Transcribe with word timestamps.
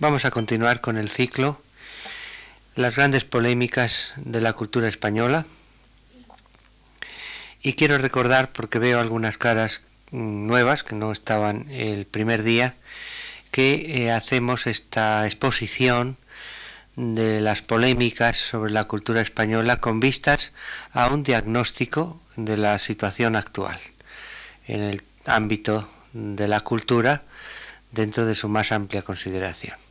Vamos 0.00 0.24
a 0.24 0.32
continuar 0.32 0.80
con 0.80 0.98
el 0.98 1.08
ciclo, 1.08 1.62
las 2.74 2.96
grandes 2.96 3.24
polémicas 3.24 4.14
de 4.16 4.40
la 4.40 4.52
cultura 4.52 4.88
española. 4.88 5.46
Y 7.62 7.74
quiero 7.74 7.96
recordar, 7.98 8.50
porque 8.50 8.80
veo 8.80 8.98
algunas 8.98 9.38
caras 9.38 9.82
mm, 10.10 10.48
nuevas 10.48 10.82
que 10.82 10.96
no 10.96 11.12
estaban 11.12 11.70
el 11.70 12.06
primer 12.06 12.42
día, 12.42 12.74
que 13.52 14.02
eh, 14.02 14.10
hacemos 14.10 14.66
esta 14.66 15.26
exposición 15.26 16.16
de 16.96 17.40
las 17.40 17.62
polémicas 17.62 18.36
sobre 18.36 18.72
la 18.72 18.84
cultura 18.84 19.20
española 19.20 19.76
con 19.76 20.00
vistas 20.00 20.50
a 20.92 21.06
un 21.06 21.22
diagnóstico 21.22 22.20
de 22.34 22.56
la 22.56 22.80
situación 22.80 23.36
actual 23.36 23.78
en 24.66 24.82
el 24.82 25.02
ámbito 25.24 25.88
de 26.12 26.48
la 26.48 26.62
cultura 26.62 27.22
dentro 27.92 28.26
de 28.26 28.34
su 28.34 28.48
más 28.48 28.72
amplia 28.72 29.02
consideración. 29.02 29.83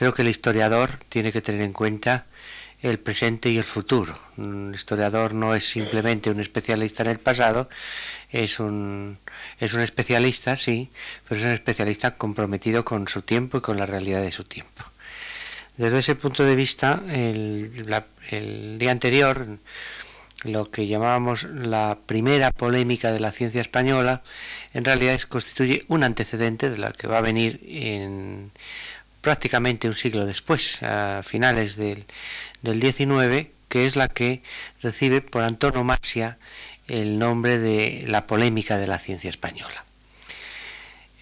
Creo 0.00 0.14
que 0.14 0.22
el 0.22 0.28
historiador 0.28 0.98
tiene 1.10 1.30
que 1.30 1.42
tener 1.42 1.60
en 1.60 1.74
cuenta 1.74 2.24
el 2.80 2.98
presente 2.98 3.50
y 3.50 3.58
el 3.58 3.64
futuro. 3.64 4.18
Un 4.38 4.72
historiador 4.74 5.34
no 5.34 5.54
es 5.54 5.68
simplemente 5.68 6.30
un 6.30 6.40
especialista 6.40 7.02
en 7.02 7.10
el 7.10 7.18
pasado, 7.18 7.68
es 8.30 8.60
un, 8.60 9.18
es 9.58 9.74
un 9.74 9.82
especialista, 9.82 10.56
sí, 10.56 10.88
pero 11.28 11.38
es 11.38 11.46
un 11.46 11.52
especialista 11.52 12.12
comprometido 12.12 12.82
con 12.82 13.08
su 13.08 13.20
tiempo 13.20 13.58
y 13.58 13.60
con 13.60 13.76
la 13.76 13.84
realidad 13.84 14.22
de 14.22 14.32
su 14.32 14.44
tiempo. 14.44 14.84
Desde 15.76 15.98
ese 15.98 16.14
punto 16.14 16.44
de 16.44 16.54
vista, 16.54 17.02
el, 17.06 18.78
día 18.78 18.90
anterior, 18.92 19.58
lo 20.44 20.64
que 20.64 20.86
llamábamos 20.86 21.44
la 21.44 21.98
primera 22.06 22.52
polémica 22.52 23.12
de 23.12 23.20
la 23.20 23.32
ciencia 23.32 23.60
española, 23.60 24.22
en 24.72 24.86
realidad 24.86 25.20
constituye 25.28 25.84
un 25.88 26.04
antecedente 26.04 26.70
de 26.70 26.78
la 26.78 26.92
que 26.92 27.06
va 27.06 27.18
a 27.18 27.20
venir 27.20 27.60
en 27.64 28.50
prácticamente 29.20 29.88
un 29.88 29.94
siglo 29.94 30.26
después, 30.26 30.82
a 30.82 31.22
finales 31.22 31.76
del, 31.76 32.04
del 32.62 32.80
19, 32.80 33.50
que 33.68 33.86
es 33.86 33.96
la 33.96 34.08
que 34.08 34.42
recibe 34.82 35.20
por 35.20 35.42
antonomasia 35.42 36.38
el 36.88 37.18
nombre 37.18 37.58
de 37.58 38.04
la 38.08 38.26
polémica 38.26 38.78
de 38.78 38.86
la 38.86 38.98
ciencia 38.98 39.30
española. 39.30 39.84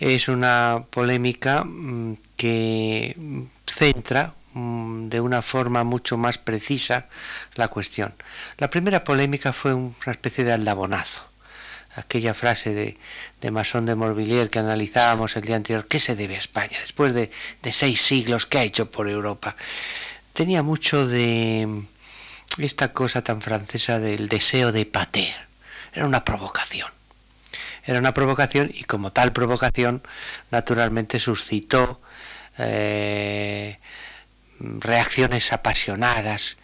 Es 0.00 0.28
una 0.28 0.84
polémica 0.90 1.64
mm, 1.64 2.16
que 2.36 3.16
centra 3.66 4.34
mm, 4.54 5.08
de 5.08 5.20
una 5.20 5.42
forma 5.42 5.84
mucho 5.84 6.16
más 6.16 6.38
precisa 6.38 7.06
la 7.54 7.68
cuestión. 7.68 8.14
La 8.56 8.70
primera 8.70 9.04
polémica 9.04 9.52
fue 9.52 9.74
una 9.74 10.12
especie 10.12 10.44
de 10.44 10.52
aldabonazo 10.52 11.27
aquella 11.96 12.34
frase 12.34 12.74
de, 12.74 12.96
de 13.40 13.50
Masson 13.50 13.86
de 13.86 13.94
Morvillier 13.94 14.50
que 14.50 14.58
analizábamos 14.58 15.36
el 15.36 15.42
día 15.42 15.56
anterior, 15.56 15.86
¿qué 15.88 15.98
se 16.00 16.16
debe 16.16 16.36
a 16.36 16.38
España 16.38 16.78
después 16.80 17.12
de, 17.14 17.30
de 17.62 17.72
seis 17.72 18.00
siglos 18.02 18.46
que 18.46 18.58
ha 18.58 18.64
hecho 18.64 18.90
por 18.90 19.08
Europa? 19.08 19.56
Tenía 20.32 20.62
mucho 20.62 21.06
de 21.06 21.82
esta 22.58 22.92
cosa 22.92 23.22
tan 23.22 23.42
francesa 23.42 23.98
del 23.98 24.28
deseo 24.28 24.72
de 24.72 24.86
pater, 24.86 25.34
era 25.92 26.06
una 26.06 26.24
provocación. 26.24 26.88
Era 27.84 27.98
una 27.98 28.12
provocación 28.12 28.70
y 28.72 28.84
como 28.84 29.12
tal 29.12 29.32
provocación 29.32 30.02
naturalmente 30.50 31.18
suscitó 31.18 32.02
eh, 32.58 33.78
reacciones 34.60 35.52
apasionadas 35.54 36.58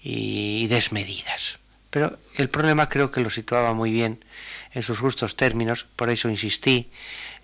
y 0.00 0.68
desmedidas. 0.68 1.58
Pero 1.90 2.16
el 2.36 2.48
problema 2.48 2.88
creo 2.88 3.10
que 3.10 3.20
lo 3.20 3.30
situaba 3.30 3.74
muy 3.74 3.90
bien 3.90 4.24
en 4.72 4.82
sus 4.82 5.00
justos 5.00 5.36
términos, 5.36 5.86
por 5.96 6.10
eso 6.10 6.28
insistí 6.28 6.90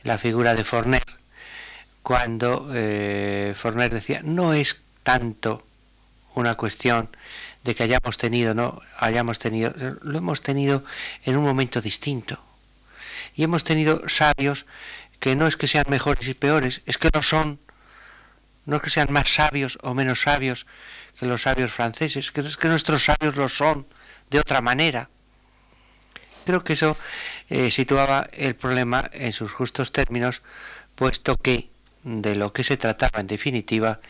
en 0.03 0.09
la 0.09 0.19
figura 0.19 0.55
de 0.55 0.65
Forner, 0.65 1.05
cuando 2.03 2.71
eh, 2.75 3.55
Forner 3.57 3.93
decía, 3.93 4.21
no 4.23 4.53
es 4.53 4.83
tanto 5.03 5.67
una 6.35 6.55
cuestión 6.55 7.09
de 7.65 7.75
que 7.75 7.83
hayamos 7.83 8.19
tenido, 8.19 8.55
no 8.55 8.81
hayamos 8.99 9.39
tenido, 9.39 9.73
lo 10.03 10.19
hemos 10.19 10.43
tenido 10.43 10.85
en 11.25 11.37
un 11.37 11.45
momento 11.45 11.81
distinto. 11.81 12.39
Y 13.35 13.43
hemos 13.43 13.65
tenido 13.65 14.07
sabios 14.09 14.67
que 15.19 15.35
no 15.35 15.47
es 15.47 15.57
que 15.57 15.67
sean 15.67 15.87
mejores 15.89 16.29
y 16.29 16.35
peores, 16.35 16.83
es 16.85 16.99
que 16.99 17.09
no 17.15 17.23
son, 17.23 17.59
no 18.67 18.77
es 18.77 18.83
que 18.83 18.91
sean 18.91 19.11
más 19.11 19.33
sabios 19.33 19.79
o 19.83 19.95
menos 19.95 20.21
sabios 20.21 20.67
que 21.19 21.27
los 21.27 21.43
sabios 21.43 21.73
franceses, 21.73 22.33
que 22.33 22.43
es 22.43 22.57
que 22.57 22.69
nuestros 22.69 23.05
sabios 23.05 23.37
lo 23.37 23.49
son 23.49 23.87
de 24.31 24.41
otra 24.41 24.61
manera. 24.61 25.09
Creo 26.45 26.63
que 26.63 26.75
eso 26.75 26.97
eh, 27.49 27.71
situaba 27.71 28.29
el 28.33 28.55
problema 28.55 29.09
en 29.13 29.33
sus 29.33 29.53
justos 29.53 29.93
términos, 29.93 30.43
puesto 30.95 31.37
que 31.37 31.69
de 32.03 32.35
lo 32.35 32.53
que 32.53 32.65
se 32.65 32.77
trataba 32.77 33.21
en 33.21 33.27
definitiva 33.27 34.01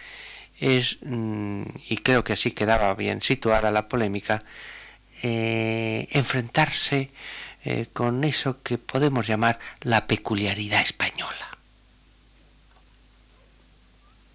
es, 0.59 0.99
mm, 1.03 1.62
y 1.89 1.97
creo 1.99 2.25
que 2.25 2.33
así 2.33 2.50
quedaba 2.50 2.95
bien 2.95 3.21
situada 3.21 3.71
la 3.71 3.89
polémica, 3.89 4.43
eh, 5.22 6.06
enfrentarse 6.11 7.11
eh, 7.65 7.87
con 7.93 8.25
eso 8.25 8.62
que 8.62 8.78
podemos 8.78 9.27
llamar 9.27 9.59
la 9.81 10.06
peculiaridad 10.06 10.83
española. 10.83 11.49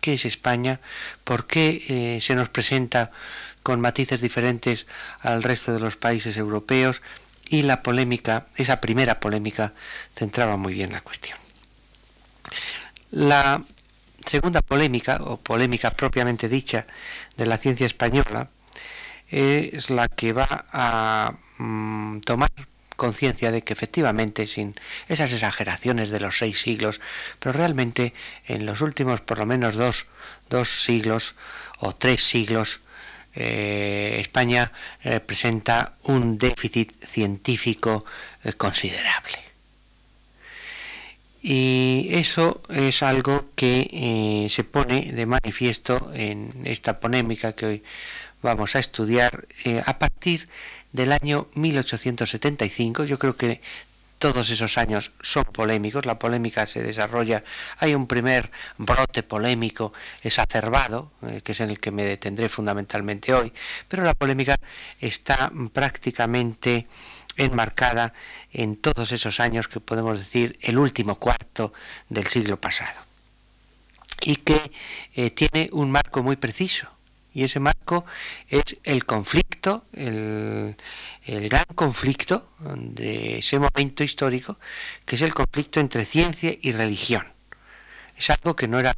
¿Qué 0.02 0.14
es 0.14 0.26
España? 0.26 0.80
¿Por 1.26 1.46
qué 1.46 2.20
se 2.22 2.34
nos 2.34 2.48
presenta 2.48 3.12
con 3.62 3.82
matices 3.82 4.22
diferentes 4.22 4.88
al 5.20 5.44
resto 5.44 5.74
de 5.74 5.82
los 5.82 5.98
países 5.98 6.38
europeos? 6.38 7.02
Y 7.50 7.64
la 7.64 7.82
polémica, 7.82 8.48
esa 8.56 8.80
primera 8.80 9.20
polémica, 9.20 9.74
centraba 10.16 10.56
muy 10.56 10.74
bien 10.74 10.92
la 10.92 11.02
cuestión. 11.02 11.38
La 13.12 13.64
segunda 14.26 14.62
polémica, 14.62 15.18
o 15.24 15.38
polémica 15.38 15.92
propiamente 15.92 16.48
dicha, 16.48 16.86
de 17.38 17.46
la 17.46 17.58
ciencia 17.58 17.88
española, 17.88 18.50
es 19.30 19.90
la 19.90 20.08
que 20.08 20.34
va 20.34 20.66
a 20.72 21.34
mm, 21.58 22.22
tomar 22.22 22.50
conciencia 22.96 23.52
de 23.52 23.64
que 23.64 23.74
efectivamente, 23.74 24.46
sin 24.46 24.76
esas 25.08 25.32
exageraciones 25.32 26.10
de 26.12 26.20
los 26.20 26.38
seis 26.38 26.62
siglos, 26.62 27.00
pero 27.40 27.54
realmente 27.54 28.14
en 28.46 28.66
los 28.66 28.82
últimos 28.82 29.22
por 29.22 29.40
lo 29.40 29.46
menos 29.46 29.76
dos, 29.76 30.06
dos 30.50 30.84
siglos 30.84 31.36
o 31.80 31.96
tres 31.96 32.22
siglos, 32.22 32.82
eh, 33.36 34.18
España 34.20 34.72
eh, 35.04 35.20
presenta 35.20 35.94
un 36.04 36.38
déficit 36.38 36.92
científico 37.06 38.06
eh, 38.44 38.54
considerable. 38.54 39.38
Y 41.42 42.08
eso 42.12 42.62
es 42.70 43.02
algo 43.02 43.52
que 43.56 44.48
se 44.50 44.64
pone 44.66 45.14
de 45.14 45.26
manifiesto 45.26 46.12
en 46.14 46.52
esta 46.66 47.00
polémica 47.00 47.54
que 47.54 47.66
hoy 47.66 47.84
vamos 48.42 48.76
a 48.76 48.80
estudiar 48.80 49.48
a 49.86 50.00
partir 50.00 50.50
del 50.92 51.14
año 51.14 51.48
1875. 51.56 53.06
Yo 53.06 53.18
creo 53.18 53.38
que 53.38 53.62
todos 54.20 54.50
esos 54.50 54.78
años 54.78 55.12
son 55.22 55.46
polémicos, 55.46 56.06
la 56.06 56.20
polémica 56.20 56.66
se 56.66 56.84
desarrolla, 56.84 57.44
hay 57.78 57.96
un 57.96 58.06
primer 58.06 58.52
brote 58.78 59.24
polémico 59.24 59.94
exacerbado, 60.22 61.12
eh, 61.24 61.42
que 61.42 61.54
es 61.54 61.62
en 61.62 61.70
el 61.70 61.80
que 61.80 61.92
me 61.92 62.04
detendré 62.04 62.50
fundamentalmente 62.50 63.34
hoy, 63.34 63.52
pero 63.88 64.04
la 64.04 64.14
polémica 64.14 64.56
está 65.00 65.52
prácticamente 65.74 66.88
enmarcada 67.38 68.14
en 68.52 68.76
todos 68.76 69.14
esos 69.14 69.40
años 69.40 69.70
que 69.70 69.80
podemos 69.80 70.20
decir 70.20 70.58
el 70.62 70.78
último 70.78 71.16
cuarto 71.16 71.72
del 72.10 72.28
siglo 72.28 72.60
pasado 72.60 73.00
y 74.22 74.36
que 74.36 74.72
eh, 75.16 75.32
tiene 75.32 75.70
un 75.72 75.90
marco 75.90 76.22
muy 76.22 76.36
preciso 76.36 76.99
y 77.34 77.44
ese 77.44 77.60
marco 77.60 78.06
es 78.48 78.78
el 78.84 79.06
conflicto, 79.06 79.86
el, 79.94 80.76
gran 81.26 81.66
conflicto 81.76 82.50
de 82.60 83.40
ese 83.40 83.60
momento 83.60 84.04
histórico, 84.04 84.58
que 85.06 85.16
es 85.16 85.22
el 85.22 85.34
conflicto 85.34 85.80
entre 85.80 86.06
ciencia 86.06 86.56
y 86.60 86.72
religión. 86.72 87.26
Es 88.18 88.30
algo 88.30 88.56
que 88.56 88.68
no 88.68 88.80
era 88.80 88.98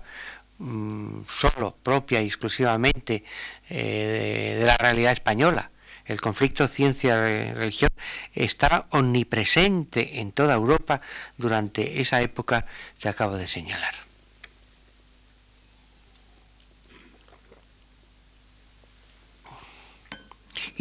mm, 0.60 1.22
solo 1.30 1.76
propia 1.84 2.22
y 2.22 2.28
exclusivamente 2.28 3.24
eh, 3.70 4.58
de, 4.60 4.66
la 4.66 4.78
realidad 4.78 5.12
española. 5.12 5.72
El 6.06 6.20
conflicto 6.20 6.68
ciencia-religión 6.68 7.92
estaba 8.34 8.88
omnipresente 8.90 10.20
en 10.20 10.32
toda 10.32 10.56
Europa 10.56 11.02
durante 11.38 12.02
esa 12.02 12.22
época 12.22 12.66
que 13.00 13.10
acabo 13.10 13.38
de 13.38 13.48
señalar. 13.48 14.11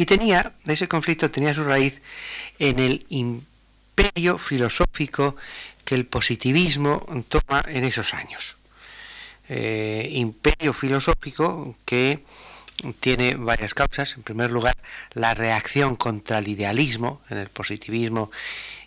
Y 0.01 0.07
tenía, 0.07 0.53
ese 0.65 0.87
conflicto 0.87 1.29
tenía 1.29 1.53
su 1.53 1.63
raíz 1.63 2.01
en 2.57 2.79
el 2.79 3.05
imperio 3.09 4.39
filosófico 4.39 5.35
que 5.85 5.93
el 5.93 6.07
positivismo 6.07 7.05
toma 7.29 7.63
en 7.67 7.83
esos 7.83 8.15
años. 8.15 8.57
Eh, 9.47 10.09
imperio 10.13 10.73
filosófico 10.73 11.75
que 11.85 12.23
tiene 12.99 13.35
varias 13.35 13.75
causas. 13.75 14.15
En 14.17 14.23
primer 14.23 14.49
lugar, 14.49 14.75
la 15.13 15.35
reacción 15.35 15.95
contra 15.95 16.39
el 16.39 16.47
idealismo, 16.47 17.21
en 17.29 17.37
el 17.37 17.49
positivismo, 17.49 18.31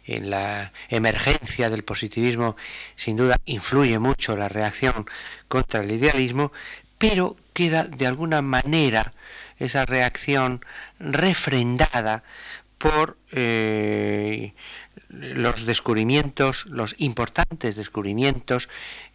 en 0.08 0.30
la 0.30 0.72
emergencia 0.88 1.70
del 1.70 1.84
positivismo, 1.84 2.56
sin 2.96 3.16
duda 3.16 3.36
influye 3.44 4.00
mucho 4.00 4.36
la 4.36 4.48
reacción 4.48 5.06
contra 5.46 5.84
el 5.84 5.92
idealismo, 5.92 6.50
pero 6.98 7.36
queda 7.52 7.84
de 7.84 8.08
alguna 8.08 8.42
manera 8.42 9.12
esa 9.58 9.86
reacción 9.86 10.64
refrendada 10.98 12.22
por 12.78 13.16
eh, 13.32 14.52
los 15.08 15.64
descubrimientos, 15.64 16.66
los 16.66 16.94
importantes 16.98 17.76
descubrimientos 17.76 18.68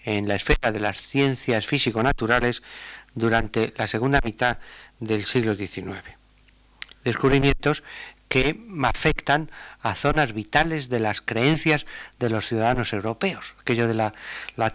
en 0.06 0.28
la 0.28 0.36
esfera 0.36 0.72
de 0.72 0.80
las 0.80 0.98
ciencias 0.98 1.68
físico-naturales 1.68 2.64
durante 3.14 3.74
la 3.78 3.88
segunda 3.88 4.20
mitad 4.24 4.58
del 5.00 5.26
siglo 5.26 5.56
XIX. 5.56 6.04
Descubrimientos 7.04 7.84
que 8.30 8.56
afectan 8.84 9.50
a 9.82 9.96
zonas 9.96 10.34
vitales 10.34 10.88
de 10.88 11.00
las 11.00 11.20
creencias 11.20 11.86
de 12.20 12.30
los 12.30 12.48
ciudadanos 12.48 12.94
europeos, 12.94 13.56
aquello 13.60 13.88
de 13.88 13.96
la, 13.96 14.14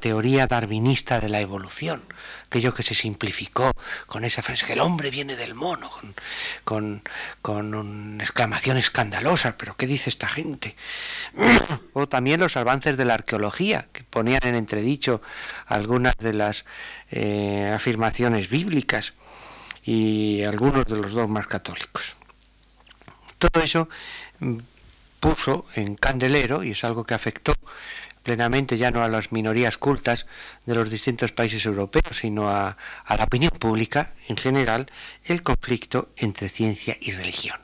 teoría 0.00 0.48
darwinista 0.48 1.20
de 1.20 1.28
la 1.28 1.40
evolución, 1.40 2.02
aquello 2.46 2.74
que 2.74 2.82
se 2.82 2.94
simplificó 2.94 3.70
con 4.06 4.24
esa 4.24 4.42
frase 4.42 4.66
que 4.66 4.72
el 4.72 4.80
hombre 4.80 5.10
viene 5.10 5.36
del 5.36 5.54
mono, 5.54 5.90
con, 6.64 7.00
una 7.44 8.22
exclamación 8.22 8.76
escandalosa, 8.76 9.56
pero 9.56 9.76
¿qué 9.76 9.86
dice 9.86 10.10
esta 10.10 10.28
gente? 10.28 10.74
o 11.92 12.08
también 12.08 12.40
los 12.40 12.56
avances 12.56 12.96
de 12.96 13.04
la 13.04 13.14
arqueología, 13.14 13.86
que 13.92 14.02
ponían 14.02 14.40
en 14.42 14.56
entredicho 14.56 15.22
algunas 15.66 16.16
de 16.16 16.32
las 16.32 16.64
eh, 17.12 17.70
afirmaciones 17.72 18.50
bíblicas 18.50 19.12
y 19.84 20.42
algunos 20.42 20.86
de 20.86 20.96
los 20.96 21.12
dogmas 21.12 21.46
católicos. 21.46 22.16
Todo 23.44 23.62
eso 23.62 23.88
mm, 24.40 24.58
puso 25.20 25.66
en 25.74 25.96
candelero, 25.96 26.64
y 26.64 26.70
es 26.70 26.82
algo 26.82 27.04
que 27.04 27.12
afectó 27.12 27.52
plenamente 28.22 28.78
ya 28.78 28.90
no 28.90 29.02
a 29.02 29.08
las 29.08 29.32
minorías 29.32 29.76
cultas 29.76 30.24
de 30.64 30.74
los 30.74 30.88
distintos 30.88 31.32
países 31.32 31.66
europeos, 31.66 32.16
sino 32.16 32.48
a, 32.48 32.78
la 33.06 33.24
opinión 33.24 33.50
pública 33.50 34.12
en 34.28 34.38
general, 34.38 34.90
el 35.24 35.42
conflicto 35.42 36.08
entre 36.16 36.48
ciencia 36.48 36.96
y 36.98 37.10
religión. 37.12 37.60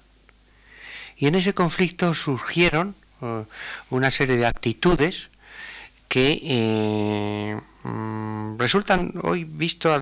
Y 1.16 1.28
en 1.28 1.34
ese 1.34 1.54
conflicto 1.54 2.12
surgieron 2.12 2.94
eh, 3.22 3.44
una 3.88 4.10
serie 4.10 4.36
de 4.36 4.44
actitudes 4.44 5.30
que 6.08 6.40
eh, 6.44 7.60
resultan 8.58 9.14
hoy, 9.22 9.44
visto 9.44 9.92
a 9.92 10.00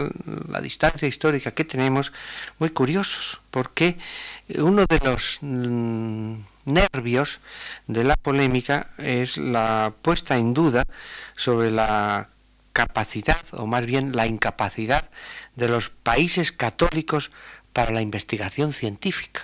la 0.49 0.61
distancia 0.61 1.07
histórica 1.07 1.53
que 1.53 1.65
tenemos, 1.65 2.13
muy 2.59 2.71
curiosos, 2.71 3.41
porque 3.51 3.97
uno 4.57 4.85
de 4.87 4.99
los 5.05 5.39
mm, 5.41 6.35
nervios 6.65 7.41
de 7.87 8.05
la 8.05 8.17
polémica 8.17 8.89
es 8.99 9.37
la 9.37 9.93
puesta 10.03 10.37
en 10.37 10.55
duda 10.55 10.85
sobre 11.37 11.71
la 11.71 12.29
capacidad, 12.73 13.41
o 13.53 13.67
más 13.67 13.87
bien 13.87 14.15
la 14.15 14.27
incapacidad, 14.27 15.09
de 15.57 15.69
los 15.69 15.91
países 15.91 16.53
católicos 16.53 17.31
para 17.73 17.93
la 17.93 18.03
investigación 18.03 18.73
científica. 18.73 19.43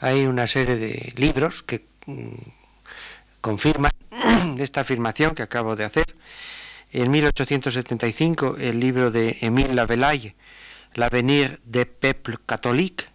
Hay 0.00 0.26
una 0.26 0.46
serie 0.46 0.76
de 0.76 1.12
libros 1.16 1.62
que 1.62 1.84
mm, 2.06 2.34
confirman 3.40 3.92
esta 4.58 4.82
afirmación 4.82 5.34
que 5.34 5.42
acabo 5.42 5.76
de 5.76 5.84
hacer. 5.84 6.06
En 6.92 7.10
1875, 7.10 8.56
el 8.58 8.80
libro 8.80 9.10
de 9.10 9.38
Émile 9.42 9.74
Lavelaille, 9.74 10.34
L'avenir 10.94 11.58
des 11.64 11.84
peuples 11.84 12.38
catholiques, 12.46 13.08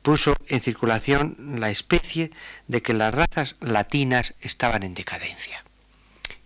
puso 0.00 0.34
en 0.48 0.60
circulación 0.60 1.36
la 1.60 1.70
especie 1.70 2.30
de 2.68 2.82
que 2.82 2.94
las 2.94 3.14
razas 3.14 3.56
latinas 3.60 4.34
estaban 4.40 4.82
en 4.82 4.94
decadencia 4.94 5.64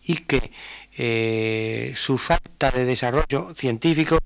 y 0.03 0.17
que 0.19 0.53
eh, 0.97 1.93
su 1.95 2.19
falta 2.19 2.71
de 2.71 2.85
desarrollo 2.85 3.55
científico 3.55 4.19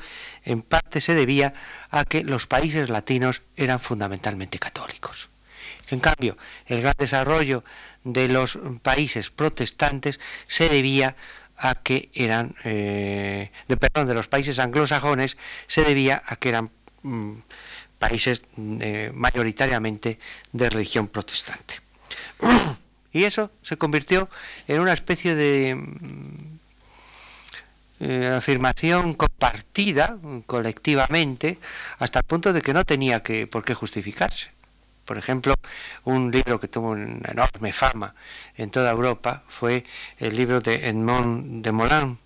en 0.45 0.63
parte 0.63 1.01
se 1.01 1.15
debía 1.15 1.53
a 1.91 2.05
que 2.05 2.25
los 2.25 2.47
países 2.47 2.89
latinos 2.89 3.43
eran 3.57 3.81
fundamentalmente 3.81 4.59
católicos. 4.59 5.29
En 5.91 6.01
cambio, 6.01 6.37
el 6.67 6.81
gran 6.81 6.95
desarrollo 6.97 7.65
de 8.05 8.29
los 8.29 8.59
países 8.83 9.31
protestantes 9.31 10.21
se 10.47 10.69
debía 10.69 11.17
a 11.63 11.77
que 11.77 12.11
eran, 12.13 12.57
eh, 12.65 13.53
de, 13.69 13.77
perdón, 13.77 14.09
de 14.09 14.15
los 14.15 14.27
países 14.27 14.59
anglosajones 14.59 15.37
se 15.69 15.85
debía 15.85 16.21
a 16.27 16.35
que 16.35 16.49
eran 16.49 16.71
mm, 17.03 17.35
países 18.01 18.43
eh, 18.59 19.13
mayoritariamente 19.15 20.19
de 20.53 20.69
religión 20.69 21.09
protestante. 21.09 21.81
Y 23.15 23.25
eso 23.25 23.51
se 23.61 23.77
convirtió 23.77 24.31
en 24.67 24.81
una 24.81 24.95
especie 24.95 25.35
de 25.35 25.75
mm, 25.75 26.59
eh, 28.01 28.33
afirmación 28.39 29.13
compartida 29.13 30.17
colectivamente 30.47 31.59
hasta 31.99 32.21
el 32.21 32.25
punto 32.25 32.55
de 32.55 32.63
que 32.63 32.73
no 32.73 32.85
tenía 32.85 33.23
que, 33.23 33.47
por 33.47 33.67
qué 33.67 33.75
justificarse. 33.75 34.49
Por 35.05 35.19
ejemplo, 35.19 35.55
un 36.05 36.31
libro 36.31 36.61
que 36.61 36.69
tuvo 36.69 36.91
una 36.91 37.31
enorme 37.31 37.73
fama 37.73 38.15
en 38.57 38.71
toda 38.71 38.91
Europa 38.91 39.43
fue 39.49 39.85
el 40.19 40.37
libro 40.37 40.61
de 40.61 40.89
Edmond 40.89 41.65
de 41.65 41.73
Molin, 41.73 42.19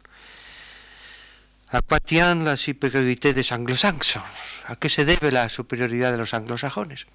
¿A 1.69 1.83
tient 1.99 2.45
la 2.45 2.57
superiorité 2.57 3.35
des 3.35 3.51
anglo-saxons? 3.51 4.23
¿A 4.71 4.77
qué 4.77 4.89
se 4.89 5.05
debe 5.05 5.33
la 5.33 5.49
superioridad 5.49 6.13
de 6.13 6.19
los 6.19 6.33
anglosajones? 6.33 7.07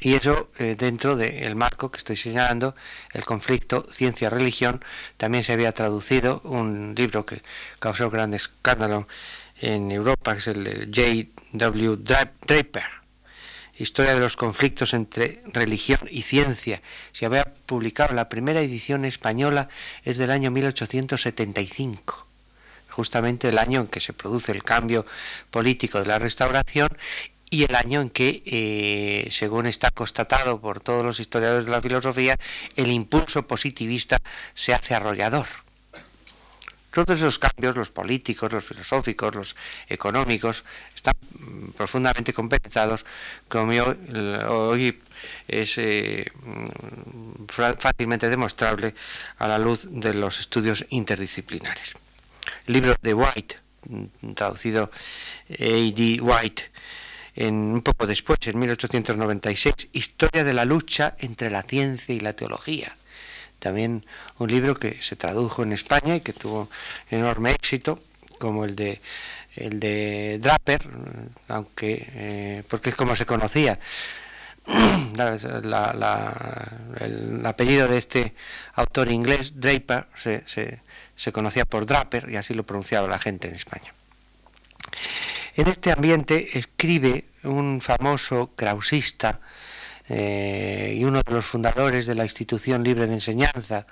Y 0.00 0.14
eso 0.14 0.50
eh, 0.58 0.76
dentro 0.78 1.16
del 1.16 1.56
marco 1.56 1.90
que 1.90 1.98
estoy 1.98 2.16
señalando, 2.16 2.74
el 3.12 3.24
conflicto 3.24 3.86
ciencia-religión, 3.90 4.84
también 5.16 5.44
se 5.44 5.52
había 5.52 5.72
traducido 5.72 6.40
un 6.44 6.94
libro 6.96 7.24
que 7.24 7.42
causó 7.78 8.10
gran 8.10 8.34
escándalo 8.34 9.08
en 9.60 9.90
Europa, 9.90 10.32
que 10.32 10.38
es 10.38 10.46
el 10.48 10.90
J.W. 10.94 11.96
Draper, 11.96 12.84
Historia 13.76 14.14
de 14.14 14.20
los 14.20 14.36
conflictos 14.36 14.94
entre 14.94 15.42
religión 15.52 15.98
y 16.08 16.22
ciencia. 16.22 16.80
Se 17.10 17.26
había 17.26 17.44
publicado 17.66 18.14
la 18.14 18.28
primera 18.28 18.60
edición 18.60 19.04
española, 19.04 19.68
es 20.04 20.16
del 20.16 20.30
año 20.30 20.52
1875 20.52 22.24
justamente 22.94 23.48
el 23.48 23.58
año 23.58 23.80
en 23.80 23.86
que 23.88 23.98
se 23.98 24.12
produce 24.12 24.52
el 24.52 24.62
cambio 24.62 25.04
político 25.50 25.98
de 25.98 26.06
la 26.06 26.20
restauración 26.20 26.88
y 27.50 27.64
el 27.64 27.74
año 27.74 28.00
en 28.00 28.10
que, 28.10 28.42
eh, 28.46 29.28
según 29.30 29.66
está 29.66 29.90
constatado 29.90 30.60
por 30.60 30.80
todos 30.80 31.04
los 31.04 31.20
historiadores 31.20 31.66
de 31.66 31.70
la 31.70 31.80
filosofía, 31.80 32.38
el 32.76 32.90
impulso 32.90 33.46
positivista 33.46 34.18
se 34.54 34.74
hace 34.74 34.94
arrollador. 34.94 35.46
Todos 36.94 37.18
esos 37.18 37.40
cambios, 37.40 37.74
los 37.74 37.90
políticos, 37.90 38.52
los 38.52 38.64
filosóficos, 38.64 39.34
los 39.34 39.56
económicos, 39.88 40.62
están 40.94 41.14
mm, 41.38 41.70
profundamente 41.72 42.32
compenetrados, 42.32 43.04
como 43.48 43.72
hoy 44.48 44.96
es 45.48 45.76
eh, 45.78 46.30
mm, 46.44 47.46
fácilmente 47.78 48.30
demostrable 48.30 48.94
a 49.38 49.48
la 49.48 49.58
luz 49.58 49.88
de 49.90 50.14
los 50.14 50.38
estudios 50.38 50.86
interdisciplinares. 50.90 51.94
El 52.68 52.74
libro 52.74 52.94
de 53.02 53.12
White, 53.12 53.56
mm, 53.88 54.32
traducido 54.34 54.90
A.D. 55.50 56.20
White, 56.22 56.70
un 57.36 57.82
poco 57.82 58.06
después, 58.06 58.38
en 58.46 58.58
1896, 58.58 59.88
Historia 59.92 60.44
de 60.44 60.54
la 60.54 60.64
lucha 60.64 61.16
entre 61.18 61.50
la 61.50 61.62
ciencia 61.62 62.14
y 62.14 62.20
la 62.20 62.32
teología 62.32 62.96
también 63.64 64.04
un 64.38 64.50
libro 64.50 64.74
que 64.74 64.92
se 65.00 65.16
tradujo 65.16 65.62
en 65.62 65.72
España 65.72 66.16
y 66.16 66.20
que 66.20 66.34
tuvo 66.34 66.68
enorme 67.10 67.52
éxito, 67.52 67.98
como 68.38 68.66
el 68.66 68.76
de 68.76 69.00
el 69.56 69.80
de 69.80 70.38
Draper, 70.38 70.86
aunque 71.48 72.06
eh, 72.14 72.62
porque 72.68 72.90
es 72.90 72.96
como 72.96 73.16
se 73.16 73.24
conocía. 73.24 73.78
el 77.00 77.46
apellido 77.46 77.88
de 77.88 77.98
este 77.98 78.34
autor 78.74 79.10
inglés, 79.10 79.54
Draper, 79.60 80.08
se, 80.16 81.32
conocía 81.32 81.64
por 81.64 81.86
Draper 81.86 82.28
y 82.30 82.36
así 82.36 82.52
lo 82.54 82.64
pronunciaba 82.64 83.08
la 83.08 83.18
gente 83.18 83.48
en 83.48 83.54
España. 83.54 83.94
En 85.56 85.68
este 85.68 85.92
ambiente 85.92 86.58
escribe 86.58 87.26
un 87.44 87.80
famoso 87.80 88.50
krausista 88.56 89.40
eh, 90.08 90.96
y 90.98 91.04
uno 91.04 91.22
de 91.22 91.32
los 91.32 91.46
fundadores 91.46 92.06
de 92.06 92.16
la 92.16 92.24
institución 92.24 92.82
libre 92.82 93.06
de 93.06 93.14
enseñanza, 93.14 93.86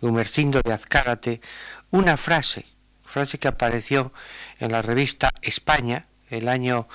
Gumersindo 0.00 0.62
de 0.64 0.72
Azcárate, 0.72 1.42
una 1.90 2.16
frase, 2.16 2.64
frase 3.04 3.38
que 3.38 3.48
apareció 3.48 4.14
en 4.58 4.72
la 4.72 4.80
revista 4.80 5.30
España 5.42 6.06
el 6.30 6.48
año, 6.48 6.88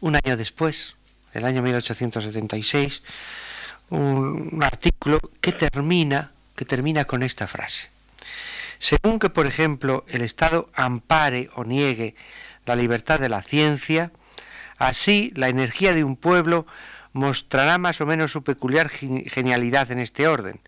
un 0.00 0.16
año 0.16 0.36
después, 0.36 0.96
el 1.32 1.46
año 1.46 1.62
1876, 1.62 3.02
un, 3.88 4.60
artículo 4.62 5.18
que 5.40 5.52
termina, 5.52 6.32
que 6.54 6.66
termina 6.66 7.06
con 7.06 7.22
esta 7.22 7.46
frase. 7.46 7.88
Según 8.78 9.18
que, 9.18 9.30
por 9.30 9.46
ejemplo, 9.46 10.04
el 10.08 10.20
Estado 10.20 10.68
ampare 10.74 11.48
o 11.54 11.64
niegue 11.64 12.14
la 12.66 12.76
libertad 12.76 13.18
de 13.20 13.28
la 13.28 13.42
ciencia, 13.42 14.12
así 14.76 15.32
la 15.34 15.48
energía 15.48 15.94
de 15.94 16.04
un 16.04 16.16
pueblo 16.16 16.66
mostrará 17.12 17.78
más 17.78 18.00
o 18.00 18.06
menos 18.06 18.32
su 18.32 18.44
peculiar 18.44 18.90
genialidad 18.90 19.90
en 19.90 20.00
este 20.00 20.28
orden 20.28 20.60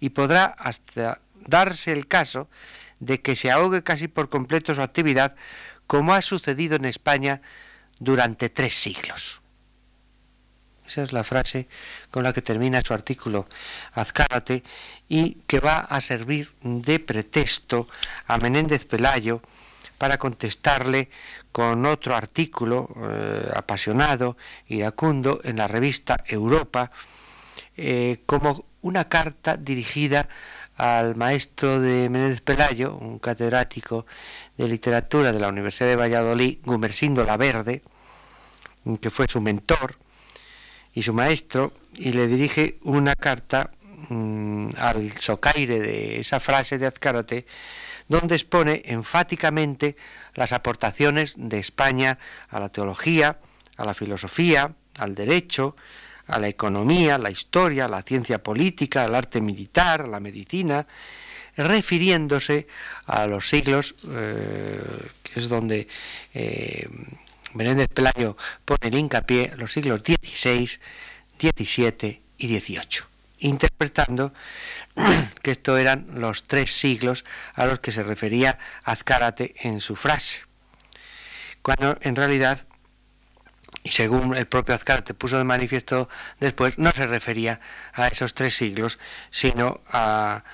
y 0.00 0.10
podrá 0.10 0.46
hasta 0.46 1.20
darse 1.46 1.92
el 1.92 2.08
caso 2.08 2.48
de 2.98 3.20
que 3.20 3.36
se 3.36 3.50
ahogue 3.50 3.82
casi 3.82 4.08
por 4.08 4.28
completo 4.28 4.74
su 4.74 4.82
actividad, 4.82 5.36
como 5.86 6.14
ha 6.14 6.22
sucedido 6.22 6.76
en 6.76 6.86
España 6.86 7.40
durante 7.98 8.48
tres 8.48 8.74
siglos. 8.74 9.40
Esa 10.86 11.02
es 11.02 11.12
la 11.12 11.24
frase 11.24 11.68
con 12.10 12.24
la 12.24 12.32
que 12.32 12.42
termina 12.42 12.82
su 12.82 12.92
artículo 12.92 13.46
Azcárate 13.92 14.62
y 15.08 15.34
que 15.46 15.60
va 15.60 15.78
a 15.78 16.00
servir 16.00 16.52
de 16.62 16.98
pretexto 16.98 17.88
a 18.26 18.38
Menéndez 18.38 18.84
Pelayo 18.84 19.40
para 19.98 20.18
contestarle 20.18 21.10
con 21.52 21.84
otro 21.86 22.16
artículo 22.16 22.88
eh, 22.96 23.50
apasionado, 23.54 24.36
iracundo, 24.68 25.40
en 25.44 25.58
la 25.58 25.68
revista 25.68 26.16
Europa, 26.26 26.90
eh, 27.76 28.22
como 28.26 28.64
una 28.80 29.08
carta 29.08 29.56
dirigida 29.56 30.28
al 30.76 31.14
maestro 31.14 31.80
de 31.80 32.08
Menéndez 32.08 32.40
Pelayo, 32.40 32.96
un 32.96 33.18
catedrático 33.18 34.06
de 34.56 34.66
literatura 34.66 35.32
de 35.32 35.38
la 35.38 35.48
Universidad 35.48 35.88
de 35.90 35.96
Valladolid, 35.96 36.58
Gumersindo 36.64 37.24
La 37.24 37.36
Verde, 37.36 37.82
que 39.00 39.10
fue 39.10 39.28
su 39.28 39.40
mentor 39.40 39.96
y 40.94 41.02
su 41.02 41.12
maestro, 41.12 41.72
y 41.94 42.12
le 42.12 42.26
dirige 42.26 42.78
una 42.82 43.14
carta 43.14 43.70
mm, 44.08 44.70
al 44.76 45.12
socaire 45.12 45.78
de 45.78 46.20
esa 46.20 46.40
frase 46.40 46.78
de 46.78 46.86
Azcárate, 46.86 47.46
donde 48.08 48.34
expone 48.34 48.82
enfáticamente 48.84 49.96
las 50.34 50.52
aportaciones 50.52 51.34
de 51.36 51.58
España 51.58 52.18
a 52.48 52.60
la 52.60 52.68
teología, 52.68 53.38
a 53.76 53.84
la 53.84 53.94
filosofía, 53.94 54.74
al 54.98 55.14
derecho, 55.14 55.76
a 56.26 56.38
la 56.38 56.48
economía, 56.48 57.16
a 57.16 57.18
la 57.18 57.30
historia, 57.30 57.86
a 57.86 57.88
la 57.88 58.02
ciencia 58.02 58.42
política, 58.42 59.04
al 59.04 59.14
arte 59.14 59.40
militar, 59.40 60.02
a 60.02 60.06
la 60.06 60.20
medicina, 60.20 60.86
refiriéndose 61.56 62.66
a 63.06 63.26
los 63.26 63.48
siglos, 63.48 63.94
eh, 64.08 64.80
que 65.22 65.40
es 65.40 65.48
donde 65.48 65.88
eh, 66.34 66.88
Menéndez 67.54 67.88
Pelayo 67.88 68.36
pone 68.64 68.88
el 68.88 68.94
hincapié, 68.94 69.52
los 69.56 69.72
siglos 69.72 70.00
XVI, 70.00 70.70
XVII 71.38 72.22
y 72.38 72.58
XVIII, 72.58 73.04
interpretando 73.42 74.32
que 75.42 75.50
estos 75.50 75.78
eran 75.78 76.06
los 76.14 76.44
tres 76.44 76.76
siglos 76.76 77.24
a 77.54 77.66
los 77.66 77.80
que 77.80 77.92
se 77.92 78.02
refería 78.02 78.58
Azcárate 78.84 79.54
en 79.60 79.80
su 79.80 79.96
frase, 79.96 80.42
cuando 81.62 81.98
en 82.00 82.16
realidad, 82.16 82.66
y 83.84 83.90
según 83.90 84.36
el 84.36 84.46
propio 84.46 84.74
Azcárate 84.74 85.14
puso 85.14 85.38
de 85.38 85.44
manifiesto 85.44 86.08
después, 86.40 86.78
no 86.78 86.92
se 86.92 87.06
refería 87.06 87.60
a 87.92 88.08
esos 88.08 88.34
tres 88.34 88.54
siglos, 88.54 88.98
sino 89.30 89.80
a 89.88 90.44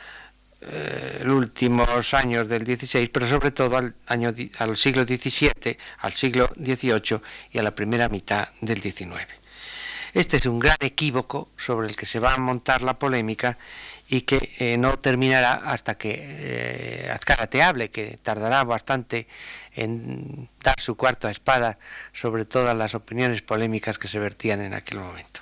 eh, 0.60 1.20
los 1.22 1.34
últimos 1.34 2.14
años 2.14 2.48
del 2.48 2.64
XVI, 2.64 3.08
pero 3.08 3.26
sobre 3.26 3.52
todo 3.52 3.76
al, 3.76 3.94
año, 4.06 4.34
al 4.58 4.76
siglo 4.76 5.04
XVII, 5.04 5.78
al 5.98 6.12
siglo 6.14 6.50
XVIII 6.56 7.20
y 7.52 7.58
a 7.58 7.62
la 7.62 7.74
primera 7.74 8.08
mitad 8.08 8.48
del 8.60 8.80
XIX. 8.80 9.26
Este 10.14 10.38
es 10.38 10.46
un 10.46 10.58
gran 10.58 10.76
equívoco 10.80 11.50
sobre 11.56 11.88
el 11.88 11.96
que 11.96 12.06
se 12.06 12.18
va 12.18 12.34
a 12.34 12.38
montar 12.38 12.82
la 12.82 12.98
polémica 12.98 13.58
y 14.08 14.22
que 14.22 14.54
eh, 14.58 14.78
no 14.78 14.98
terminará 14.98 15.54
hasta 15.54 15.96
que 15.96 16.16
eh, 16.18 17.10
Azcárate 17.10 17.62
hable, 17.62 17.90
que 17.90 18.18
tardará 18.22 18.64
bastante 18.64 19.28
en 19.74 20.48
dar 20.62 20.80
su 20.80 20.96
cuarta 20.96 21.30
espada 21.30 21.78
sobre 22.12 22.46
todas 22.46 22.74
las 22.76 22.94
opiniones 22.94 23.42
polémicas 23.42 23.98
que 23.98 24.08
se 24.08 24.18
vertían 24.18 24.60
en 24.62 24.72
aquel 24.72 25.00
momento. 25.00 25.40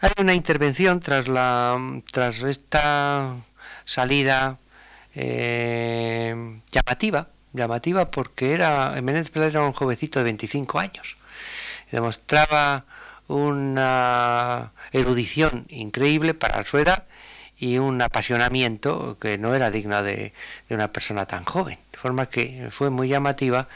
Hay 0.00 0.12
una 0.18 0.34
intervención 0.34 1.00
tras, 1.00 1.26
la, 1.26 1.78
tras 2.12 2.42
esta 2.42 3.34
salida 3.84 4.58
eh, 5.14 6.60
llamativa, 6.70 7.28
llamativa 7.52 8.10
porque 8.10 8.52
era, 8.52 8.90
Menéndez 9.02 9.30
Pelayo 9.30 9.58
era 9.58 9.66
un 9.66 9.72
jovencito 9.72 10.20
de 10.20 10.24
25 10.24 10.78
años, 10.78 11.16
demostraba 11.90 12.84
una 13.28 14.72
erudición 14.92 15.66
increíble 15.68 16.34
para 16.34 16.64
su 16.64 16.78
edad 16.78 17.04
y 17.58 17.78
un 17.78 18.00
apasionamiento 18.02 19.18
que 19.20 19.38
no 19.38 19.54
era 19.54 19.70
digno 19.70 20.02
de, 20.02 20.32
una 20.70 20.92
persona 20.92 21.26
tan 21.26 21.44
joven. 21.44 21.78
De 21.92 21.98
forma 21.98 22.26
que 22.26 22.68
fue 22.70 22.90
muy 22.90 23.08
llamativa 23.08 23.68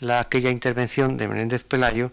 la, 0.00 0.20
aquella 0.20 0.50
intervención 0.50 1.16
de 1.16 1.28
Menéndez 1.28 1.64
Pelayo 1.64 2.12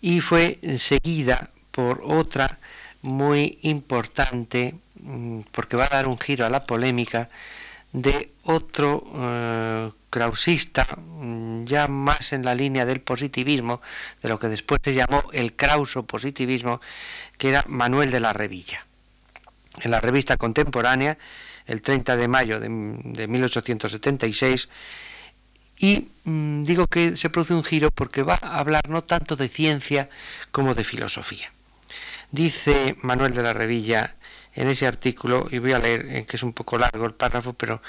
y 0.00 0.20
fue 0.20 0.58
seguida 0.78 1.50
por 1.70 2.02
otra 2.04 2.58
muy 3.02 3.58
importante 3.62 4.74
Mm, 5.02 5.42
porque 5.52 5.76
va 5.76 5.86
a 5.86 5.88
dar 5.88 6.08
un 6.08 6.18
giro 6.18 6.44
a 6.44 6.50
la 6.50 6.66
polémica 6.66 7.30
de 7.92 8.32
otro 8.44 9.04
eh, 9.14 9.90
krausista, 10.10 10.86
mm, 10.96 11.64
ya 11.64 11.88
más 11.88 12.32
en 12.32 12.44
la 12.44 12.54
línea 12.54 12.84
del 12.84 13.00
positivismo, 13.00 13.80
de 14.22 14.28
lo 14.28 14.38
que 14.38 14.48
después 14.48 14.80
se 14.82 14.94
llamó 14.94 15.24
el 15.32 15.54
krauso 15.54 16.04
positivismo, 16.04 16.80
que 17.38 17.50
era 17.50 17.64
Manuel 17.68 18.10
de 18.10 18.20
la 18.20 18.32
Revilla. 18.32 18.86
En 19.80 19.90
la 19.90 20.00
revista 20.00 20.36
contemporánea, 20.36 21.18
el 21.66 21.82
30 21.82 22.16
de 22.16 22.28
mayo 22.28 22.60
de, 22.60 22.68
1876, 22.68 24.68
y 25.78 26.08
mm, 26.24 26.64
digo 26.64 26.86
que 26.86 27.16
se 27.16 27.30
produce 27.30 27.54
un 27.54 27.64
giro 27.64 27.90
porque 27.90 28.22
va 28.22 28.38
a 28.40 28.58
hablar 28.58 28.88
no 28.88 29.02
tanto 29.02 29.36
de 29.36 29.48
ciencia 29.48 30.10
como 30.50 30.74
de 30.74 30.84
filosofía. 30.84 31.52
Dice 32.32 32.96
Manuel 33.02 33.34
de 33.34 33.42
la 33.42 33.52
Revilla 33.52 34.14
en 34.54 34.68
ese 34.68 34.86
artículo, 34.86 35.46
y 35.50 35.58
voy 35.58 35.72
a 35.72 35.78
leer, 35.78 36.06
eh, 36.08 36.26
que 36.26 36.36
es 36.36 36.42
un 36.42 36.52
poco 36.52 36.78
largo 36.78 37.06
el 37.06 37.14
párrafo, 37.14 37.52
pero 37.52 37.82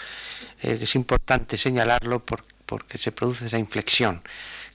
eh, 0.61 0.79
es 0.81 0.95
importante 0.95 1.57
señalarlo 1.57 2.23
porque 2.23 2.97
se 2.97 3.11
produce 3.11 3.45
esa 3.45 3.57
inflexión 3.57 4.21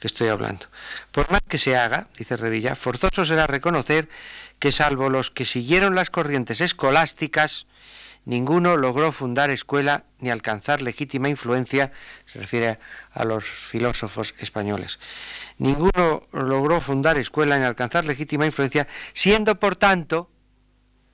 que 0.00 0.08
estoy 0.08 0.28
hablando. 0.28 0.66
Por 1.12 1.30
más 1.30 1.42
que 1.48 1.58
se 1.58 1.76
haga, 1.76 2.08
dice 2.18 2.36
Revilla, 2.36 2.76
forzoso 2.76 3.24
será 3.24 3.46
reconocer 3.46 4.08
que 4.58 4.72
salvo 4.72 5.10
los 5.10 5.30
que 5.30 5.44
siguieron 5.44 5.94
las 5.94 6.10
corrientes 6.10 6.60
escolásticas, 6.60 7.66
ninguno 8.24 8.76
logró 8.76 9.12
fundar 9.12 9.50
escuela 9.50 10.04
ni 10.18 10.30
alcanzar 10.30 10.82
legítima 10.82 11.28
influencia, 11.28 11.92
se 12.24 12.40
refiere 12.40 12.78
a 13.12 13.24
los 13.24 13.44
filósofos 13.44 14.34
españoles. 14.38 14.98
Ninguno 15.58 16.26
logró 16.32 16.80
fundar 16.80 17.16
escuela 17.16 17.58
ni 17.58 17.64
alcanzar 17.64 18.04
legítima 18.04 18.46
influencia, 18.46 18.86
siendo 19.14 19.58
por 19.60 19.76
tanto 19.76 20.30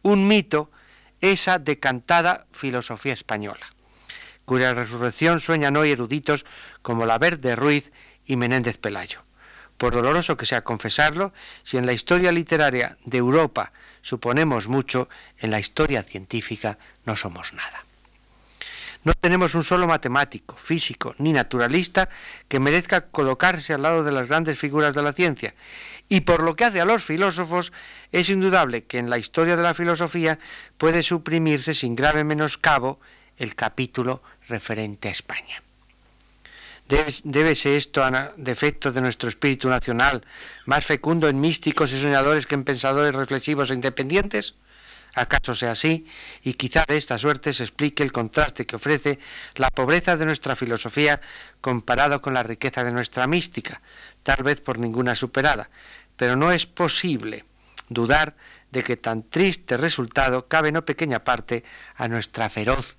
un 0.03 0.29
mito 0.29 0.71
esa 1.21 1.59
decantada 1.59 2.47
filosofía 2.53 3.13
española, 3.13 3.67
cuya 4.45 4.75
resurrección 4.75 5.41
sueñan 5.41 5.77
hoy 5.77 5.91
eruditos 5.91 6.45
como 6.83 7.07
la 7.07 7.19
Verde 7.19 7.57
Ruiz 7.57 7.93
y 8.27 8.37
Menéndez 8.37 8.79
Pelayo. 8.79 9.23
Por 9.79 9.95
doloroso 9.95 10.37
que 10.37 10.47
sea 10.47 10.63
confesarlo, 10.63 11.33
si 11.63 11.77
en 11.77 11.87
la 11.87 11.93
historia 11.93 12.31
literaria 12.31 12.99
de 13.05 13.19
Europa 13.19 13.73
suponemos 14.01 14.69
mucho, 14.69 15.09
en 15.39 15.51
la 15.51 15.59
historia 15.59 16.03
científica 16.03 16.79
no 17.05 17.17
somos 17.17 17.53
nada. 17.53 17.85
No 19.05 19.15
tenemos 19.15 19.55
un 19.55 19.65
solo 19.65 19.89
matemático, 19.89 20.57
físico 20.57 21.15
ni 21.19 21.33
naturalista 21.33 22.09
que 22.49 22.61
merezca 22.61 23.07
colocarse 23.07 23.75
al 23.75 23.83
lado 23.83 24.05
de 24.05 24.13
las 24.13 24.29
grandes 24.29 24.59
figuras 24.59 24.95
de 24.95 25.03
la 25.03 25.13
ciencia, 25.13 25.55
y 26.09 26.21
por 26.21 26.43
lo 26.43 26.55
que 26.55 26.65
hace 26.65 26.81
a 26.81 26.85
los 26.85 27.05
filósofos, 27.05 27.73
es 28.13 28.31
indudable 28.31 28.85
que 28.85 28.99
en 28.99 29.11
la 29.11 29.19
historia 29.19 29.57
de 29.57 29.63
la 29.63 29.75
filosofía 29.75 30.39
puede 30.79 31.03
suprimirse 31.03 31.75
sin 31.75 31.97
grave 31.97 32.23
menoscabo 32.23 33.01
el 33.39 33.57
capítulo 33.57 34.23
referente 34.49 35.09
a 35.09 35.13
España. 35.13 35.63
¿Debe, 37.25 37.55
ser 37.55 37.73
esto 37.73 38.05
a 38.05 38.33
defecto 38.37 38.93
de 38.93 39.01
nuestro 39.01 39.29
espíritu 39.29 39.69
nacional, 39.69 40.23
más 40.67 40.85
fecundo 40.85 41.29
en 41.29 41.41
místicos 41.41 41.93
y 41.93 42.01
soñadores 42.01 42.45
que 42.45 42.55
en 42.55 42.65
pensadores 42.65 43.15
reflexivos 43.15 43.71
e 43.71 43.75
independientes? 43.75 44.55
¿Acaso 45.15 45.55
sea 45.55 45.73
así? 45.73 46.07
Y 46.43 46.55
quizá 46.55 46.85
de 46.89 46.97
esta 46.97 47.19
suerte 47.19 47.53
se 47.53 47.65
explique 47.65 48.03
el 48.03 48.13
contraste 48.13 48.65
que 48.65 48.77
ofrece 48.77 49.19
la 49.57 49.69
pobreza 49.71 50.17
de 50.17 50.25
nuestra 50.25 50.57
filosofía 50.57 51.21
comparado 51.61 52.23
con 52.23 52.33
la 52.33 52.43
riqueza 52.43 52.83
de 52.83 52.93
nuestra 52.93 53.27
mística, 53.27 53.83
tal 54.23 54.43
vez 54.43 54.61
por 54.61 54.79
ninguna 54.79 55.15
superada. 55.15 55.69
Pero 56.17 56.37
no 56.37 56.51
es 56.51 56.67
posible 56.67 57.45
dudar 57.89 58.35
de 58.71 58.83
que 58.83 58.97
tan 58.97 59.23
triste 59.23 59.77
resultado 59.77 60.49
cabe 60.49 60.73
no 60.73 60.85
pequeña 60.85 61.25
parte 61.25 61.63
a 61.95 62.09
nuestra 62.09 62.49
feroz 62.49 62.97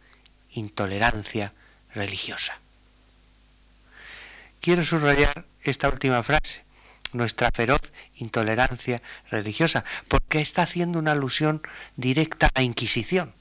intolerancia 0.52 1.54
religiosa. 1.96 2.60
Quiero 4.62 4.86
subrayar 4.86 5.46
esta 5.64 5.90
última 5.90 6.22
frase, 6.22 6.63
nuestra 7.14 7.50
feroz 7.54 7.94
intolerancia 8.16 9.02
religiosa, 9.30 9.84
porque 10.08 10.42
está 10.42 10.64
haciendo 10.64 11.00
una 11.00 11.14
alusión 11.14 11.62
directa 11.96 12.48
a 12.48 12.60
la 12.60 12.64
Inquisición, 12.64 13.34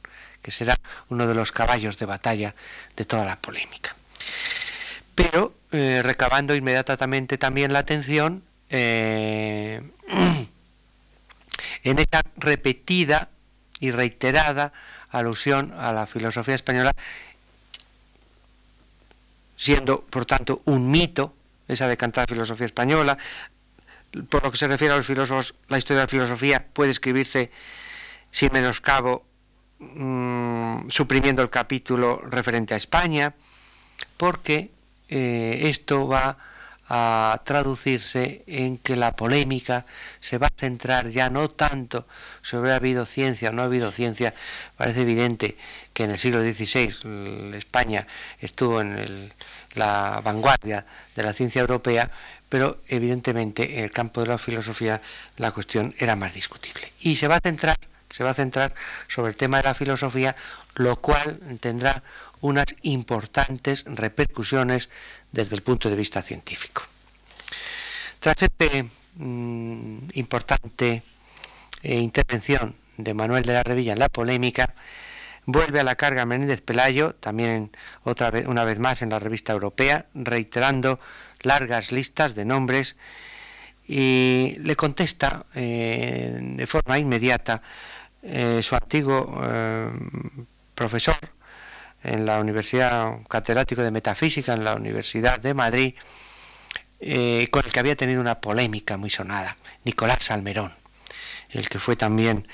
que 0.43 0.51
será 0.51 0.79
uno 1.09 1.27
de 1.27 1.35
los 1.35 1.53
caballos 1.53 1.99
de 1.99 2.07
batalla 2.07 2.55
de 2.97 3.05
toda 3.05 3.25
la 3.25 3.37
polémica. 3.37 3.97
Pero 5.15 5.55
eh, 5.73 6.01
recabando 6.03 6.55
inmediatamente 6.55 7.39
también 7.39 7.73
la 7.73 7.81
atención 7.81 8.43
eh, 8.71 9.83
en 11.85 11.99
esta 11.99 12.23
repetida 12.37 13.29
y 13.81 13.91
reiterada 13.91 14.73
alusión 15.11 15.73
a 15.77 15.93
la 15.93 16.07
filosofía 16.07 16.55
española, 16.55 16.93
siendo 19.57 20.01
por 20.03 20.25
tanto 20.25 20.63
un 20.65 20.91
mito 20.91 21.35
esa 21.69 21.89
de 21.89 21.97
cantar 21.97 22.29
filosofía 22.29 22.67
española. 22.67 23.19
Por 24.29 24.45
lo 24.45 24.51
que 24.51 24.59
se 24.59 24.69
refiere 24.69 24.95
a 24.95 24.97
los 24.99 25.07
filósofos, 25.07 25.55
la 25.69 25.79
historia 25.79 26.01
de 26.01 26.05
la 26.05 26.09
filosofía 26.09 26.67
puede 26.73 26.91
escribirse 26.91 27.51
sin 28.31 28.53
menoscabo, 28.53 29.25
mm, 29.79 30.89
suprimiendo 30.91 31.43
el 31.43 31.51
capítulo 31.51 32.21
referente 32.25 32.75
a 32.75 32.77
España, 32.77 33.35
porque 34.17 34.71
eh, 35.09 35.69
esto 35.69 36.07
va 36.09 36.39
a 36.95 37.41
traducirse 37.45 38.45
en 38.47 38.77
que 38.77 38.97
la 38.97 39.17
polémica 39.17 39.87
se 40.21 40.37
va 40.37 40.49
a 40.49 40.59
centrar 40.59 41.09
ya 41.09 41.31
no 41.31 41.49
tanto 41.49 42.07
sobre 42.43 42.73
ha 42.73 42.77
habido 42.77 43.07
ciencia 43.07 43.49
o 43.49 43.53
no 43.53 43.63
ha 43.63 43.65
habido 43.65 43.91
ciencia. 43.93 44.35
Parece 44.77 45.03
evidente 45.03 45.57
que 45.95 46.05
en 46.05 46.11
el 46.11 46.19
siglo 46.19 46.43
XVI 46.43 47.55
España 47.57 48.07
estuvo 48.41 48.83
en 48.83 49.33
la 49.75 50.21
vanguardia 50.23 50.85
de 51.17 51.23
la 51.23 51.33
ciencia 51.33 51.61
europea, 51.61 52.11
pero 52.53 52.77
evidentemente 52.89 53.79
en 53.79 53.85
el 53.85 53.91
campo 53.91 54.21
de 54.21 54.27
la 54.27 54.37
filosofía 54.37 55.01
la 55.39 55.53
cuestión 55.53 55.95
era 55.97 56.17
más 56.17 56.35
discutible. 56.35 56.93
Y 57.01 57.17
se 57.17 57.27
va 57.27 57.37
a 57.37 57.41
centrar, 57.41 57.79
se 58.11 58.23
va 58.23 58.29
a 58.29 58.35
centrar 58.35 58.75
sobre 59.09 59.31
el 59.31 59.39
tema 59.39 59.57
de 59.57 59.63
la 59.63 59.75
filosofía, 59.75 60.37
lo 60.75 60.97
cual 60.97 61.41
tendrá 61.63 62.03
unas 62.43 62.67
importantes 62.83 63.85
repercusiones 63.87 64.91
desde 65.31 65.57
el 65.57 65.63
punto 65.63 65.89
de 65.89 65.97
vista 65.97 66.21
científico. 66.21 66.83
Tras 68.21 68.43
esta 68.43 68.67
mm, 69.15 70.09
importante 70.13 71.03
eh, 71.83 71.95
intervención 72.01 72.77
de 72.99 73.15
Manuel 73.15 73.45
de 73.45 73.55
la 73.55 73.63
Revilla 73.63 73.95
en 73.95 73.99
la 73.99 74.11
polémica, 74.11 74.75
vuelve 75.47 75.81
a 75.81 75.85
la 75.85 75.95
carga 75.95 76.27
Menéndez 76.27 76.61
Pelayo, 76.61 77.15
también 77.15 77.71
otra 78.05 78.31
vez, 78.31 78.47
una 78.47 78.65
vez 78.65 78.79
más 78.79 79.01
en 79.01 79.09
la 79.09 79.19
revista 79.19 79.55
europea, 79.55 80.05
reiterando 80.15 81.01
largas 81.45 81.93
listas 81.93 82.35
de 82.35 82.45
nombres 82.45 82.97
y 83.87 84.57
le 84.59 84.77
contesta 84.77 85.47
eh, 85.55 86.39
de 86.41 86.67
forma 86.67 86.99
inmediata 86.99 87.63
eh, 88.23 88.61
su 88.63 88.75
antiguo 88.75 89.41
profesor, 90.75 91.17
en 92.05 92.27
la 92.27 92.41
Universidad 92.41 93.19
Catedrático 93.29 93.83
de 93.83 93.91
Metafísica, 93.91 94.55
en 94.55 94.65
la 94.65 94.75
Universidad 94.75 95.39
de 95.39 95.55
Madrid, 95.55 95.95
eh, 97.01 97.49
con 97.51 97.65
el 97.65 97.73
que 97.73 97.81
había 97.81 97.97
tenido 97.97 98.21
una 98.21 98.41
polémica 98.41 98.97
muy 98.97 99.11
sonada, 99.11 99.57
Nicolás 99.85 100.25
Salmerón, 100.25 100.73
el 101.51 101.69
que 101.69 101.79
fue 101.79 101.97
también 101.97 102.47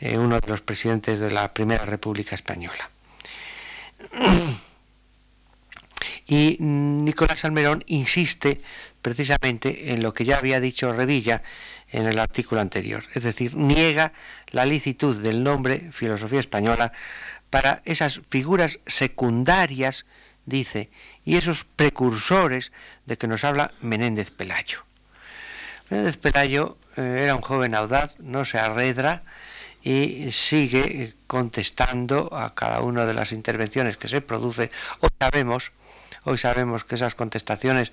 eh, 0.00 0.18
uno 0.18 0.38
de 0.40 0.48
los 0.48 0.60
presidentes 0.60 1.20
de 1.20 1.30
la 1.30 1.52
Primera 1.52 1.84
República 1.84 2.34
Española. 2.34 2.90
Y 6.26 6.56
Nicolás 6.58 7.40
Salmerón 7.40 7.84
insiste 7.86 8.60
precisamente 9.00 9.92
en 9.92 10.02
lo 10.02 10.12
que 10.12 10.24
ya 10.24 10.38
había 10.38 10.60
dicho 10.60 10.92
Revilla 10.92 11.42
en 11.92 12.06
el 12.06 12.18
artículo 12.18 12.60
anterior, 12.60 13.04
es 13.14 13.22
decir, 13.22 13.56
niega 13.56 14.12
la 14.50 14.66
licitud 14.66 15.22
del 15.22 15.44
nombre 15.44 15.90
Filosofía 15.92 16.40
Española 16.40 16.92
para 17.48 17.80
esas 17.84 18.20
figuras 18.28 18.80
secundarias, 18.86 20.04
dice, 20.46 20.90
y 21.24 21.36
esos 21.36 21.64
precursores 21.64 22.72
de 23.06 23.16
que 23.16 23.28
nos 23.28 23.44
habla 23.44 23.70
Menéndez 23.80 24.32
Pelayo. 24.32 24.84
Menéndez 25.90 26.16
Pelayo 26.16 26.76
eh, 26.96 27.20
era 27.22 27.36
un 27.36 27.42
joven 27.42 27.76
audaz, 27.76 28.18
no 28.18 28.44
se 28.44 28.58
arredra 28.58 29.22
y 29.86 30.32
sigue 30.32 31.14
contestando 31.28 32.34
a 32.34 32.56
cada 32.56 32.80
una 32.80 33.06
de 33.06 33.14
las 33.14 33.30
intervenciones 33.30 33.96
que 33.96 34.08
se 34.08 34.20
produce. 34.20 34.72
Hoy 34.98 35.10
sabemos, 35.20 35.70
hoy 36.24 36.38
sabemos 36.38 36.82
que 36.82 36.96
esas 36.96 37.14
contestaciones 37.14 37.92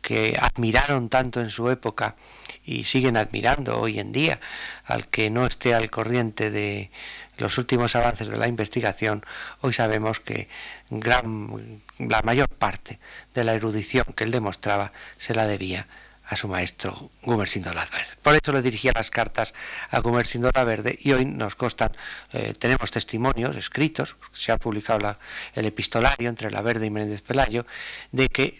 que 0.00 0.38
admiraron 0.40 1.10
tanto 1.10 1.42
en 1.42 1.50
su 1.50 1.68
época 1.68 2.16
y 2.64 2.84
siguen 2.84 3.18
admirando 3.18 3.78
hoy 3.78 4.00
en 4.00 4.10
día 4.10 4.40
al 4.86 5.08
que 5.08 5.28
no 5.28 5.44
esté 5.44 5.74
al 5.74 5.90
corriente 5.90 6.50
de, 6.50 6.90
los 7.36 7.58
últimos 7.58 7.94
avances 7.94 8.28
de 8.28 8.38
la 8.38 8.48
investigación, 8.48 9.22
hoy 9.60 9.74
sabemos 9.74 10.20
que 10.20 10.48
gran, 10.88 11.82
la 11.98 12.22
mayor 12.22 12.48
parte 12.48 13.00
de 13.34 13.44
la 13.44 13.52
erudición 13.52 14.06
que 14.16 14.24
él 14.24 14.30
demostraba 14.30 14.92
se 15.18 15.34
la 15.34 15.46
debía 15.46 15.88
a 16.26 16.36
su 16.36 16.48
maestro 16.48 17.10
Gumersindo 17.22 17.70
Verde. 17.74 18.16
Por 18.22 18.34
eso 18.34 18.52
le 18.52 18.62
dirigía 18.62 18.92
las 18.94 19.10
cartas 19.10 19.54
a 19.90 20.00
Gumersindo 20.00 20.50
Verde 20.52 20.98
y 21.00 21.12
hoy 21.12 21.24
nos 21.24 21.54
constan, 21.54 21.92
eh, 22.32 22.54
tenemos 22.58 22.90
testimonios 22.90 23.56
escritos, 23.56 24.16
se 24.32 24.52
ha 24.52 24.56
publicado 24.56 25.16
el 25.54 25.66
epistolario 25.66 26.28
entre 26.28 26.50
La 26.50 26.62
Verde 26.62 26.86
y 26.86 26.90
Menéndez 26.90 27.22
Pelayo, 27.22 27.66
de 28.12 28.28
que 28.28 28.58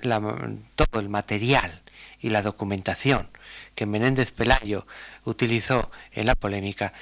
todo 0.75 1.01
el 1.01 1.09
material 1.09 1.83
y 2.21 2.31
la 2.31 2.43
documentación 2.43 3.29
que 3.75 3.87
Menéndez 3.87 4.33
Pelayo 4.33 4.87
utilizó 5.25 5.91
en 6.13 6.27
la 6.27 6.35
polémica 6.35 6.93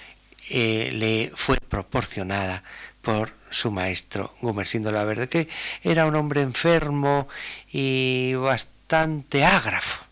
eh, 0.51 0.91
le 0.93 1.33
fue 1.35 1.57
proporcionada 1.57 2.63
por 3.01 3.33
su 3.51 3.71
maestro 3.71 4.35
Gumersindo 4.41 4.91
la 4.91 5.05
Verde, 5.05 5.29
que 5.29 5.49
era 5.83 6.07
un 6.07 6.17
hombre 6.17 6.43
enfermo 6.43 7.29
y 7.73 8.35
bastante 8.35 9.45
ágrafo, 9.45 10.05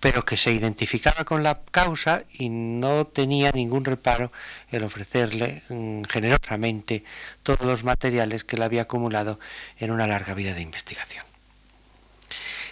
pero 0.00 0.24
que 0.24 0.36
se 0.36 0.52
identificaba 0.52 1.24
con 1.24 1.42
la 1.42 1.60
causa 1.70 2.24
y 2.32 2.48
no 2.48 3.06
tenía 3.06 3.52
ningún 3.52 3.84
reparo 3.84 4.32
en 4.72 4.82
ofrecerle 4.82 5.62
mm, 5.68 6.02
generosamente 6.04 7.04
todos 7.42 7.66
los 7.66 7.84
materiales 7.84 8.44
que 8.44 8.56
le 8.56 8.64
había 8.64 8.82
acumulado 8.82 9.38
en 9.78 9.90
una 9.90 10.06
larga 10.06 10.34
vida 10.34 10.54
de 10.54 10.62
investigación. 10.62 11.24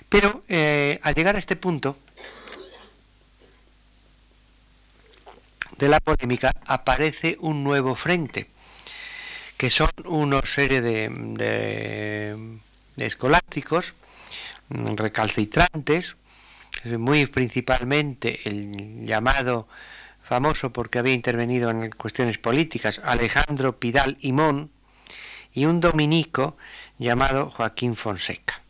Pero 0.08 0.42
eh, 0.48 0.98
al 1.02 1.14
llegar 1.14 1.36
a 1.36 1.38
este 1.38 1.56
punto, 1.56 1.98
de 5.78 5.88
la 5.88 6.00
polémica 6.00 6.52
aparece 6.66 7.36
un 7.40 7.62
nuevo 7.62 7.94
frente, 7.94 8.48
que 9.56 9.70
son 9.70 9.90
una 10.06 10.40
serie 10.42 10.80
de, 10.80 12.36
escolásticos 12.96 13.94
mm, 14.70 14.94
recalcitrantes, 14.96 16.16
muy 16.84 17.26
principalmente 17.26 18.40
el 18.44 19.04
llamado 19.04 19.68
famoso 20.22 20.72
porque 20.72 20.98
había 20.98 21.14
intervenido 21.14 21.70
en 21.70 21.90
cuestiones 21.90 22.38
políticas, 22.38 23.00
Alejandro 23.04 23.78
Pidal 23.78 24.16
Imón, 24.20 24.70
y 25.54 25.64
un 25.64 25.80
dominico 25.80 26.56
llamado 26.98 27.50
Joaquín 27.50 27.96
Fonseca 27.96 28.62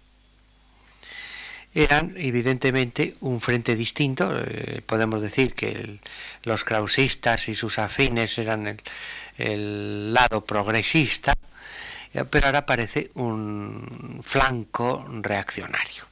eran 1.75 2.14
evidentemente 2.16 3.14
un 3.21 3.40
frente 3.40 3.77
distinto. 3.77 4.37
Eh, 4.37 4.83
podemos 4.85 5.23
decir 5.23 5.55
que 5.55 5.99
los 6.44 6.64
krausistas 6.64 7.49
y 7.49 7.55
sus 7.55 7.79
afines 7.79 8.38
eran 8.38 8.77
el, 9.37 10.12
lado 10.12 10.44
progresista, 10.44 11.35
eh, 12.12 12.25
pero 12.29 12.47
ahora 12.47 12.61
aparece 12.61 13.11
un 13.14 14.21
flanco 14.25 15.07
reaccionario. 15.23 16.05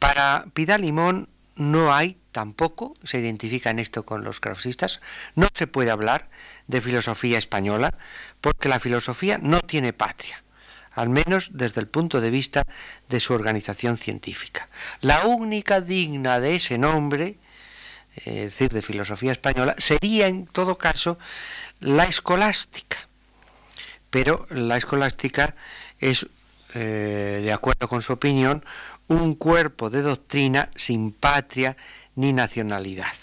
Para 0.00 0.46
Pidal 0.52 0.80
Limón 0.80 1.28
no 1.54 1.94
hay 1.94 2.18
tampoco, 2.32 2.94
se 3.04 3.20
identifica 3.20 3.70
en 3.70 3.78
esto 3.78 4.04
con 4.04 4.24
los 4.24 4.40
krausistas, 4.40 5.00
no 5.36 5.46
se 5.54 5.68
puede 5.68 5.92
hablar 5.92 6.28
de 6.66 6.80
filosofía 6.80 7.38
española 7.38 7.94
porque 8.40 8.68
la 8.68 8.80
filosofía 8.80 9.38
no 9.38 9.60
tiene 9.60 9.92
patria 9.92 10.42
al 10.92 11.08
menos 11.08 11.50
desde 11.52 11.80
el 11.80 11.86
punto 11.86 12.20
de 12.20 12.30
vista 12.30 12.64
de 13.08 13.20
su 13.20 13.32
organización 13.32 13.96
científica. 13.96 14.68
La 15.00 15.26
única 15.26 15.80
digna 15.80 16.40
de 16.40 16.56
ese 16.56 16.78
nombre, 16.78 17.36
es 18.16 18.24
decir, 18.34 18.70
de 18.70 18.82
filosofía 18.82 19.32
española, 19.32 19.74
sería 19.78 20.26
en 20.26 20.46
todo 20.46 20.76
caso 20.78 21.18
la 21.80 22.04
escolástica. 22.04 22.98
Pero 24.10 24.46
la 24.50 24.76
escolástica 24.76 25.54
es, 26.00 26.26
eh, 26.74 27.40
de 27.44 27.52
acuerdo 27.52 27.88
con 27.88 28.02
su 28.02 28.12
opinión, 28.12 28.64
un 29.10 29.34
cuerpo 29.34 29.90
de 29.90 30.02
doctrina 30.02 30.70
sin 30.76 31.10
patria 31.10 31.76
ni 32.14 32.32
nacionalidad. 32.32 33.14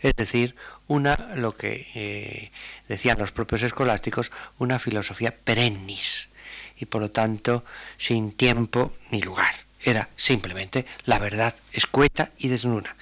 Es 0.00 0.14
decir, 0.14 0.54
una, 0.88 1.16
lo 1.36 1.56
que 1.56 1.86
eh, 1.94 2.50
decían 2.86 3.18
los 3.18 3.32
propios 3.32 3.62
escolásticos, 3.62 4.30
una 4.58 4.78
filosofía 4.78 5.34
perennis 5.34 6.28
y 6.76 6.84
por 6.84 7.00
lo 7.00 7.10
tanto 7.10 7.64
sin 7.96 8.32
tiempo 8.32 8.92
ni 9.10 9.22
lugar. 9.22 9.54
Era 9.80 10.10
simplemente 10.16 10.84
la 11.06 11.18
verdad 11.18 11.54
escueta 11.72 12.30
y 12.36 12.48
desnuda. 12.48 12.94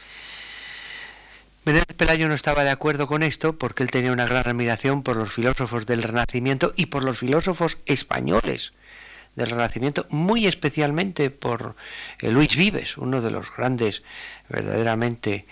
Menéndez 1.64 1.96
Pelayo 1.96 2.28
no 2.28 2.34
estaba 2.34 2.62
de 2.62 2.70
acuerdo 2.70 3.08
con 3.08 3.24
esto 3.24 3.58
porque 3.58 3.82
él 3.82 3.90
tenía 3.90 4.12
una 4.12 4.26
gran 4.26 4.46
admiración 4.46 5.02
por 5.02 5.16
los 5.16 5.32
filósofos 5.32 5.84
del 5.84 6.04
Renacimiento 6.04 6.72
y 6.76 6.86
por 6.86 7.02
los 7.02 7.18
filósofos 7.18 7.78
españoles 7.86 8.72
del 9.36 9.50
Renacimiento, 9.50 10.06
muy 10.10 10.46
especialmente 10.46 11.30
por 11.30 11.76
eh, 12.20 12.30
Luis 12.30 12.56
Vives, 12.56 12.96
uno 12.96 13.20
de 13.20 13.30
los 13.30 13.54
grandes, 13.54 14.02
verdaderamente 14.48 15.46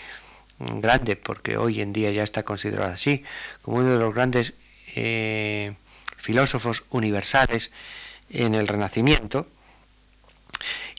mm, 0.59 0.81
grande, 0.81 1.17
porque 1.17 1.57
hoy 1.57 1.81
en 1.81 1.93
día 1.93 2.11
ya 2.11 2.23
está 2.23 2.43
considerado 2.43 2.93
así, 2.93 3.25
como 3.63 3.79
uno 3.79 3.91
de 3.91 3.99
los 3.99 4.15
grandes 4.15 4.55
eh, 4.95 5.75
filósofos 6.17 6.85
universales 6.91 7.71
en 8.31 8.55
el 8.55 8.67
Renacimiento, 8.67 9.47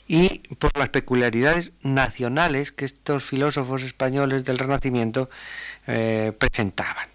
y 0.07 0.39
por 0.55 0.75
las 0.75 0.89
peculiaridades 0.89 1.71
nacionales 1.83 2.71
que 2.71 2.85
estos 2.85 3.23
filósofos 3.23 3.83
españoles 3.83 4.43
del 4.43 4.57
Renacimiento 4.57 5.29
eh, 5.85 6.33
presentaban. 6.37 7.07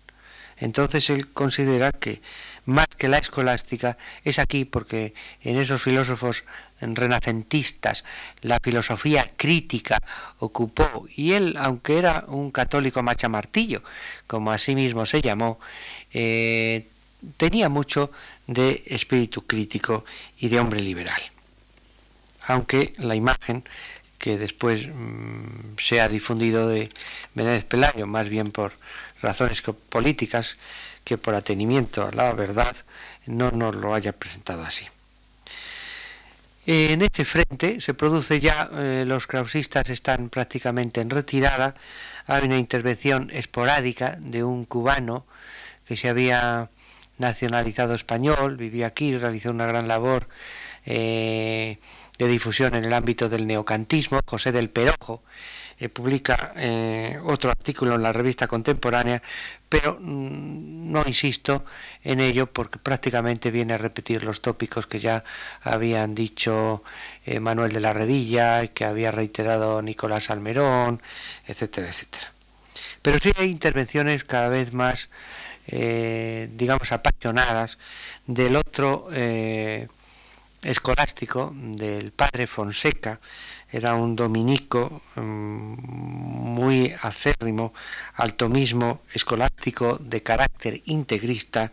Entonces 0.58 1.10
él 1.10 1.28
considera 1.32 1.92
que 1.92 2.20
más 2.66 2.86
que 2.96 3.08
la 3.08 3.18
escolástica 3.18 3.98
es 4.22 4.38
aquí 4.38 4.64
porque 4.64 5.14
en 5.42 5.58
esos 5.58 5.82
filósofos 5.82 6.44
renacentistas 6.80 8.04
la 8.42 8.60
filosofía 8.60 9.26
crítica 9.36 9.98
ocupó 10.38 11.06
y 11.14 11.32
él, 11.32 11.56
aunque 11.58 11.98
era 11.98 12.24
un 12.28 12.50
católico 12.50 13.02
machamartillo, 13.02 13.82
como 14.26 14.52
así 14.52 14.74
mismo 14.74 15.06
se 15.06 15.20
llamó, 15.20 15.58
eh, 16.12 16.86
tenía 17.36 17.68
mucho 17.68 18.10
de 18.46 18.82
espíritu 18.86 19.46
crítico 19.46 20.04
y 20.38 20.48
de 20.48 20.60
hombre 20.60 20.80
liberal. 20.80 21.20
Aunque 22.46 22.92
la 22.98 23.14
imagen 23.14 23.64
que 24.18 24.38
después 24.38 24.88
mm, 24.88 25.76
se 25.78 26.00
ha 26.00 26.08
difundido 26.08 26.68
de 26.68 26.88
Menéndez 27.34 27.64
Pelayo, 27.64 28.06
más 28.06 28.28
bien 28.28 28.52
por 28.52 28.72
razones 29.24 29.62
políticas 29.88 30.56
que 31.02 31.18
por 31.18 31.34
atenimiento 31.34 32.06
a 32.06 32.12
la 32.12 32.32
verdad, 32.32 32.76
no 33.26 33.50
nos 33.50 33.74
lo 33.74 33.94
haya 33.94 34.12
presentado 34.12 34.62
así. 34.64 34.86
En 36.66 37.02
este 37.02 37.26
frente 37.26 37.80
se 37.80 37.92
produce 37.92 38.40
ya, 38.40 38.70
eh, 38.72 39.04
los 39.06 39.26
krausistas 39.26 39.90
están 39.90 40.30
prácticamente 40.30 41.02
en 41.02 41.10
retirada, 41.10 41.74
hay 42.26 42.44
una 42.44 42.56
intervención 42.56 43.28
esporádica 43.32 44.16
de 44.18 44.44
un 44.44 44.64
cubano 44.64 45.26
que 45.86 45.96
se 45.96 46.08
había 46.08 46.70
nacionalizado 47.18 47.94
español, 47.94 48.56
vivía 48.56 48.86
aquí, 48.86 49.14
realizó 49.16 49.50
una 49.50 49.66
gran 49.66 49.88
labor 49.88 50.26
eh, 50.86 51.76
de 52.18 52.28
difusión 52.28 52.74
en 52.74 52.86
el 52.86 52.94
ámbito 52.94 53.28
del 53.28 53.46
neocantismo, 53.46 54.20
José 54.24 54.50
del 54.50 54.70
Perojo, 54.70 55.22
eh, 55.78 55.88
publica 55.88 56.52
eh, 56.56 57.18
otro 57.24 57.50
artículo 57.50 57.96
en 57.96 58.02
la 58.02 58.12
revista 58.12 58.46
contemporánea, 58.46 59.20
pero 59.68 59.98
mm, 60.00 60.92
no 60.92 61.02
insisto 61.06 61.64
en 62.04 62.20
ello 62.20 62.46
porque 62.46 62.78
prácticamente 62.78 63.50
viene 63.50 63.74
a 63.74 63.78
repetir 63.78 64.22
los 64.22 64.40
tópicos 64.40 64.86
que 64.86 65.00
ya 65.00 65.24
habían 65.62 66.14
dicho 66.14 66.84
eh, 67.26 67.40
Manuel 67.40 67.72
de 67.72 67.80
la 67.80 67.92
Redilla, 67.92 68.66
que 68.68 68.84
había 68.84 69.10
reiterado 69.10 69.82
Nicolás 69.82 70.30
Almerón, 70.30 71.02
etcétera, 71.46 71.88
etcétera. 71.88 72.32
Pero 73.02 73.18
sí 73.18 73.32
hay 73.36 73.50
intervenciones 73.50 74.24
cada 74.24 74.48
vez 74.48 74.72
más, 74.72 75.08
digamos, 75.66 76.92
apasionadas 76.92 77.78
del 78.26 78.56
otro 78.56 79.08
escolástico 80.64 81.52
del 81.54 82.12
padre 82.12 82.46
Fonseca, 82.46 83.20
era 83.74 83.96
un 83.96 84.14
dominico 84.14 85.02
mm, 85.16 85.20
muy 85.20 86.94
acérrimo 87.02 87.74
al 88.14 88.34
tomismo 88.34 89.02
escolástico 89.12 89.98
de 89.98 90.22
carácter 90.22 90.80
integrista 90.84 91.72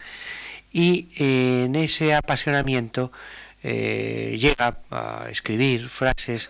y 0.73 1.07
eh, 1.17 1.65
en 1.65 1.75
ese 1.75 2.15
apasionamiento 2.15 3.11
eh, 3.61 4.35
llega 4.39 4.79
a 4.89 5.27
escribir 5.29 5.89
frases 5.89 6.49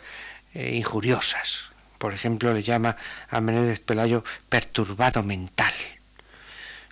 eh, 0.54 0.76
injuriosas. 0.76 1.72
Por 1.98 2.14
ejemplo, 2.14 2.54
le 2.54 2.64
llama 2.64 2.96
a 3.30 3.42
Menéndez 3.42 3.80
Pelayo 3.82 4.24
perturbado 4.48 5.22
mental, 5.22 5.74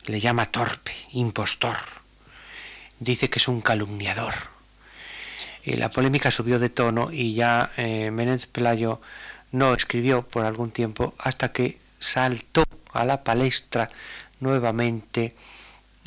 le 0.05 0.19
llama 0.19 0.47
torpe, 0.47 0.91
impostor, 1.13 1.77
dice 2.99 3.29
que 3.29 3.39
es 3.39 3.47
un 3.47 3.61
calumniador 3.61 4.58
la 5.65 5.89
polémica 5.91 6.31
subió 6.31 6.59
de 6.59 6.69
tono 6.69 7.11
y 7.11 7.35
ya 7.35 7.71
eh, 7.77 8.11
Menéndez 8.11 8.47
Pelayo 8.47 9.01
no 9.51 9.73
escribió 9.73 10.23
por 10.23 10.45
algún 10.45 10.71
tiempo 10.71 11.13
hasta 11.17 11.51
que 11.51 11.77
saltó 11.99 12.63
a 12.93 13.05
la 13.05 13.23
palestra 13.23 13.89
nuevamente. 14.39 15.35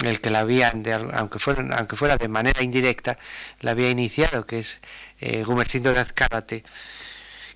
El 0.04 0.20
que 0.20 0.30
la 0.30 0.40
había, 0.40 0.72
aunque, 1.12 1.38
fuera, 1.38 1.76
aunque 1.76 1.94
fuera 1.94 2.16
de 2.16 2.26
manera 2.26 2.62
indirecta, 2.62 3.18
la 3.60 3.70
había 3.70 3.88
iniciado, 3.90 4.46
que 4.46 4.58
es 4.58 4.80
eh, 5.20 5.44
Gumersindo 5.44 5.92
de 5.92 6.00
Azcárate, 6.00 6.64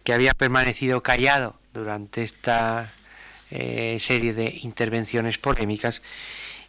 que 0.05 0.13
había 0.13 0.33
permanecido 0.33 1.03
callado 1.03 1.59
durante 1.75 2.23
esta 2.23 2.93
eh, 3.51 3.97
serie 3.99 4.33
de 4.33 4.59
intervenciones 4.63 5.39
polémicas 5.39 6.03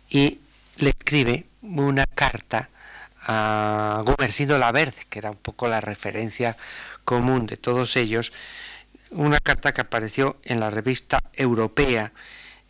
y 0.10 0.40
le 0.78 0.90
escribe 0.90 1.46
una 1.62 2.06
carta 2.06 2.70
a 3.28 4.02
Gumersindo 4.06 4.58
Laverde, 4.58 5.06
que 5.10 5.20
era 5.20 5.30
un 5.30 5.38
poco 5.38 5.68
la 5.68 5.82
referencia 5.82 6.58
común 7.04 7.46
de 7.46 7.58
todos 7.58 7.96
ellos, 7.96 8.32
una 9.12 9.40
carta 9.40 9.74
que 9.74 9.82
apareció 9.82 10.38
en 10.44 10.60
la 10.60 10.70
revista 10.70 11.20
europea 11.34 12.12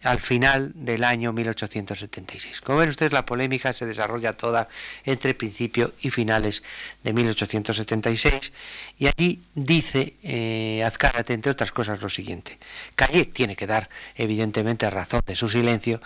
al 0.04 0.20
final 0.20 0.72
del 0.76 1.04
año 1.04 1.34
1876. 1.34 2.62
Como 2.62 2.80
ven 2.80 2.90
ustedes, 2.90 3.12
la 3.12 3.26
polémica 3.26 3.74
se 3.74 3.86
desarrolla 3.86 4.34
toda 4.34 4.68
entre 5.06 5.34
principio 5.34 5.94
y 6.02 6.12
finales 6.12 6.64
de 7.04 7.14
1876 7.14 8.54
y 9.00 9.08
allí 9.08 9.42
dice 9.56 10.14
eh, 10.24 10.84
Azcárate, 10.84 11.34
entre 11.34 11.52
otras 11.52 11.72
cosas, 11.72 12.02
lo 12.02 12.10
siguiente. 12.10 12.58
Callé 12.96 13.26
tiene 13.26 13.56
que 13.56 13.68
dar 13.68 13.90
evidentemente 14.16 14.90
razón 14.90 15.22
de 15.26 15.36
su 15.36 15.50
silencio. 15.50 16.00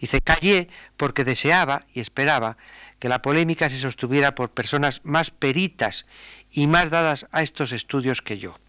Dice, 0.00 0.20
callé 0.20 0.68
porque 0.96 1.24
deseaba 1.24 1.86
y 1.94 2.00
esperaba 2.00 2.56
que 3.02 3.08
la 3.08 3.20
polémica 3.20 3.68
se 3.68 3.78
sostuviera 3.78 4.36
por 4.36 4.50
personas 4.50 5.00
más 5.02 5.32
peritas 5.32 6.06
y 6.52 6.68
más 6.68 6.88
dadas 6.88 7.26
a 7.32 7.42
estos 7.42 7.72
estudios 7.72 8.22
que 8.22 8.38
yo. 8.38 8.60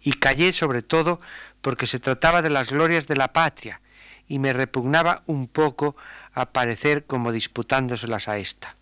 Y 0.00 0.12
callé 0.12 0.52
sobre 0.52 0.82
todo 0.82 1.20
porque 1.60 1.88
se 1.88 1.98
trataba 1.98 2.42
de 2.42 2.50
las 2.50 2.70
glorias 2.70 3.08
de 3.08 3.16
la 3.16 3.32
patria 3.32 3.80
y 4.28 4.38
me 4.38 4.52
repugnaba 4.52 5.24
un 5.26 5.48
poco 5.48 5.96
aparecer 6.32 7.06
como 7.06 7.32
disputándoselas 7.32 8.28
a 8.28 8.38
esta. 8.38 8.76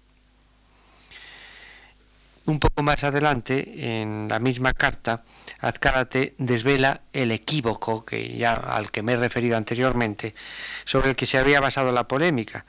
Un 2.45 2.61
poco 2.61 2.83
más 2.83 3.03
adelante, 3.03 4.03
en 4.03 4.29
la 4.29 4.39
misma 4.39 4.75
carta, 4.75 5.23
Azcárate 5.61 6.35
desvela 6.37 7.01
el 7.15 7.33
equívoco 7.33 8.05
que 8.05 8.37
ya 8.37 8.53
al 8.53 8.91
que 8.91 9.03
me 9.03 9.15
he 9.15 9.17
referido 9.17 9.57
anteriormente, 9.57 10.35
sobre 10.85 11.09
el 11.09 11.17
que 11.17 11.25
se 11.25 11.39
había 11.39 11.61
basado 11.61 11.91
la 11.91 12.07
polémica, 12.07 12.67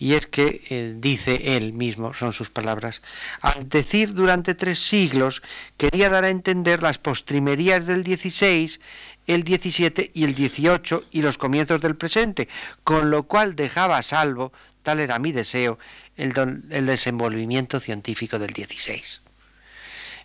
y 0.00 0.14
es 0.14 0.26
que, 0.26 0.62
eh, 0.70 0.94
dice 0.96 1.56
él 1.56 1.74
mismo, 1.74 2.14
son 2.14 2.32
sus 2.32 2.48
palabras, 2.48 3.02
al 3.42 3.68
decir 3.68 4.14
durante 4.14 4.54
tres 4.54 4.78
siglos, 4.80 5.42
quería 5.76 6.08
dar 6.08 6.24
a 6.24 6.30
entender 6.30 6.82
las 6.82 6.96
postrimerías 6.96 7.86
del 7.86 8.02
16, 8.02 8.80
el 9.26 9.44
17 9.44 10.10
y 10.14 10.24
el 10.24 10.34
18 10.34 11.04
y 11.12 11.20
los 11.20 11.36
comienzos 11.36 11.82
del 11.82 11.96
presente, 11.96 12.48
con 12.82 13.10
lo 13.10 13.24
cual 13.24 13.54
dejaba 13.54 13.98
a 13.98 14.02
salvo, 14.02 14.54
tal 14.82 15.00
era 15.00 15.18
mi 15.18 15.32
deseo, 15.32 15.78
el, 16.16 16.32
el 16.70 16.86
desenvolvimiento 16.86 17.78
científico 17.78 18.38
del 18.38 18.54
16. 18.54 19.20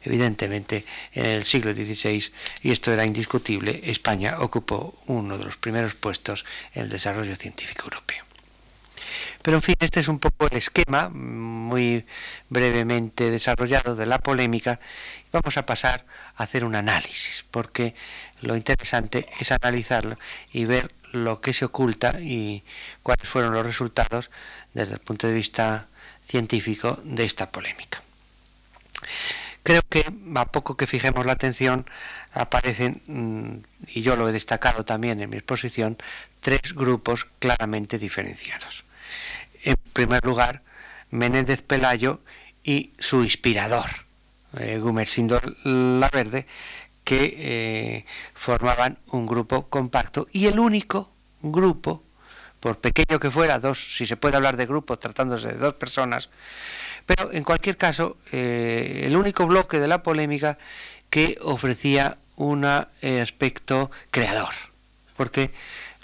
Evidentemente, 0.06 0.86
en 1.14 1.26
el 1.26 1.44
siglo 1.44 1.74
XVI, 1.74 2.32
y 2.62 2.72
esto 2.72 2.94
era 2.94 3.06
indiscutible, 3.06 3.82
España 3.84 4.40
ocupó 4.40 4.98
uno 5.08 5.38
de 5.38 5.44
los 5.44 5.58
primeros 5.58 5.96
puestos 5.96 6.46
en 6.74 6.84
el 6.84 6.90
desarrollo 6.90 7.36
científico 7.36 7.86
europeo. 7.86 8.25
Pero 9.46 9.58
en 9.58 9.62
fin, 9.62 9.76
este 9.80 10.00
es 10.00 10.08
un 10.08 10.18
poco 10.18 10.48
el 10.50 10.58
esquema 10.58 11.10
muy 11.10 12.04
brevemente 12.50 13.30
desarrollado 13.30 13.96
de 13.96 14.08
la 14.08 14.18
polémica. 14.18 14.80
Vamos 15.32 15.56
a 15.58 15.68
pasar 15.68 16.04
a 16.36 16.42
hacer 16.42 16.66
un 16.66 16.74
análisis, 16.74 17.46
porque 17.52 17.94
lo 18.42 18.56
interesante 18.56 19.28
es 19.40 19.52
analizarlo 19.52 20.18
y 20.52 20.66
ver 20.66 20.92
lo 21.12 21.42
que 21.42 21.54
se 21.54 21.66
oculta 21.66 22.20
y 22.20 22.64
cuáles 23.04 23.30
fueron 23.30 23.54
los 23.54 23.64
resultados 23.64 24.32
desde 24.74 24.96
el 24.96 25.00
punto 25.00 25.28
de 25.28 25.34
vista 25.34 25.90
científico 26.26 27.00
de 27.04 27.26
esta 27.26 27.52
polémica. 27.52 28.02
Creo 29.62 29.84
que 29.88 30.12
a 30.38 30.46
poco 30.46 30.76
que 30.76 30.88
fijemos 30.88 31.24
la 31.24 31.34
atención 31.34 31.86
aparecen, 32.34 33.04
mm, 33.06 33.58
y 33.90 34.02
yo 34.02 34.16
lo 34.16 34.28
he 34.28 34.32
destacado 34.32 34.86
también 34.86 35.22
en 35.22 35.30
mi 35.30 35.38
exposición, 35.38 36.00
tres 36.42 36.74
grupos 36.74 37.28
claramente 37.38 38.00
diferenciados. 38.00 38.85
En 39.66 39.76
primer 39.94 40.24
lugar, 40.24 40.62
Menéndez 41.10 41.64
Pelayo 41.64 42.22
y 42.64 42.92
su 43.00 43.24
inspirador, 43.24 43.90
eh, 44.60 44.78
Gumersindo 44.78 45.42
La 45.64 46.08
Verde, 46.14 46.46
que 47.04 47.36
eh, 47.38 48.06
formaban 48.36 49.00
un 49.12 49.26
grupo 49.26 49.68
compacto 49.68 50.28
y 50.32 50.46
el 50.46 50.60
único 50.60 51.10
grupo, 51.42 52.04
por 52.60 52.78
pequeño 52.78 53.20
que 53.20 53.32
fuera, 53.32 53.60
dos, 53.60 53.96
si 53.96 54.06
se 54.06 54.18
puede 54.18 54.36
hablar 54.36 54.56
de 54.56 54.68
grupo 54.68 54.98
tratándose 54.98 55.48
de 55.50 55.58
dos 55.58 55.74
personas, 55.74 56.30
pero 57.08 57.32
en 57.34 57.44
cualquier 57.44 57.78
caso, 57.78 58.18
eh, 58.32 59.04
el 59.06 59.18
único 59.18 59.48
bloque 59.48 59.80
de 59.80 59.88
la 59.88 60.04
polémica 60.04 60.60
que 61.10 61.38
ofrecía 61.42 62.18
un 62.36 62.66
eh, 62.66 63.22
aspecto 63.22 63.90
creador, 64.12 64.54
porque 65.18 65.52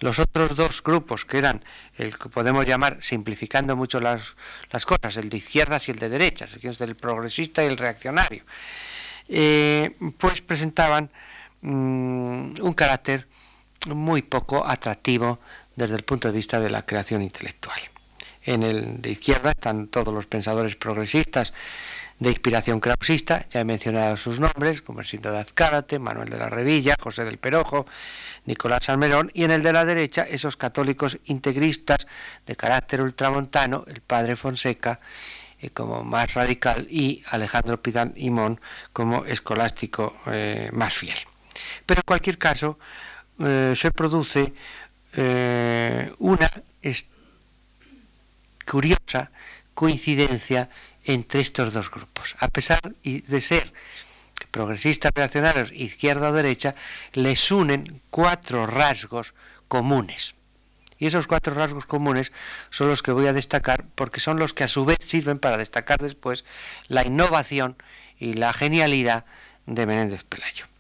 los 0.01 0.19
otros 0.19 0.55
dos 0.55 0.83
grupos, 0.83 1.25
que 1.25 1.37
eran 1.37 1.63
el 1.95 2.17
que 2.17 2.27
podemos 2.27 2.65
llamar, 2.65 2.97
simplificando 3.01 3.75
mucho 3.75 3.99
las, 4.01 4.35
las 4.71 4.85
cosas, 4.85 5.15
el 5.17 5.29
de 5.29 5.37
izquierdas 5.37 5.87
y 5.87 5.91
el 5.91 5.99
de 5.99 6.09
derechas, 6.09 6.57
el 6.81 6.95
progresista 6.95 7.63
y 7.63 7.67
el 7.67 7.77
reaccionario, 7.77 8.43
eh, 9.29 9.95
pues 10.17 10.41
presentaban 10.41 11.09
mm, 11.61 12.53
un 12.61 12.73
carácter 12.73 13.27
muy 13.93 14.23
poco 14.23 14.67
atractivo 14.67 15.39
desde 15.75 15.95
el 15.95 16.03
punto 16.03 16.27
de 16.27 16.33
vista 16.33 16.59
de 16.59 16.69
la 16.69 16.85
creación 16.85 17.21
intelectual. 17.21 17.79
En 18.43 18.63
el 18.63 19.01
de 19.01 19.11
izquierda 19.11 19.51
están 19.51 19.87
todos 19.87 20.13
los 20.13 20.25
pensadores 20.25 20.75
progresistas 20.75 21.53
de 22.21 22.29
inspiración 22.29 22.79
krausista, 22.79 23.47
ya 23.49 23.61
he 23.61 23.65
mencionado 23.65 24.15
sus 24.15 24.39
nombres, 24.39 24.83
como 24.83 25.03
Sindo 25.03 25.31
de 25.31 25.39
Azcárate, 25.39 25.97
Manuel 25.97 26.29
de 26.29 26.37
la 26.37 26.49
Revilla, 26.49 26.95
José 27.01 27.25
del 27.25 27.39
Perojo, 27.39 27.87
Nicolás 28.45 28.89
Almerón, 28.89 29.31
y 29.33 29.43
en 29.43 29.49
el 29.49 29.63
de 29.63 29.73
la 29.73 29.85
derecha 29.85 30.21
esos 30.21 30.55
católicos 30.55 31.17
integristas 31.25 32.05
de 32.45 32.55
carácter 32.55 33.01
ultramontano, 33.01 33.85
el 33.87 34.01
padre 34.01 34.35
Fonseca 34.35 34.99
eh, 35.59 35.71
como 35.71 36.03
más 36.03 36.35
radical 36.35 36.85
y 36.91 37.23
Alejandro 37.31 37.81
Pidán 37.81 38.13
Imón 38.15 38.61
como 38.93 39.25
escolástico 39.25 40.15
eh, 40.27 40.69
más 40.73 40.93
fiel. 40.93 41.17
Pero 41.87 42.01
en 42.01 42.05
cualquier 42.05 42.37
caso 42.37 42.77
eh, 43.39 43.73
se 43.75 43.89
produce 43.91 44.53
una 46.19 46.49
curiosa 48.65 49.31
coincidencia 49.73 50.69
entre 51.05 51.41
estos 51.41 51.73
dos 51.73 51.89
grupos. 51.89 52.35
A 52.39 52.47
pesar 52.47 52.81
de 53.03 53.41
ser 53.41 53.73
progresistas 54.51 55.11
reaccionarios, 55.13 55.71
izquierda 55.71 56.29
o 56.29 56.33
derecha, 56.33 56.75
les 57.13 57.51
unen 57.51 58.01
cuatro 58.09 58.65
rasgos 58.65 59.33
comunes. 59.67 60.35
Y 60.97 61.07
esos 61.07 61.25
cuatro 61.25 61.53
rasgos 61.55 61.85
comunes 61.85 62.31
son 62.69 62.89
los 62.89 63.01
que 63.01 63.11
voy 63.11 63.27
a 63.27 63.33
destacar 63.33 63.85
porque 63.95 64.19
son 64.19 64.37
los 64.37 64.53
que 64.53 64.63
a 64.63 64.67
su 64.67 64.85
vez 64.85 64.99
sirven 65.01 65.39
para 65.39 65.57
destacar 65.57 65.99
después 65.99 66.45
la 66.87 67.03
innovación 67.05 67.75
y 68.19 68.33
la 68.33 68.53
genialidad 68.53 69.25
de 69.65 69.87
Menéndez 69.87 70.23
Pelayo. 70.23 70.70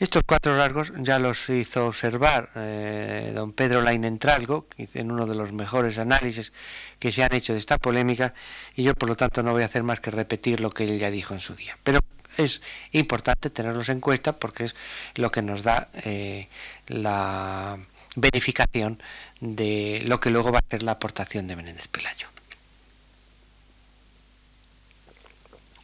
Estos 0.00 0.22
cuatro 0.24 0.56
rasgos 0.56 0.92
ya 0.96 1.18
los 1.18 1.50
hizo 1.50 1.86
observar 1.88 2.48
eh, 2.54 3.32
don 3.34 3.52
Pedro 3.52 3.82
Lainentralgo, 3.82 4.66
en 4.78 5.12
uno 5.12 5.26
de 5.26 5.34
los 5.34 5.52
mejores 5.52 5.98
análisis 5.98 6.54
que 6.98 7.12
se 7.12 7.22
han 7.22 7.34
hecho 7.34 7.52
de 7.52 7.58
esta 7.58 7.76
polémica, 7.76 8.32
y 8.74 8.82
yo 8.82 8.94
por 8.94 9.10
lo 9.10 9.14
tanto 9.14 9.42
no 9.42 9.52
voy 9.52 9.60
a 9.60 9.66
hacer 9.66 9.82
más 9.82 10.00
que 10.00 10.10
repetir 10.10 10.62
lo 10.62 10.70
que 10.70 10.84
él 10.84 10.98
ya 10.98 11.10
dijo 11.10 11.34
en 11.34 11.40
su 11.40 11.54
día. 11.54 11.76
Pero 11.84 12.00
es 12.38 12.62
importante 12.92 13.50
tenerlos 13.50 13.90
en 13.90 14.00
cuenta 14.00 14.32
porque 14.32 14.64
es 14.64 14.74
lo 15.16 15.30
que 15.30 15.42
nos 15.42 15.64
da 15.64 15.90
eh, 15.92 16.48
la 16.86 17.76
verificación 18.16 19.02
de 19.40 20.02
lo 20.06 20.18
que 20.18 20.30
luego 20.30 20.50
va 20.50 20.60
a 20.60 20.70
ser 20.70 20.82
la 20.82 20.92
aportación 20.92 21.46
de 21.46 21.56
Menéndez 21.56 21.88
Pelayo. 21.88 22.28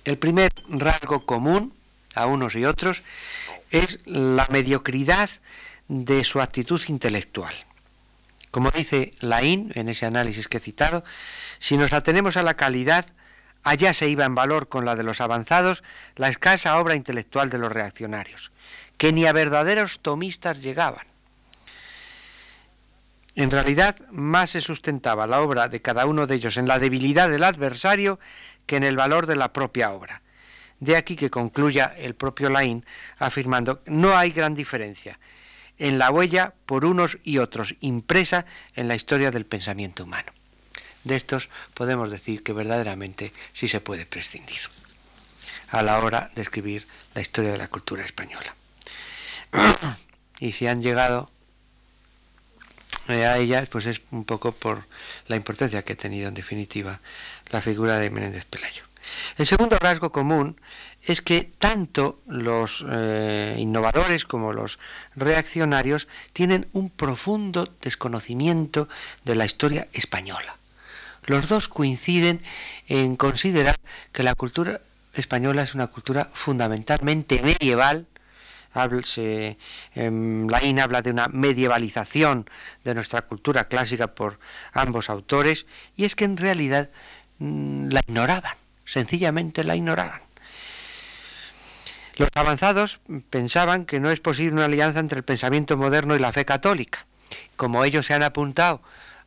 El 0.07 0.17
primer 0.17 0.51
rasgo 0.71 1.27
común 1.27 1.75
a 2.15 2.25
unos 2.27 2.55
y 2.55 2.65
otros 2.65 3.03
es 3.71 4.01
la 4.05 4.47
mediocridad 4.51 5.31
de 5.89 6.25
su 6.25 6.41
actitud 6.41 6.83
intelectual. 6.89 7.55
Como 8.51 8.71
dice 8.71 9.13
Laín 9.21 9.71
en 9.75 9.89
ese 9.89 10.07
análisis 10.07 10.49
que 10.49 10.57
he 10.57 10.61
citado, 10.61 11.05
si 11.59 11.77
nos 11.77 11.93
atenemos 11.93 12.37
a 12.37 12.43
la 12.43 12.55
calidad, 12.55 13.07
allá 13.63 13.93
se 13.93 14.09
iba 14.09 14.25
en 14.25 14.35
valor 14.35 14.69
con 14.69 14.85
la 14.85 14.97
de 14.97 15.03
los 15.03 15.21
avanzados 15.21 15.83
la 16.15 16.29
escasa 16.29 16.79
obra 16.79 16.95
intelectual 16.95 17.51
de 17.51 17.59
los 17.59 17.73
reaccionarios, 17.73 18.53
que 18.97 19.13
ni 19.13 19.27
a 19.27 19.33
verdaderos 19.33 20.01
tomistas 20.01 20.63
llegaban. 20.63 21.07
En 23.35 23.51
realidad, 23.51 23.97
más 24.11 24.51
se 24.51 24.63
sustentaba 24.63 25.27
la 25.27 25.43
obra 25.43 25.69
de 25.69 25.83
cada 25.83 26.07
uno 26.07 26.27
de 26.27 26.37
ellos 26.37 26.57
en 26.57 26.67
la 26.67 26.79
debilidad 26.79 27.29
del 27.29 27.45
adversario 27.45 28.19
que 28.65 28.77
en 28.77 28.85
el 28.85 28.97
valor 28.97 29.27
de 29.27 29.37
la 29.37 29.53
propia 29.53 29.93
obra. 29.93 30.23
De 30.81 30.97
aquí 30.97 31.17
que 31.17 31.31
concluya 31.31 31.95
el 31.97 32.15
propio 32.15 32.51
Laín 32.51 32.85
afirmando 33.19 33.83
no 33.87 34.17
hay 34.17 34.31
gran 34.31 34.55
diferencia 34.55 35.19
en 35.79 35.99
la 35.99 36.11
huella 36.11 36.55
por 36.67 36.85
unos 36.85 37.19
y 37.23 37.39
otros 37.39 37.75
impresa 37.81 38.47
en 38.75 38.89
la 38.89 38.95
historia 38.95 39.31
del 39.31 39.47
pensamiento 39.47 40.05
humano. 40.05 40.33
De 41.05 41.17
estos 41.17 41.49
podemos 41.75 42.11
decir 42.11 42.43
que 42.43 42.53
verdaderamente 42.53 43.33
sí 43.53 43.69
se 43.69 43.81
puede 43.81 44.07
prescindir 44.07 44.61
a 45.71 45.83
la 45.83 45.99
hora 46.01 46.31
de 46.35 46.43
escribir 46.43 46.87
la 47.15 47.21
historia 47.21 47.53
de 47.53 47.59
la 47.59 47.69
cultura 47.69 48.05
española. 48.05 48.55
y 50.41 50.53
si 50.53 50.67
han 50.67 50.83
llegado 50.83 51.31
a 53.09 53.39
ella, 53.39 53.65
pues 53.71 53.87
es 53.87 54.01
un 54.11 54.25
poco 54.25 54.53
por 54.53 54.85
la 55.27 55.37
importancia 55.37 55.83
que 55.83 55.93
ha 55.93 55.97
tenido 55.97 56.29
en 56.29 56.35
definitiva 56.35 57.01
la 57.51 57.63
figura 57.63 57.99
de 57.99 58.11
Menéndez 58.11 58.45
Pelayo. 58.45 58.86
El 59.37 59.47
segundo 59.47 59.79
rasgo 59.79 60.13
común 60.13 60.61
es 61.03 61.23
que 61.23 61.51
tanto 61.59 62.21
los 62.27 62.85
eh, 62.91 63.57
innovadores 63.59 64.25
como 64.25 64.53
los 64.53 64.79
reaccionarios 65.15 66.09
tienen 66.33 66.69
un 66.73 66.91
profundo 66.91 67.69
desconocimiento 67.81 68.89
de 69.25 69.37
la 69.37 69.45
historia 69.45 69.87
española. 69.93 70.57
Los 71.27 71.49
dos 71.49 71.69
coinciden 71.69 72.41
en 72.89 73.17
considerar 73.17 73.77
que 74.13 74.23
la 74.23 74.35
cultura 74.35 74.81
española 75.15 75.63
es 75.63 75.75
una 75.75 75.89
cultura 75.89 76.29
fundamentalmente 76.33 77.43
medieval. 77.43 78.07
Se, 79.05 79.57
eh, 79.95 80.47
Laín 80.51 80.81
habla 80.81 81.01
de 81.01 81.11
una 81.11 81.29
medievalización 81.29 82.49
de 82.85 82.95
nuestra 82.95 83.23
cultura 83.23 83.69
clásica 83.69 84.09
por 84.09 84.39
ambos 84.73 85.09
autores, 85.09 85.65
y 85.97 86.05
es 86.05 86.15
que 86.15 86.25
en 86.25 86.37
realidad 86.37 86.91
mm, 87.39 87.89
la 87.89 88.01
ignoraban 88.07 88.55
sencillamente 88.87 89.65
la 89.65 89.77
ignoraban. 89.77 90.21
Los 92.17 92.31
avanzados 92.35 93.01
pensaban 93.29 93.85
que 93.85 94.01
no 94.01 94.11
es 94.11 94.21
posible 94.21 94.55
una 94.55 94.65
alianza 94.65 95.01
entre 95.01 95.19
el 95.19 95.25
pensamiento 95.25 95.77
moderno 95.77 96.17
y 96.17 96.19
la 96.19 96.33
fe 96.33 96.47
católica. 96.47 97.05
Como 97.57 97.85
ellos 97.85 98.07
se 98.07 98.15
han 98.15 98.23
apuntado 98.23 98.81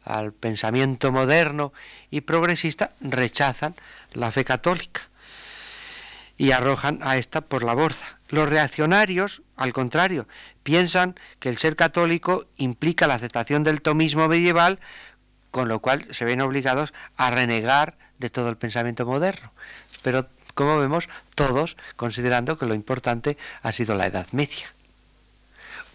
al 0.04 0.34
pensamiento 0.34 1.12
moderno 1.12 1.72
y 2.10 2.22
progresista, 2.22 2.94
rechazan 3.00 3.76
la 4.14 4.32
fe 4.32 4.44
católica 4.44 5.02
y 6.36 6.52
arrojan 6.52 7.00
a 7.04 7.18
esta 7.18 7.42
por 7.42 7.64
la 7.64 7.76
borda. 7.76 8.18
Los 8.30 8.50
reaccionarios, 8.50 9.44
al 9.56 9.74
contrario, 9.74 10.28
piensan 10.64 11.20
que 11.40 11.50
el 11.50 11.58
ser 11.58 11.76
católico 11.76 12.46
implica 12.56 13.08
la 13.08 13.16
aceptación 13.16 13.64
del 13.64 13.82
tomismo 13.82 14.28
medieval, 14.28 14.80
con 15.52 15.68
lo 15.68 15.80
cual 15.80 16.08
se 16.12 16.26
ven 16.26 16.42
obligados 16.42 16.94
a 17.18 17.30
renegar 17.30 17.98
de 18.20 18.30
todo 18.30 18.50
el 18.50 18.58
pensamiento 18.58 19.06
moderno. 19.06 19.52
Pero, 20.04 20.28
como 20.54 20.78
vemos, 20.78 21.10
todos 21.36 21.78
considerando 21.96 22.58
que 22.58 22.66
lo 22.66 22.76
importante 22.76 23.38
ha 23.64 23.72
sido 23.72 23.96
la 23.96 24.08
Edad 24.08 24.28
Media. 24.32 24.68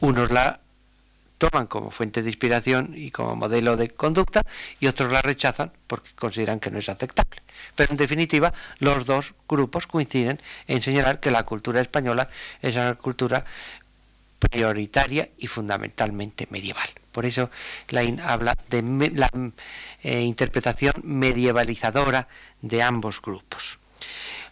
Unos 0.01 0.31
la 0.31 0.61
toman 1.39 1.67
como 1.67 1.91
fuente 1.91 2.23
de 2.23 2.31
inspiración 2.31 2.95
y 2.97 3.11
como 3.11 3.37
modelo 3.37 3.77
de 3.77 3.89
conducta 3.91 4.43
y 4.81 4.87
otros 4.87 5.13
la 5.13 5.23
rechazan 5.23 5.73
porque 5.87 6.11
consideran 6.15 6.61
que 6.61 6.71
no 6.71 6.79
es 6.79 6.89
aceptable. 6.89 7.43
Pero 7.75 7.91
en 7.91 7.97
definitiva, 7.97 8.53
los 8.79 9.07
dos 9.07 9.35
grupos 9.49 9.87
coinciden 9.87 10.41
en 10.67 10.81
señalar 10.81 11.21
que 11.21 11.31
la 11.31 11.45
cultura 11.45 11.81
española 11.81 12.29
es 12.63 12.77
una 12.77 12.95
cultura 12.95 13.45
prioritaria 14.49 15.29
y 15.39 15.47
fundamentalmente 15.47 16.47
medieval. 16.51 16.89
Por 17.13 17.27
eso 17.27 17.51
Lain 17.91 18.21
habla 18.21 18.57
de 18.69 18.83
la 19.15 19.31
eh, 20.03 20.21
interpretación 20.23 20.95
medievalizadora 21.03 22.29
de 22.61 22.83
ambos 22.83 23.23
grupos. 23.23 23.79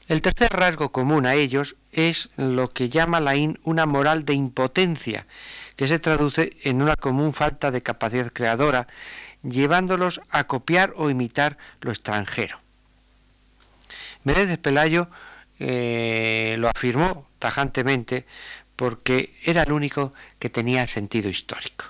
El 0.08 0.22
tercer 0.22 0.52
rasgo 0.52 0.92
común 0.92 1.26
a 1.26 1.34
ellos 1.34 1.76
es 1.92 2.28
lo 2.36 2.70
que 2.72 2.88
llama 2.88 3.20
Lain 3.20 3.58
una 3.64 3.86
moral 3.86 4.24
de 4.24 4.34
impotencia, 4.34 5.26
que 5.76 5.88
se 5.88 5.98
traduce 5.98 6.50
en 6.64 6.82
una 6.82 6.96
común 6.96 7.34
falta 7.34 7.70
de 7.70 7.82
capacidad 7.82 8.32
creadora, 8.32 8.88
llevándolos 9.42 10.20
a 10.30 10.44
copiar 10.44 10.92
o 10.96 11.10
imitar 11.10 11.56
lo 11.80 11.90
extranjero. 11.90 12.58
Menéndez 14.24 14.58
Pelayo 14.58 15.08
eh, 15.58 16.56
lo 16.58 16.68
afirmó 16.68 17.26
tajantemente 17.38 18.26
porque 18.82 19.32
era 19.44 19.62
el 19.62 19.70
único 19.70 20.12
que 20.40 20.50
tenía 20.50 20.88
sentido 20.88 21.28
histórico. 21.30 21.84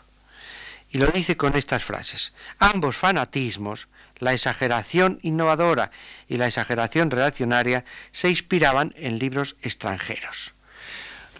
Y 0.90 0.98
lo 0.98 1.06
dice 1.06 1.38
con 1.38 1.56
estas 1.56 1.82
frases. 1.82 2.34
Ambos 2.58 2.98
fanatismos, 2.98 3.88
la 4.18 4.34
exageración 4.34 5.18
innovadora 5.22 5.90
y 6.28 6.36
la 6.36 6.48
exageración 6.48 7.10
reaccionaria, 7.10 7.86
se 8.10 8.28
inspiraban 8.28 8.92
en 8.98 9.18
libros 9.18 9.56
extranjeros 9.62 10.52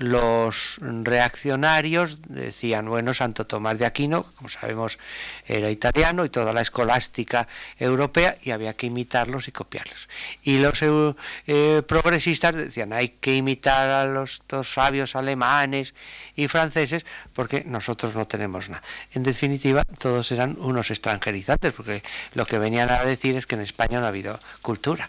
los 0.02 0.78
reaccionarios 0.82 2.18
decían, 2.26 2.88
bueno, 2.88 3.14
Santo 3.14 3.46
Tomás 3.46 3.78
de 3.78 3.86
Aquino, 3.86 4.24
como 4.34 4.48
sabemos, 4.48 4.98
era 5.46 5.70
italiano 5.70 6.24
y 6.24 6.28
toda 6.28 6.52
la 6.52 6.60
escolástica 6.60 7.46
europea 7.78 8.36
y 8.42 8.50
había 8.50 8.74
que 8.74 8.86
imitarlos 8.86 9.46
y 9.48 9.52
copiarlos. 9.52 10.08
Y 10.42 10.58
los 10.58 10.80
eh, 10.82 11.82
progresistas 11.86 12.54
decían, 12.54 12.92
hay 12.92 13.10
que 13.10 13.36
imitar 13.36 13.88
a 13.90 14.06
los 14.06 14.42
dos 14.48 14.72
sabios 14.72 15.14
alemanes 15.14 15.94
y 16.34 16.48
franceses 16.48 17.06
porque 17.32 17.62
nosotros 17.64 18.16
no 18.16 18.26
tenemos 18.26 18.68
nada. 18.68 18.82
En 19.14 19.22
definitiva, 19.22 19.84
todos 19.84 20.32
eran 20.32 20.56
unos 20.58 20.90
extranjerizantes 20.90 21.72
porque 21.72 22.02
lo 22.34 22.44
que 22.44 22.58
venían 22.58 22.90
a 22.90 23.04
decir 23.04 23.36
es 23.36 23.46
que 23.46 23.54
en 23.54 23.60
España 23.62 24.00
no 24.00 24.06
ha 24.06 24.08
habido 24.08 24.40
cultura. 24.62 25.08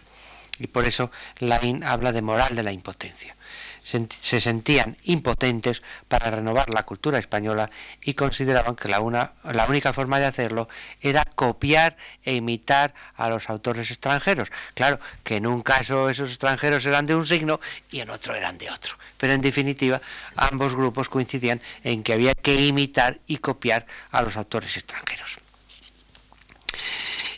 Y 0.60 0.68
por 0.68 0.86
eso 0.86 1.10
Lain 1.40 1.84
habla 1.84 2.12
de 2.12 2.22
moral 2.22 2.56
de 2.56 2.62
la 2.62 2.72
impotencia 2.72 3.36
se 3.84 4.40
sentían 4.40 4.98
impotentes 5.04 5.84
para 6.08 6.32
renovar 6.32 6.70
la 6.70 6.84
cultura 6.84 7.20
española 7.20 7.70
y 8.02 8.14
consideraban 8.14 8.76
que 8.76 8.88
la, 8.88 9.02
una, 9.02 9.34
la 9.44 9.66
única 9.66 9.92
forma 9.92 10.20
de 10.20 10.26
hacerlo 10.26 10.70
era 11.02 11.26
copiar 11.26 11.98
e 12.24 12.34
imitar 12.34 12.94
a 13.16 13.30
los 13.30 13.50
autores 13.50 13.92
extranjeros. 13.92 14.52
Claro, 14.74 15.00
que 15.24 15.36
en 15.36 15.48
un 15.48 15.62
caso 15.62 16.10
esos 16.10 16.30
extranjeros 16.30 16.86
eran 16.86 17.06
de 17.06 17.16
un 17.16 17.26
signo 17.26 17.60
y 17.92 18.00
en 18.00 18.10
otro 18.10 18.36
eran 18.36 18.58
de 18.58 18.72
otro. 18.72 18.96
Pero 19.18 19.34
en 19.34 19.42
definitiva, 19.42 20.02
ambos 20.36 20.76
grupos 20.76 21.10
coincidían 21.10 21.62
en 21.84 22.04
que 22.04 22.14
había 22.14 22.34
que 22.34 22.66
imitar 22.66 23.20
y 23.28 23.38
copiar 23.38 23.86
a 24.12 24.22
los 24.22 24.38
autores 24.38 24.76
extranjeros. 24.78 25.40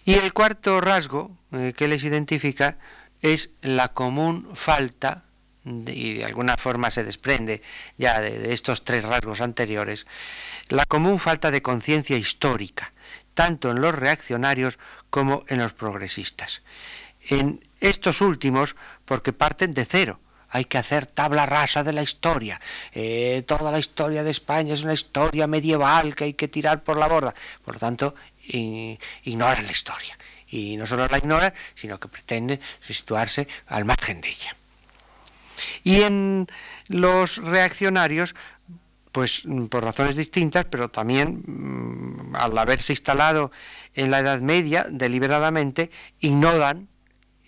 Y 0.05 0.13
el 0.13 0.34
cuarto 0.34 0.79
rasgo 0.79 1.31
eh, 1.51 1.73
que 1.75 1.88
les 1.88 2.03
identifica 2.03 2.77
es 3.21 3.49
la 3.62 3.89
común 3.89 4.47
falta 4.53 5.23
y 5.65 6.15
de 6.15 6.25
alguna 6.25 6.58
forma 6.58 6.91
se 6.91 7.04
desprende 7.04 7.62
ya 7.97 8.21
de, 8.21 8.54
estos 8.54 8.84
tres 8.84 9.04
rasgos 9.04 9.41
anteriores, 9.41 10.06
la 10.69 10.86
común 10.86 11.19
falta 11.19 11.51
de 11.51 11.62
conciencia 11.62 12.17
histórica, 12.17 12.93
tanto 13.34 13.71
en 13.71 13.82
los 13.82 13.93
reaccionarios 13.95 14.78
como 15.10 15.43
en 15.47 15.60
los 15.60 15.73
progresistas. 15.73 16.62
En 17.28 17.63
estos 17.80 18.21
últimos, 18.21 18.75
porque 19.06 19.34
parten 19.34 19.73
de 19.73 19.86
cero, 19.86 20.19
hay 20.49 20.65
que 20.65 20.78
hacer 20.78 21.08
tabla 21.08 21.45
rasa 21.45 21.84
de 21.84 21.91
la 21.91 22.04
historia. 22.04 22.62
Eh, 22.93 23.43
toda 23.45 23.71
la 23.71 23.80
historia 23.80 24.23
de 24.23 24.30
España 24.30 24.73
es 24.73 24.84
una 24.84 24.93
historia 24.93 25.47
medieval 25.47 26.15
que 26.15 26.25
hay 26.25 26.34
que 26.34 26.47
tirar 26.47 26.84
por 26.84 26.97
la 26.97 27.08
borda. 27.08 27.34
Por 27.63 27.73
lo 27.73 27.80
tanto, 27.80 28.15
ignoran 28.47 29.65
la 29.65 29.71
historia. 29.71 30.17
Y 30.47 30.78
no 30.78 30.86
solo 30.86 31.08
la 31.08 31.17
ignoran, 31.17 31.54
sino 31.73 31.99
que 31.99 32.08
pretenden 32.08 32.62
situarse 32.80 33.47
al 33.67 33.84
margen 33.84 34.21
de 34.21 34.30
ella. 34.30 34.56
Y 35.84 36.02
en 36.02 36.48
los 36.88 37.38
reaccionarios, 37.38 38.36
pues 39.12 39.44
por 39.70 39.84
razones 39.84 40.15
distintas, 40.15 40.65
pero 40.65 40.89
también 40.89 41.44
mm, 41.46 42.36
al 42.36 42.58
haberse 42.58 42.94
instalado 42.94 43.52
en 43.94 44.12
la 44.12 44.20
Edad 44.20 44.41
Media 44.41 44.86
deliberadamente, 44.89 45.89
ignoran 46.20 46.89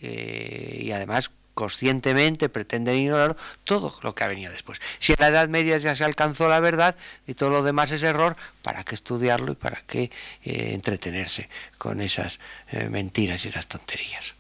eh, 0.02 0.80
y 0.84 0.92
además 0.92 1.32
conscientemente 1.58 2.50
pretenden 2.50 2.96
ignorar 2.96 3.36
todo 3.64 3.98
lo 4.04 4.14
que 4.14 4.24
ha 4.24 4.28
venido 4.28 4.52
después. 4.52 4.80
Si 5.00 5.14
en 5.14 5.18
la 5.20 5.30
Edad 5.30 5.50
Media 5.50 5.80
ya 5.80 5.96
se 5.96 6.04
alcanzó 6.04 6.48
la 6.48 6.60
verdad 6.60 6.96
y 7.26 7.34
todo 7.34 7.50
lo 7.50 7.64
demás 7.64 7.92
es 7.92 8.04
error, 8.04 8.38
¿para 8.62 8.84
qué 8.84 8.94
estudiarlo 8.94 9.54
y 9.54 9.56
para 9.56 9.82
qué 9.88 10.12
eh, 10.44 10.74
entretenerse 10.74 11.50
con 11.80 12.00
esas 12.00 12.40
eh, 12.72 12.88
mentiras 12.90 13.44
y 13.44 13.48
esas 13.48 13.68
tonterías? 13.68 14.36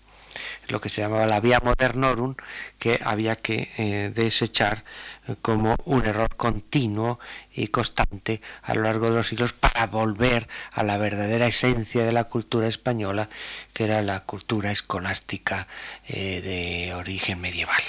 Lo 0.70 0.82
que 0.82 0.90
se 0.90 1.02
llamaba 1.02 1.26
la 1.26 1.40
vía 1.40 1.60
modernorum, 1.64 2.36
que 2.80 3.00
había 3.04 3.36
que 3.38 3.70
eh, 3.78 4.12
desechar 4.14 4.84
eh, 5.28 5.36
como 5.42 5.76
un 5.86 6.06
error 6.06 6.36
continuo 6.36 7.20
y 7.54 7.68
constante 7.68 8.42
a 8.64 8.74
lo 8.76 8.84
largo 8.84 9.10
de 9.10 9.16
los 9.16 9.28
siglos 9.28 9.54
para 9.54 9.88
volver 9.88 10.48
a 10.72 10.84
la 10.84 10.98
verdadera 10.98 11.48
esencia 11.48 12.06
de 12.06 12.12
la 12.12 12.26
cultura 12.26 12.68
española, 12.68 13.30
que 13.74 13.86
era 13.86 14.02
la 14.02 14.22
cultura 14.22 14.72
escolástica 14.72 15.68
eh, 16.08 16.42
de 16.42 16.94
origen 16.94 17.42
medieval. 17.42 17.84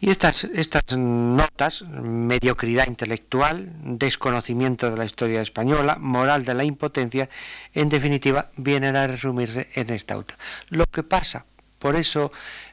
Y 0.00 0.10
estas, 0.10 0.44
estas 0.44 0.96
notas, 0.96 1.82
mediocridad 1.82 2.86
intelectual, 2.86 3.72
desconocimiento 3.82 4.90
de 4.90 4.96
la 4.96 5.04
historia 5.04 5.40
española, 5.40 5.96
moral 5.98 6.44
de 6.44 6.54
la 6.54 6.62
impotencia, 6.62 7.28
en 7.74 7.88
definitiva, 7.88 8.50
vienen 8.56 8.94
a 8.94 9.08
resumirse 9.08 9.68
en 9.74 9.90
esta 9.90 10.14
auto. 10.14 10.34
Lo 10.68 10.86
que 10.86 11.02
pasa, 11.02 11.46
por 11.80 11.96
eso, 11.96 12.30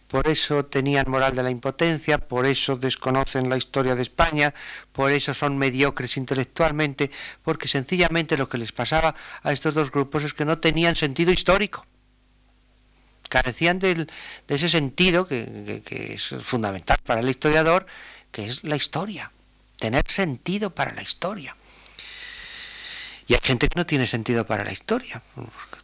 por 0.08 0.28
eso 0.28 0.66
tenían 0.66 1.10
moral 1.10 1.36
de 1.36 1.42
la 1.42 1.50
impotencia, 1.50 2.20
por 2.20 2.46
eso 2.46 2.76
desconocen 2.76 3.50
la 3.50 3.58
historia 3.58 3.96
de 3.96 4.04
España, 4.04 4.54
por 4.92 5.12
eso 5.12 5.34
son 5.34 5.58
mediocres 5.58 6.18
intelectualmente, 6.18 7.10
porque 7.42 7.68
sencillamente 7.68 8.38
lo 8.38 8.48
que 8.48 8.60
les 8.60 8.72
pasaba 8.72 9.16
a 9.42 9.52
estos 9.52 9.74
dos 9.74 9.90
grupos 9.90 10.24
es 10.26 10.36
que 10.36 10.46
no 10.46 10.60
tenían 10.60 10.96
sentido 10.96 11.32
histórico 11.32 11.88
carecían 13.30 13.80
de 13.80 14.08
ese 14.48 14.70
sentido 14.70 15.28
que, 15.28 15.82
es 16.14 16.36
fundamental 16.44 16.98
para 17.06 17.22
el 17.22 17.30
historiador, 17.30 17.86
que 18.32 18.46
es 18.46 18.64
la 18.64 18.76
historia, 18.76 19.32
tener 19.78 20.04
sentido 20.08 20.70
para 20.70 20.94
la 20.94 21.02
historia. 21.02 21.56
Y 23.28 23.34
hay 23.34 23.40
gente 23.42 23.68
que 23.68 23.80
no 23.80 23.86
tiene 23.86 24.06
sentido 24.06 24.46
para 24.46 24.64
la 24.64 24.72
historia. 24.72 25.22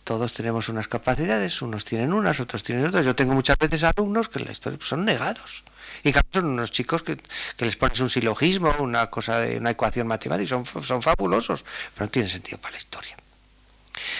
Todos 0.03 0.33
tenemos 0.33 0.69
unas 0.69 0.87
capacidades, 0.87 1.61
unos 1.61 1.85
tienen 1.85 2.13
unas, 2.13 2.39
otros 2.39 2.63
tienen 2.63 2.85
otras. 2.85 3.05
Yo 3.05 3.15
tengo 3.15 3.33
muchas 3.33 3.57
veces 3.57 3.83
alumnos 3.83 4.29
que 4.29 4.39
la 4.39 4.51
historia 4.51 4.77
son 4.81 5.05
negados. 5.05 5.63
Y 6.03 6.13
son 6.31 6.45
unos 6.45 6.71
chicos 6.71 7.01
que, 7.03 7.17
les 7.59 7.75
pones 7.77 7.99
un 7.99 8.09
silogismo, 8.09 8.73
una 8.79 9.07
cosa 9.07 9.39
de 9.39 9.57
una 9.57 9.71
ecuación 9.71 10.07
matemática, 10.07 10.47
son, 10.49 10.65
son 10.65 11.01
fabulosos, 11.01 11.65
pero 11.93 12.05
no 12.05 12.11
tienen 12.11 12.29
sentido 12.29 12.59
para 12.59 12.73
la 12.73 12.77
historia. 12.77 13.17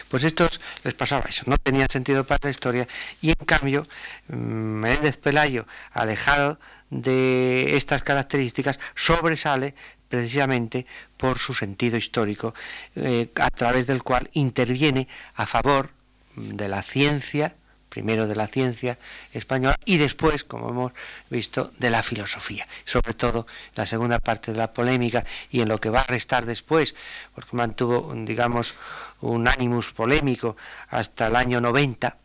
Pues 0.07 0.23
estos 0.23 0.61
les 0.83 0.93
pasaba 0.93 1.25
eso, 1.29 1.43
no 1.47 1.57
tenía 1.57 1.87
sentido 1.89 2.23
para 2.23 2.39
la 2.43 2.51
historia 2.51 2.87
y 3.21 3.29
en 3.29 3.45
cambio 3.45 3.85
mm, 4.27 4.35
Méndez 4.35 5.17
Pelayo, 5.17 5.65
alejado 5.91 6.59
de 6.89 7.77
estas 7.77 8.03
características, 8.03 8.79
sobresale 8.95 9.73
precisamente 10.09 10.85
por 11.15 11.39
su 11.39 11.53
sentido 11.53 11.97
histórico, 11.97 12.53
eh, 12.95 13.31
a 13.35 13.49
través 13.49 13.87
del 13.87 14.03
cual 14.03 14.29
interviene 14.33 15.07
a 15.35 15.45
favor 15.45 15.89
de 16.35 16.67
la 16.67 16.81
ciencia, 16.81 17.55
primero 17.91 18.25
de 18.25 18.35
la 18.35 18.47
ciencia 18.47 18.97
española 19.33 19.77
y 19.83 19.97
después, 19.97 20.45
como 20.45 20.69
hemos 20.69 20.93
visto, 21.29 21.73
de 21.77 21.89
la 21.89 22.01
filosofía, 22.01 22.65
sobre 22.85 23.13
todo 23.13 23.45
la 23.75 23.85
segunda 23.85 24.17
parte 24.19 24.53
de 24.53 24.57
la 24.57 24.71
polémica 24.71 25.25
y 25.51 25.59
en 25.59 25.67
lo 25.67 25.77
que 25.77 25.89
va 25.89 25.99
a 25.99 26.07
restar 26.07 26.45
después, 26.45 26.95
porque 27.35 27.57
mantuvo, 27.57 28.13
digamos, 28.15 28.75
un 29.19 29.47
ánimus 29.47 29.91
polémico 29.91 30.55
hasta 30.89 31.27
el 31.27 31.35
año 31.35 31.59
90, 31.59 32.15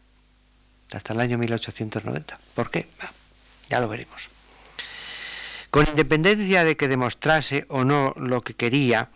hasta 0.92 1.12
el 1.12 1.20
año 1.20 1.36
1890. 1.36 2.38
¿Por 2.54 2.70
qué? 2.70 2.86
ya 3.68 3.80
lo 3.80 3.88
veremos. 3.88 4.30
Con 5.70 5.88
independencia 5.88 6.62
de 6.62 6.76
que 6.76 6.86
demostrase 6.86 7.66
o 7.68 7.82
no 7.82 8.14
lo 8.16 8.42
que 8.42 8.54
quería, 8.54 9.10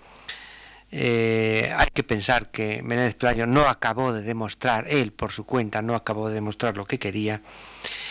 eh, 0.92 1.72
hay 1.76 1.88
que 1.92 2.02
pensar 2.02 2.50
que 2.50 2.82
Menéndez 2.82 3.14
Playo 3.14 3.46
no 3.46 3.68
acabó 3.68 4.12
de 4.12 4.22
demostrar, 4.22 4.86
él 4.88 5.12
por 5.12 5.32
su 5.32 5.44
cuenta 5.44 5.82
no 5.82 5.94
acabó 5.94 6.28
de 6.28 6.34
demostrar 6.34 6.76
lo 6.76 6.86
que 6.86 6.98
quería, 6.98 7.42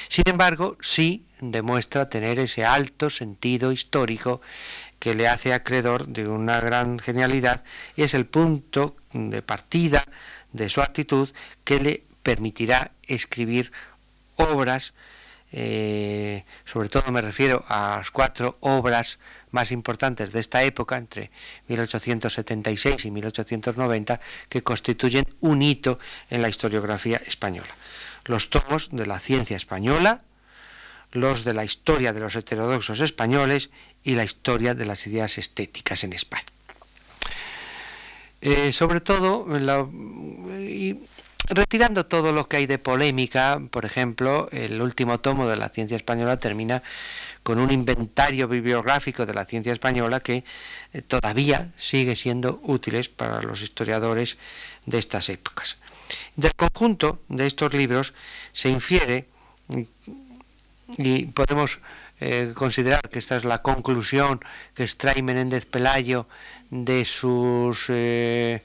sin 0.08 0.24
embargo 0.28 0.78
sí 0.82 1.26
demuestra 1.42 2.10
tener 2.10 2.40
ese 2.40 2.66
alto 2.66 3.10
sentido 3.10 3.72
histórico 3.72 4.42
que 5.00 5.16
le 5.16 5.28
hace 5.28 5.54
acreedor 5.54 6.08
de 6.08 6.28
una 6.28 6.60
gran 6.60 7.00
genialidad 7.00 7.64
y 7.96 8.04
es 8.04 8.14
el 8.14 8.26
punto 8.26 8.96
de 9.14 9.42
partida 9.42 10.04
de 10.52 10.70
su 10.70 10.82
actitud 10.82 11.30
que 11.64 11.80
le 11.80 12.04
permitirá 12.24 12.92
escribir 13.04 13.72
obras 14.36 14.94
eh, 15.52 16.46
sobre 16.66 16.90
todo 16.90 17.12
me 17.12 17.22
refiero 17.22 17.66
a 17.68 17.98
las 17.98 18.12
cuatro 18.12 18.58
obras 18.62 19.20
más 19.52 19.72
importantes 19.72 20.32
de 20.32 20.40
esta 20.40 20.64
época, 20.64 20.98
entre 20.98 21.32
1876 21.68 23.06
y 23.06 23.12
1890, 23.12 24.20
que 24.48 24.62
constituyen 24.62 25.26
un 25.40 25.62
hito 25.62 26.00
en 26.30 26.42
la 26.42 26.50
historiografía 26.50 27.18
española. 27.26 27.74
Los 28.26 28.50
tomos 28.50 28.90
de 28.92 29.08
la 29.08 29.20
ciencia 29.20 29.58
española, 29.58 30.22
los 31.12 31.44
de 31.44 31.54
la 31.54 31.66
historia 31.66 32.14
de 32.14 32.20
los 32.20 32.36
heterodoxos 32.36 33.00
españoles 33.00 33.72
y 34.04 34.14
la 34.14 34.24
historia 34.24 34.76
de 34.76 34.86
las 34.86 35.08
ideas 35.08 35.40
estéticas 35.40 36.04
en 36.04 36.14
España. 36.14 36.46
Eh, 38.42 38.72
sobre 38.72 39.02
todo, 39.02 39.46
retirando 41.50 42.06
todo 42.06 42.32
lo 42.32 42.48
que 42.48 42.58
hay 42.58 42.68
de 42.68 42.78
polémica, 42.78 43.62
por 43.72 43.86
ejemplo, 43.86 44.50
el 44.52 44.82
último 44.82 45.20
tomo 45.20 45.48
de 45.48 45.58
la 45.58 45.70
ciencia 45.70 45.98
española 45.98 46.38
termina 46.38 46.84
con 47.44 47.60
un 47.60 47.72
inventario 47.72 48.48
bibliográfico 48.48 49.26
de 49.26 49.34
la 49.34 49.46
ciencia 49.46 49.74
española 49.74 50.20
que 50.20 50.44
eh, 50.94 51.02
todavía 51.02 51.72
sigue 51.78 52.16
siendo 52.16 52.60
útiles 52.64 53.10
para 53.10 53.42
los 53.42 53.62
historiadores 53.62 54.38
de 54.86 55.00
estas 55.00 55.30
épocas. 55.30 55.78
Del 56.36 56.54
conjunto 56.56 57.20
de 57.28 57.48
estos 57.48 57.74
libros 57.74 58.14
se 58.54 58.70
infiere, 58.70 59.28
y 60.98 61.26
podemos 61.26 61.80
eh, 62.20 62.54
considerar 62.56 63.10
que 63.10 63.20
esta 63.20 63.38
es 63.38 63.46
la 63.46 63.62
conclusión 63.62 64.40
que 64.74 64.84
extrae 64.84 65.22
Menéndez 65.22 65.66
Pelayo 65.66 66.28
de 66.70 67.06
sus 67.06 67.86
eh, 67.90 68.62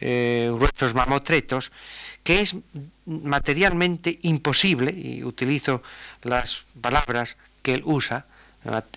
eh, 0.00 0.52
mamotretos, 0.94 1.72
que 2.22 2.40
es 2.40 2.54
materialmente 3.06 4.18
imposible, 4.22 4.90
y 4.92 5.22
utilizo 5.22 5.82
las 6.22 6.64
palabras 6.80 7.36
que 7.62 7.74
él 7.74 7.82
usa, 7.84 8.26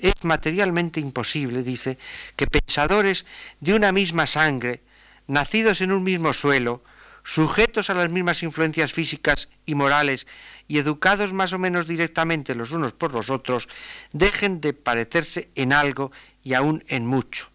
es 0.01 0.23
materialmente 0.23 0.99
imposible, 0.99 1.63
dice, 1.63 1.97
que 2.35 2.47
pensadores 2.47 3.25
de 3.59 3.73
una 3.73 3.91
misma 3.91 4.25
sangre, 4.25 4.81
nacidos 5.27 5.81
en 5.81 5.91
un 5.91 6.03
mismo 6.03 6.33
suelo, 6.33 6.83
sujetos 7.23 7.89
a 7.89 7.93
las 7.93 8.09
mismas 8.09 8.41
influencias 8.41 8.91
físicas 8.91 9.49
y 9.65 9.75
morales 9.75 10.25
y 10.67 10.79
educados 10.79 11.33
más 11.33 11.53
o 11.53 11.59
menos 11.59 11.85
directamente 11.85 12.55
los 12.55 12.71
unos 12.71 12.93
por 12.93 13.13
los 13.13 13.29
otros, 13.29 13.67
dejen 14.11 14.61
de 14.61 14.73
parecerse 14.73 15.49
en 15.55 15.73
algo 15.73 16.11
y 16.43 16.55
aún 16.55 16.83
en 16.87 17.05
mucho 17.05 17.49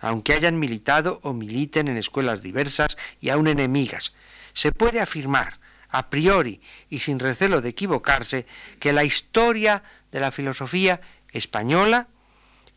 aunque 0.00 0.34
hayan 0.34 0.58
militado 0.58 1.20
o 1.22 1.32
militen 1.32 1.88
en 1.88 1.96
escuelas 1.96 2.42
diversas 2.42 2.96
y 3.20 3.30
aún 3.30 3.48
enemigas. 3.48 4.12
Se 4.52 4.72
puede 4.72 5.00
afirmar, 5.00 5.58
a 5.88 6.10
priori 6.10 6.60
y 6.90 6.98
sin 7.00 7.18
recelo 7.18 7.60
de 7.60 7.70
equivocarse, 7.70 8.46
que 8.80 8.92
la 8.92 9.04
historia 9.04 9.82
de 10.12 10.20
la 10.20 10.30
filosofía 10.30 11.00
española, 11.32 12.08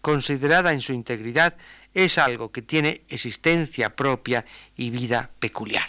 considerada 0.01 0.73
en 0.73 0.81
su 0.81 0.93
integridad, 0.93 1.55
es 1.93 2.17
algo 2.17 2.51
que 2.51 2.61
tiene 2.61 3.01
existencia 3.09 3.95
propia 3.95 4.45
y 4.77 4.89
vida 4.89 5.29
peculiar. 5.39 5.87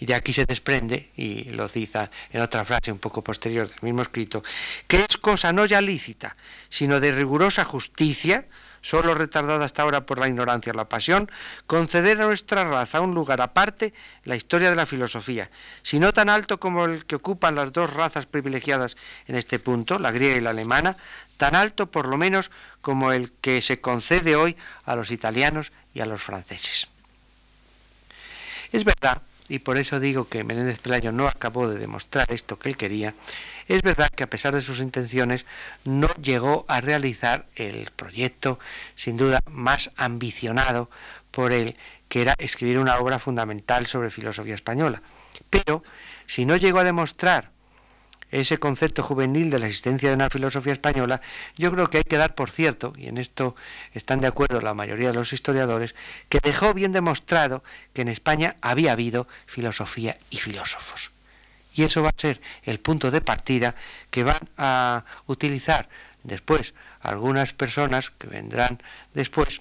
Y 0.00 0.06
de 0.06 0.14
aquí 0.14 0.32
se 0.32 0.44
desprende, 0.44 1.10
y 1.16 1.44
lo 1.50 1.68
cita 1.68 2.10
en 2.30 2.40
otra 2.40 2.64
frase 2.64 2.92
un 2.92 2.98
poco 2.98 3.22
posterior 3.22 3.68
del 3.68 3.78
mismo 3.82 4.02
escrito, 4.02 4.44
que 4.86 5.00
es 5.00 5.16
cosa 5.16 5.52
no 5.52 5.66
ya 5.66 5.80
lícita, 5.80 6.36
sino 6.70 7.00
de 7.00 7.10
rigurosa 7.10 7.64
justicia, 7.64 8.46
solo 8.80 9.14
retardada 9.14 9.64
hasta 9.64 9.82
ahora 9.82 10.06
por 10.06 10.18
la 10.18 10.28
ignorancia 10.28 10.72
o 10.72 10.76
la 10.76 10.88
pasión, 10.88 11.30
conceder 11.66 12.20
a 12.20 12.26
nuestra 12.26 12.64
raza 12.64 13.00
un 13.00 13.14
lugar 13.14 13.40
aparte 13.40 13.94
la 14.24 14.36
historia 14.36 14.70
de 14.70 14.76
la 14.76 14.86
filosofía, 14.86 15.50
si 15.82 15.98
no 15.98 16.12
tan 16.12 16.28
alto 16.28 16.58
como 16.60 16.84
el 16.84 17.06
que 17.06 17.16
ocupan 17.16 17.54
las 17.54 17.72
dos 17.72 17.92
razas 17.92 18.26
privilegiadas 18.26 18.96
en 19.26 19.36
este 19.36 19.58
punto, 19.58 19.98
la 19.98 20.10
griega 20.10 20.36
y 20.36 20.40
la 20.40 20.50
alemana, 20.50 20.96
tan 21.36 21.54
alto 21.54 21.86
por 21.86 22.08
lo 22.08 22.16
menos 22.16 22.50
como 22.80 23.12
el 23.12 23.32
que 23.40 23.62
se 23.62 23.80
concede 23.80 24.36
hoy 24.36 24.56
a 24.84 24.96
los 24.96 25.10
italianos 25.10 25.72
y 25.94 26.00
a 26.00 26.06
los 26.06 26.22
franceses. 26.22 26.88
Es 28.72 28.84
verdad, 28.84 29.22
y 29.48 29.60
por 29.60 29.78
eso 29.78 30.00
digo 30.00 30.28
que 30.28 30.44
Menéndez 30.44 30.78
Pelayo 30.78 31.12
no 31.12 31.26
acabó 31.26 31.68
de 31.68 31.78
demostrar 31.78 32.30
esto 32.32 32.58
que 32.58 32.68
él 32.68 32.76
quería, 32.76 33.14
es 33.66 33.82
verdad 33.82 34.10
que 34.10 34.24
a 34.24 34.30
pesar 34.30 34.54
de 34.54 34.62
sus 34.62 34.80
intenciones 34.80 35.46
no 35.84 36.08
llegó 36.22 36.64
a 36.68 36.80
realizar 36.80 37.46
el 37.54 37.90
proyecto 37.94 38.58
sin 38.94 39.16
duda 39.16 39.40
más 39.46 39.90
ambicionado 39.96 40.90
por 41.30 41.52
él, 41.52 41.76
que 42.08 42.22
era 42.22 42.34
escribir 42.38 42.78
una 42.78 42.98
obra 42.98 43.18
fundamental 43.18 43.86
sobre 43.86 44.10
filosofía 44.10 44.54
española. 44.54 45.02
Pero 45.50 45.82
si 46.26 46.46
no 46.46 46.56
llegó 46.56 46.78
a 46.78 46.84
demostrar 46.84 47.50
ese 48.30 48.58
concepto 48.58 49.02
juvenil 49.02 49.50
de 49.50 49.58
la 49.58 49.66
existencia 49.66 50.08
de 50.08 50.14
una 50.14 50.30
filosofía 50.30 50.72
española, 50.72 51.20
yo 51.56 51.72
creo 51.72 51.88
que 51.88 51.98
hay 51.98 52.04
que 52.04 52.18
dar 52.18 52.34
por 52.34 52.50
cierto, 52.50 52.92
y 52.96 53.08
en 53.08 53.18
esto 53.18 53.56
están 53.94 54.20
de 54.20 54.26
acuerdo 54.26 54.60
la 54.60 54.74
mayoría 54.74 55.08
de 55.08 55.14
los 55.14 55.32
historiadores, 55.32 55.94
que 56.28 56.40
dejó 56.42 56.74
bien 56.74 56.92
demostrado 56.92 57.62
que 57.92 58.02
en 58.02 58.08
España 58.08 58.56
había 58.60 58.92
habido 58.92 59.26
filosofía 59.46 60.18
y 60.30 60.36
filósofos. 60.36 61.10
Y 61.74 61.84
eso 61.84 62.02
va 62.02 62.08
a 62.08 62.20
ser 62.20 62.40
el 62.64 62.80
punto 62.80 63.10
de 63.10 63.20
partida 63.20 63.74
que 64.10 64.24
van 64.24 64.48
a 64.56 65.04
utilizar 65.26 65.88
después 66.24 66.74
algunas 67.00 67.52
personas 67.52 68.10
que 68.10 68.26
vendrán 68.26 68.82
después, 69.14 69.60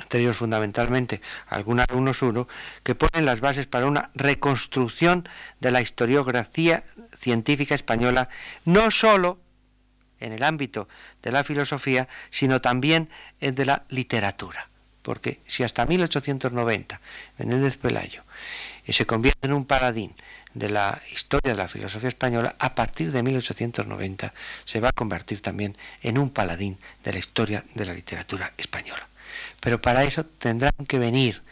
anteriores 0.00 0.36
fundamentalmente 0.36 1.20
algún 1.46 1.80
alumnos 1.80 2.22
uno, 2.22 2.48
que 2.82 2.94
ponen 2.94 3.26
las 3.26 3.40
bases 3.40 3.66
para 3.66 3.86
una 3.86 4.10
reconstrucción 4.14 5.28
de 5.60 5.70
la 5.70 5.80
historiografía 5.80 6.84
científica 7.18 7.74
española, 7.74 8.28
no 8.64 8.90
sólo 8.90 9.38
en 10.20 10.32
el 10.32 10.42
ámbito 10.42 10.88
de 11.22 11.32
la 11.32 11.44
filosofía, 11.44 12.08
sino 12.30 12.60
también 12.60 13.08
en 13.40 13.54
de 13.54 13.64
la 13.64 13.84
literatura. 13.88 14.68
Porque 15.02 15.40
si 15.46 15.62
hasta 15.62 15.86
1890 15.86 17.00
Menéndez 17.38 17.78
Pelayo 17.78 18.22
se 18.92 19.06
convierte 19.06 19.46
en 19.46 19.52
un 19.52 19.64
paladín 19.64 20.14
de 20.54 20.68
la 20.68 21.00
historia 21.12 21.52
de 21.52 21.56
la 21.56 21.68
filosofía 21.68 22.08
española, 22.08 22.56
a 22.58 22.74
partir 22.74 23.12
de 23.12 23.22
1890 23.22 24.34
se 24.64 24.80
va 24.80 24.88
a 24.88 24.92
convertir 24.92 25.40
también 25.40 25.76
en 26.02 26.18
un 26.18 26.30
paladín 26.30 26.76
de 27.04 27.12
la 27.12 27.18
historia 27.18 27.64
de 27.74 27.84
la 27.84 27.94
literatura 27.94 28.52
española. 28.58 29.09
Pero 29.60 29.80
para 29.80 30.04
eso 30.04 30.24
tendrán 30.24 30.86
que 30.88 30.98
venir 30.98 31.42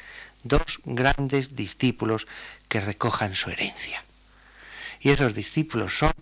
dos 0.43 0.81
grandes 0.85 1.55
discípulos 1.55 2.27
que 2.69 2.81
recojan 2.81 3.35
su 3.35 3.51
herencia. 3.51 4.03
Y 5.01 5.11
esos 5.11 5.35
discípulos 5.35 5.97
son 5.97 6.13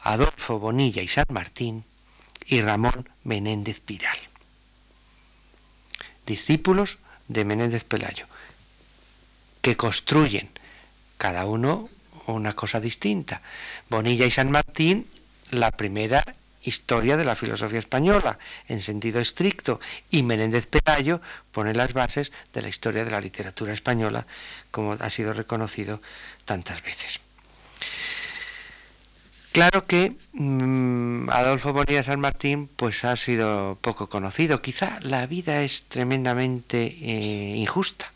Adolfo 0.00 0.58
Bonilla 0.58 1.02
y 1.02 1.08
San 1.08 1.26
Martín 1.28 1.84
y 2.46 2.60
Ramón 2.60 3.08
Menéndez 3.22 3.80
Piral. 3.80 4.18
Discípulos 6.26 6.98
de 7.28 7.44
Menéndez 7.44 7.84
Pelayo, 7.84 8.26
que 9.62 9.76
construyen 9.76 10.50
cada 11.18 11.46
uno 11.46 11.88
una 12.26 12.54
cosa 12.54 12.80
distinta. 12.80 13.42
Bonilla 13.88 14.26
y 14.26 14.30
San 14.30 14.50
Martín, 14.50 15.06
la 15.50 15.70
primera 15.70 16.24
historia 16.64 17.16
de 17.16 17.24
la 17.24 17.36
filosofía 17.36 17.78
española 17.78 18.38
en 18.68 18.80
sentido 18.80 19.20
estricto 19.20 19.80
y 20.10 20.22
Menéndez 20.22 20.66
Pelayo 20.66 21.20
pone 21.52 21.74
las 21.74 21.92
bases 21.92 22.32
de 22.52 22.62
la 22.62 22.68
historia 22.68 23.04
de 23.04 23.10
la 23.10 23.20
literatura 23.20 23.72
española 23.72 24.26
como 24.70 24.92
ha 24.92 25.10
sido 25.10 25.32
reconocido 25.32 26.00
tantas 26.44 26.82
veces. 26.82 27.20
Claro 29.52 29.86
que 29.86 30.16
mm, 30.32 31.30
Adolfo 31.30 31.72
Bonilla 31.72 32.02
San 32.02 32.18
Martín 32.18 32.68
pues 32.74 33.04
ha 33.04 33.16
sido 33.16 33.78
poco 33.80 34.08
conocido. 34.08 34.60
Quizá 34.60 34.98
la 35.00 35.26
vida 35.26 35.62
es 35.62 35.84
tremendamente 35.84 36.86
eh, 36.86 37.54
injusta 37.56 38.10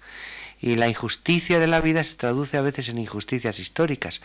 y 0.60 0.76
la 0.76 0.88
injusticia 0.88 1.58
de 1.58 1.66
la 1.66 1.80
vida 1.80 2.02
se 2.02 2.16
traduce 2.16 2.56
a 2.56 2.62
veces 2.62 2.88
en 2.88 2.98
injusticias 2.98 3.58
históricas. 3.58 4.20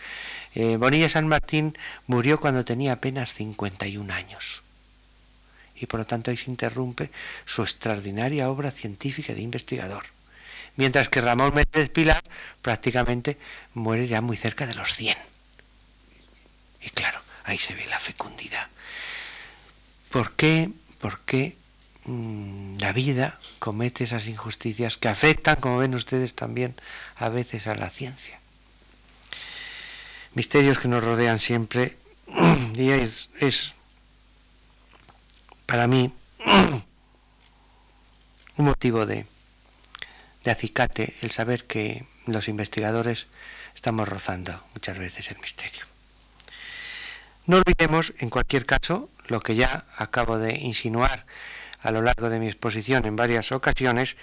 Eh, 0.54 0.76
Bonilla 0.76 1.08
San 1.08 1.28
Martín 1.28 1.76
murió 2.06 2.40
cuando 2.40 2.64
tenía 2.64 2.94
apenas 2.94 3.32
51 3.32 4.12
años 4.12 4.64
y 5.76 5.86
por 5.86 6.00
lo 6.00 6.06
tanto 6.06 6.30
ahí 6.30 6.36
se 6.36 6.50
interrumpe 6.50 7.10
su 7.44 7.62
extraordinaria 7.62 8.50
obra 8.50 8.70
científica 8.70 9.34
de 9.34 9.42
investigador. 9.42 10.04
Mientras 10.76 11.08
que 11.08 11.20
Ramón 11.20 11.54
Méndez 11.54 11.90
Pilar 11.90 12.22
prácticamente 12.62 13.38
muere 13.74 14.06
ya 14.06 14.20
muy 14.20 14.36
cerca 14.36 14.66
de 14.66 14.74
los 14.74 14.94
100. 14.94 15.16
Y 16.82 16.90
claro, 16.90 17.20
ahí 17.44 17.58
se 17.58 17.74
ve 17.74 17.86
la 17.86 17.98
fecundidad. 17.98 18.66
¿Por 20.10 20.32
qué? 20.32 20.70
¿Por 21.00 21.20
qué 21.20 21.56
la 22.06 22.92
vida 22.92 23.38
comete 23.58 24.04
esas 24.04 24.28
injusticias 24.28 24.98
que 24.98 25.08
afectan, 25.08 25.56
como 25.56 25.78
ven 25.78 25.94
ustedes 25.94 26.34
también, 26.34 26.74
a 27.16 27.28
veces 27.30 27.66
a 27.66 27.74
la 27.74 27.88
ciencia. 27.88 28.38
Misterios 30.34 30.78
que 30.78 30.88
nos 30.88 31.02
rodean 31.02 31.38
siempre 31.38 31.96
y 32.76 32.90
es, 32.90 33.30
es 33.40 33.72
para 35.66 35.86
mí 35.86 36.12
un 38.56 38.64
motivo 38.64 39.06
de, 39.06 39.26
de 40.42 40.50
acicate 40.50 41.14
el 41.22 41.30
saber 41.30 41.64
que 41.64 42.04
los 42.26 42.48
investigadores 42.48 43.26
estamos 43.74 44.08
rozando 44.08 44.62
muchas 44.74 44.98
veces 44.98 45.30
el 45.30 45.38
misterio. 45.38 45.86
No 47.46 47.58
olvidemos, 47.58 48.12
en 48.18 48.30
cualquier 48.30 48.66
caso, 48.66 49.10
lo 49.26 49.40
que 49.40 49.54
ya 49.54 49.86
acabo 49.96 50.38
de 50.38 50.54
insinuar 50.58 51.26
a 51.84 51.90
lo 51.90 52.00
largo 52.00 52.30
de 52.30 52.40
mi 52.40 52.46
exposición 52.46 53.04
en 53.04 53.14
varias 53.14 53.52
ocasiones, 53.52 54.16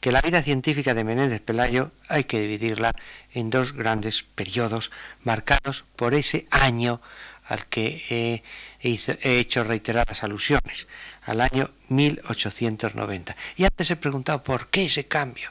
que 0.00 0.12
la 0.12 0.20
vida 0.20 0.40
científica 0.40 0.94
de 0.94 1.02
Menéndez 1.02 1.42
Pelayo 1.42 1.90
hay 2.08 2.24
que 2.24 2.40
dividirla 2.40 2.94
en 3.34 3.50
dos 3.50 3.72
grandes 3.72 4.22
periodos 4.22 4.92
marcados 5.24 5.84
por 5.96 6.14
ese 6.14 6.46
año 6.50 7.00
al 7.44 7.66
que 7.66 8.42
he, 8.80 9.40
hecho 9.40 9.64
reiteradas 9.64 10.22
alusiones, 10.22 10.86
al 11.22 11.40
año 11.40 11.70
1890. 11.88 13.34
Y 13.56 13.64
antes 13.64 13.90
he 13.90 13.96
preguntado 13.96 14.44
por 14.44 14.68
qué 14.68 14.84
ese 14.84 15.08
cambio. 15.08 15.50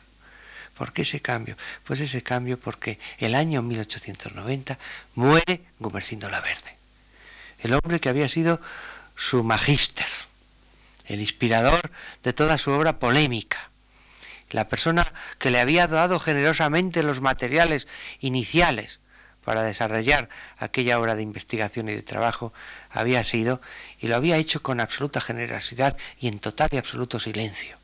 ¿Por 0.77 0.93
qué 0.93 1.01
ese 1.01 1.21
cambio? 1.21 1.57
Pues 1.83 1.99
ese 1.99 2.21
cambio 2.21 2.57
porque 2.57 2.97
el 3.17 3.35
año 3.35 3.61
1890 3.61 4.77
muere 5.15 5.61
Gumersindo 5.79 6.29
la 6.29 6.39
Verde, 6.39 6.75
el 7.59 7.73
hombre 7.73 7.99
que 7.99 8.09
había 8.09 8.29
sido 8.29 8.61
su 9.15 9.43
magíster, 9.43 10.05
el 11.07 11.19
inspirador 11.19 11.91
de 12.23 12.33
toda 12.33 12.57
su 12.57 12.71
obra 12.71 12.99
polémica, 12.99 13.71
la 14.51 14.67
persona 14.67 15.11
que 15.39 15.51
le 15.51 15.59
había 15.59 15.87
dado 15.87 16.19
generosamente 16.19 17.03
los 17.03 17.21
materiales 17.21 17.87
iniciales 18.19 18.99
para 19.43 19.63
desarrollar 19.63 20.29
aquella 20.57 20.99
obra 20.99 21.15
de 21.15 21.21
investigación 21.21 21.89
y 21.89 21.95
de 21.95 22.01
trabajo 22.01 22.53
había 22.89 23.23
sido 23.23 23.61
y 23.99 24.07
lo 24.07 24.15
había 24.15 24.37
hecho 24.37 24.61
con 24.61 24.79
absoluta 24.79 25.21
generosidad 25.21 25.97
y 26.19 26.27
en 26.27 26.39
total 26.39 26.69
y 26.71 26.77
absoluto 26.77 27.19
silencio. 27.19 27.77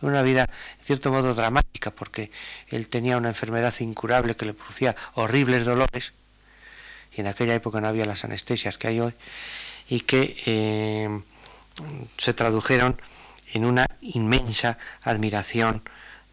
Una 0.00 0.22
vida, 0.22 0.48
en 0.78 0.84
cierto 0.84 1.10
modo, 1.10 1.34
dramática, 1.34 1.90
porque 1.90 2.30
él 2.68 2.88
tenía 2.88 3.16
una 3.16 3.28
enfermedad 3.28 3.74
incurable 3.80 4.36
que 4.36 4.44
le 4.44 4.54
producía 4.54 4.94
horribles 5.14 5.64
dolores, 5.64 6.12
y 7.16 7.22
en 7.22 7.26
aquella 7.26 7.54
época 7.54 7.80
no 7.80 7.88
había 7.88 8.04
las 8.04 8.24
anestesias 8.24 8.78
que 8.78 8.88
hay 8.88 9.00
hoy, 9.00 9.12
y 9.88 10.00
que 10.00 10.36
eh, 10.46 11.20
se 12.16 12.34
tradujeron 12.34 13.00
en 13.52 13.64
una 13.64 13.86
inmensa 14.00 14.78
admiración 15.02 15.82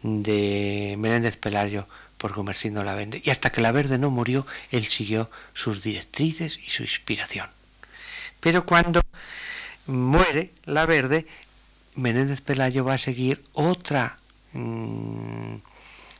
de 0.02 0.96
Menéndez 0.98 1.36
Pelayo 1.36 1.86
por 2.18 2.34
Gumersindo 2.34 2.82
Lavende. 2.82 3.20
Y 3.24 3.30
hasta 3.30 3.50
que 3.50 3.60
la 3.60 3.72
Verde 3.72 3.98
no 3.98 4.10
murió, 4.10 4.46
él 4.70 4.86
siguió 4.86 5.30
sus 5.54 5.82
directrices 5.82 6.58
y 6.58 6.70
su 6.70 6.82
inspiración. 6.82 7.48
Pero 8.40 8.64
cuando 8.64 9.00
muere 9.86 10.52
la 10.64 10.86
Verde, 10.86 11.26
Menéndez 11.94 12.40
Pelayo 12.42 12.84
va 12.84 12.94
a 12.94 12.98
seguir 12.98 13.42
otra 13.54 14.18
mm, 14.52 15.56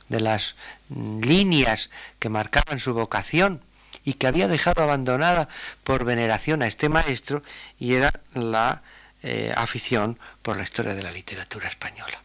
de 0.09 0.19
las 0.19 0.55
líneas 0.89 1.89
que 2.19 2.29
marcaban 2.29 2.79
su 2.79 2.93
vocación 2.93 3.61
y 4.03 4.13
que 4.13 4.27
había 4.27 4.47
dejado 4.47 4.83
abandonada 4.83 5.49
por 5.83 6.05
veneración 6.05 6.61
a 6.61 6.67
este 6.67 6.89
maestro 6.89 7.43
y 7.77 7.93
era 7.93 8.21
la 8.33 8.81
eh, 9.23 9.53
afición 9.55 10.19
por 10.41 10.57
la 10.57 10.63
historia 10.63 10.93
de 10.93 11.03
la 11.03 11.11
literatura 11.11 11.67
española. 11.67 12.21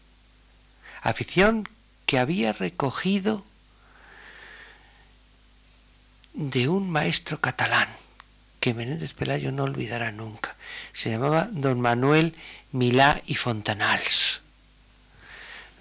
Afición 1.02 1.68
que 2.06 2.18
había 2.18 2.52
recogido 2.52 3.44
de 6.34 6.68
un 6.68 6.90
maestro 6.90 7.40
catalán 7.40 7.88
que 8.60 8.74
Menéndez 8.74 9.14
Pelayo 9.14 9.50
no 9.50 9.64
olvidará 9.64 10.12
nunca. 10.12 10.54
Se 10.92 11.10
llamaba 11.10 11.48
don 11.50 11.80
Manuel 11.80 12.34
Milá 12.70 13.20
y 13.26 13.34
Fontanals, 13.34 14.40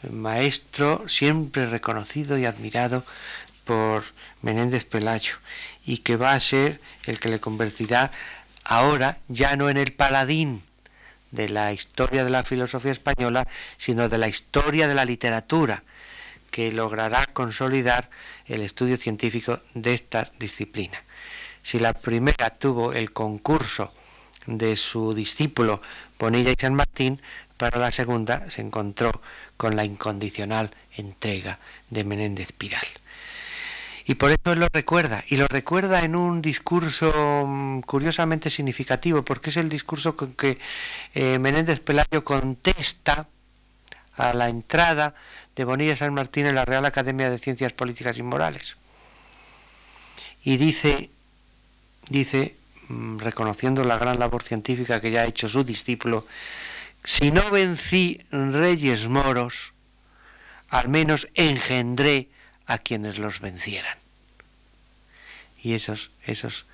maestro 0.09 1.07
siempre 1.07 1.67
reconocido 1.67 2.37
y 2.37 2.45
admirado 2.45 3.05
por 3.65 4.03
Menéndez 4.41 4.85
Pelayo 4.85 5.35
y 5.85 5.99
que 5.99 6.17
va 6.17 6.33
a 6.33 6.39
ser 6.39 6.81
el 7.05 7.19
que 7.19 7.29
le 7.29 7.39
convertirá 7.39 8.11
ahora 8.63 9.19
ya 9.27 9.55
no 9.55 9.69
en 9.69 9.77
el 9.77 9.93
paladín 9.93 10.63
de 11.31 11.49
la 11.49 11.73
historia 11.73 12.23
de 12.23 12.29
la 12.29 12.43
filosofía 12.43 12.91
española, 12.91 13.47
sino 13.77 14.09
de 14.09 14.17
la 14.17 14.27
historia 14.27 14.87
de 14.87 14.95
la 14.95 15.05
literatura, 15.05 15.83
que 16.51 16.71
logrará 16.71 17.25
consolidar 17.27 18.09
el 18.45 18.61
estudio 18.61 18.97
científico 18.97 19.59
de 19.73 19.93
esta 19.93 20.29
disciplina. 20.37 21.01
Si 21.63 21.79
la 21.79 21.93
primera 21.93 22.49
tuvo 22.49 22.93
el 22.93 23.13
concurso 23.13 23.93
de 24.45 24.75
su 24.75 25.13
discípulo 25.13 25.81
Bonilla 26.19 26.51
y 26.51 26.55
San 26.59 26.73
Martín, 26.73 27.21
para 27.57 27.79
la 27.79 27.91
segunda 27.91 28.49
se 28.49 28.61
encontró 28.61 29.21
con 29.55 29.75
la 29.75 29.85
incondicional 29.85 30.71
entrega 30.97 31.59
de 31.89 32.03
Menéndez 32.03 32.51
Piral. 32.51 32.85
Y 34.05 34.15
por 34.15 34.31
eso 34.31 34.53
él 34.53 34.59
lo 34.59 34.67
recuerda, 34.71 35.23
y 35.27 35.37
lo 35.37 35.47
recuerda 35.47 36.03
en 36.03 36.15
un 36.15 36.41
discurso 36.41 37.45
mm, 37.47 37.81
curiosamente 37.81 38.49
significativo, 38.49 39.23
porque 39.23 39.51
es 39.51 39.57
el 39.57 39.69
discurso 39.69 40.15
con 40.15 40.33
que 40.33 40.57
eh, 41.13 41.37
Menéndez 41.39 41.79
Pelayo 41.81 42.23
contesta 42.23 43.27
a 44.15 44.33
la 44.33 44.49
entrada 44.49 45.13
de 45.55 45.63
Bonilla 45.63 45.95
San 45.95 46.13
Martín 46.13 46.47
en 46.47 46.55
la 46.55 46.65
Real 46.65 46.85
Academia 46.85 47.29
de 47.29 47.39
Ciencias 47.39 47.73
Políticas 47.73 48.17
y 48.17 48.23
Morales. 48.23 48.75
Y 50.43 50.57
dice, 50.57 51.11
dice, 52.09 52.55
mm, 52.87 53.19
reconociendo 53.19 53.83
la 53.83 53.99
gran 53.99 54.17
labor 54.17 54.41
científica 54.41 54.99
que 54.99 55.11
ya 55.11 55.21
ha 55.21 55.27
hecho 55.27 55.47
su 55.47 55.63
discípulo, 55.63 56.25
si 57.03 57.31
no 57.31 57.49
vencí 57.51 58.21
reyes 58.31 59.07
moros, 59.07 59.73
al 60.69 60.87
menos 60.87 61.27
engendré 61.35 62.29
a 62.71 62.77
quienes 62.77 63.19
los 63.19 63.41
vencieran. 63.41 63.97
Y 65.61 65.73
esos, 65.73 66.11
esos 66.25 66.65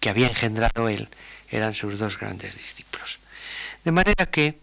que 0.00 0.08
había 0.08 0.28
engendrado 0.28 0.88
él 0.88 1.08
eran 1.50 1.74
sus 1.74 1.98
dos 1.98 2.18
grandes 2.18 2.56
discípulos. 2.56 3.18
De 3.84 3.92
manera 3.92 4.26
que, 4.26 4.58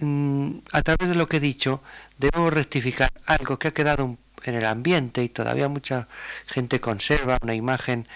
mm, 0.00 0.50
a 0.72 0.82
través 0.82 1.10
de 1.10 1.14
lo 1.14 1.28
que 1.28 1.36
he 1.36 1.40
dicho, 1.40 1.82
debemos 2.18 2.52
rectificar 2.54 3.10
algo 3.26 3.58
que 3.58 3.68
ha 3.68 3.74
quedado 3.74 4.16
en 4.44 4.54
el 4.54 4.64
ambiente 4.64 5.22
y 5.22 5.28
todavía 5.28 5.68
mucha 5.68 6.08
gente 6.46 6.80
conserva 6.80 7.38
una 7.42 7.54
imagen 7.54 8.08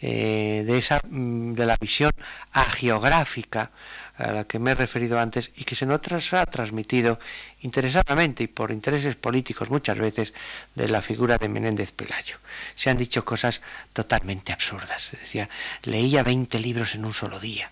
eh, 0.00 0.64
de, 0.66 0.78
esa, 0.78 1.00
mm, 1.08 1.54
de 1.54 1.66
la 1.66 1.76
visión 1.80 2.10
agiográfica 2.52 3.70
a 4.16 4.32
la 4.32 4.44
que 4.44 4.58
me 4.58 4.72
he 4.72 4.74
referido 4.74 5.18
antes 5.18 5.50
y 5.56 5.64
que 5.64 5.74
se 5.74 5.86
nos 5.86 6.00
ha 6.34 6.46
transmitido 6.46 7.18
interesadamente 7.62 8.44
y 8.44 8.46
por 8.46 8.70
intereses 8.70 9.16
políticos 9.16 9.70
muchas 9.70 9.98
veces 9.98 10.34
de 10.74 10.88
la 10.88 11.02
figura 11.02 11.38
de 11.38 11.48
Menéndez 11.48 11.92
Pelayo. 11.92 12.36
Se 12.74 12.90
han 12.90 12.96
dicho 12.96 13.24
cosas 13.24 13.60
totalmente 13.92 14.52
absurdas. 14.52 15.10
decía, 15.12 15.48
leía 15.84 16.22
20 16.22 16.58
libros 16.60 16.94
en 16.94 17.04
un 17.04 17.12
solo 17.12 17.40
día. 17.40 17.70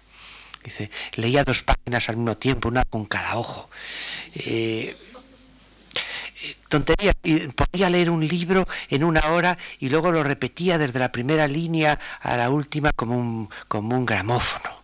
Dice, 0.64 0.90
leía 1.16 1.45
dos 1.45 1.62
páginas 1.62 2.09
al 2.09 2.16
mismo 2.16 2.36
tiempo, 2.36 2.68
una 2.68 2.84
con 2.84 3.05
cada 3.07 3.36
ojo. 3.36 3.68
Eh, 4.34 4.97
tontería, 6.68 7.12
podía 7.55 7.90
leer 7.90 8.11
un 8.11 8.26
libro 8.26 8.66
en 8.88 9.05
una 9.05 9.26
hora 9.32 9.59
y 9.78 9.88
luego 9.88 10.12
lo 10.12 10.22
repetía 10.22 10.78
desde 10.78 10.99
la 10.99 11.12
primera 11.12 11.49
línea 11.49 11.99
a 12.20 12.36
la 12.36 12.51
última 12.51 12.93
como 12.93 13.16
un, 13.16 13.51
como 13.68 13.97
un 13.97 14.07
gramófono. 14.07 14.82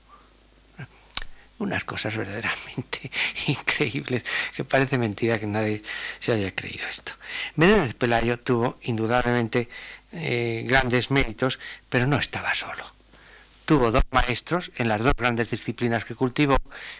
Unas 1.58 1.84
cosas 1.84 2.16
verdaderamente 2.16 3.10
increíbles, 3.48 4.24
que 4.54 4.64
parece 4.64 4.98
mentira 4.98 5.38
que 5.38 5.46
nadie 5.46 5.82
se 6.20 6.32
haya 6.32 6.54
creído 6.54 6.86
esto. 6.88 7.12
Menéndez 7.56 7.94
Pelayo 7.94 8.38
tuvo 8.38 8.78
indudablemente 8.82 9.68
eh, 10.12 10.64
grandes 10.66 11.10
méritos, 11.10 11.58
pero 11.88 12.06
no 12.06 12.16
estaba 12.16 12.54
solo. 12.54 12.84
Tuvo 13.64 13.90
dos 13.90 14.04
maestros 14.10 14.70
en 14.76 14.88
las 14.88 15.02
dos 15.02 15.14
grandes 15.14 15.50
disciplinas 15.50 16.04
que 16.04 16.14
cultivó, 16.14 16.56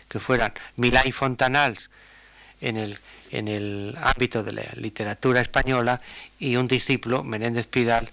que 0.09 0.21
fueran 0.21 0.53
Milá 0.77 1.03
y 1.07 1.13
Fontanals 1.13 1.89
en 2.61 2.77
el 2.77 2.99
en 3.31 3.49
el 3.49 3.95
ámbito 3.99 4.43
de 4.43 4.53
la 4.53 4.63
literatura 4.77 5.41
española 5.41 6.01
y 6.39 6.57
un 6.57 6.69
discípulo, 6.69 7.25
Menéndez 7.25 7.67
Pidal, 7.67 8.11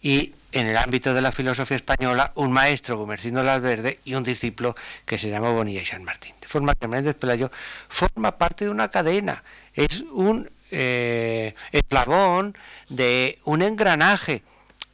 y 0.00 0.34
en 0.52 0.66
el 0.66 0.76
ámbito 0.76 1.12
de 1.12 1.20
la 1.20 1.32
filosofía 1.32 1.76
española, 1.76 2.32
un 2.34 2.52
maestro, 2.52 2.96
Gumercindo 2.96 3.42
Lalverde, 3.42 4.00
y 4.04 4.14
un 4.14 4.22
discípulo 4.22 4.74
que 5.04 5.18
se 5.18 5.28
llamó 5.28 5.52
Bonilla 5.52 5.82
y 5.82 5.84
San 5.84 6.04
Martín. 6.04 6.34
De 6.40 6.48
forma 6.48 6.74
que 6.74 6.88
Menéndez 6.88 7.16
Pelayo 7.16 7.50
forma 7.88 8.38
parte 8.38 8.64
de 8.64 8.70
una 8.70 8.88
cadena, 8.88 9.42
es 9.74 10.02
un 10.12 10.50
eh, 10.70 11.54
eslabón 11.72 12.56
de 12.88 13.38
un 13.44 13.60
engranaje, 13.62 14.42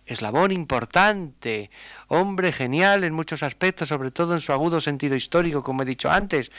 eslabón 0.07 0.50
importante, 0.50 1.70
hombre 2.09 2.52
genial 2.52 3.05
en 3.05 3.12
muchos 3.12 3.42
aspectos, 3.42 3.88
sobre 3.88 4.11
todo 4.11 4.34
en 4.34 4.40
su 4.40 4.52
agudo 4.52 4.80
sentido 4.80 5.14
histórico, 5.14 5.62
como 5.62 5.82
he 5.82 5.86
dicho 5.86 6.11
antes, 6.11 6.50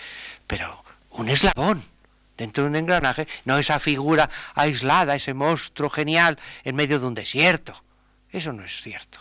pero 0.47 0.83
un 1.11 1.27
eslabón 1.29 1.83
dentro 2.37 2.63
de 2.63 2.69
un 2.69 2.75
engranaje, 2.75 3.27
no 3.45 3.57
esa 3.57 3.79
figura 3.79 4.29
aislada, 4.55 5.15
ese 5.15 5.33
monstruo 5.33 5.89
genial 5.89 6.39
en 6.63 6.75
medio 6.75 6.99
de 6.99 7.07
un 7.07 7.13
desierto. 7.13 7.84
Eso 8.35 8.51
no 8.51 8.65
es 8.65 8.81
cierto. 8.81 9.19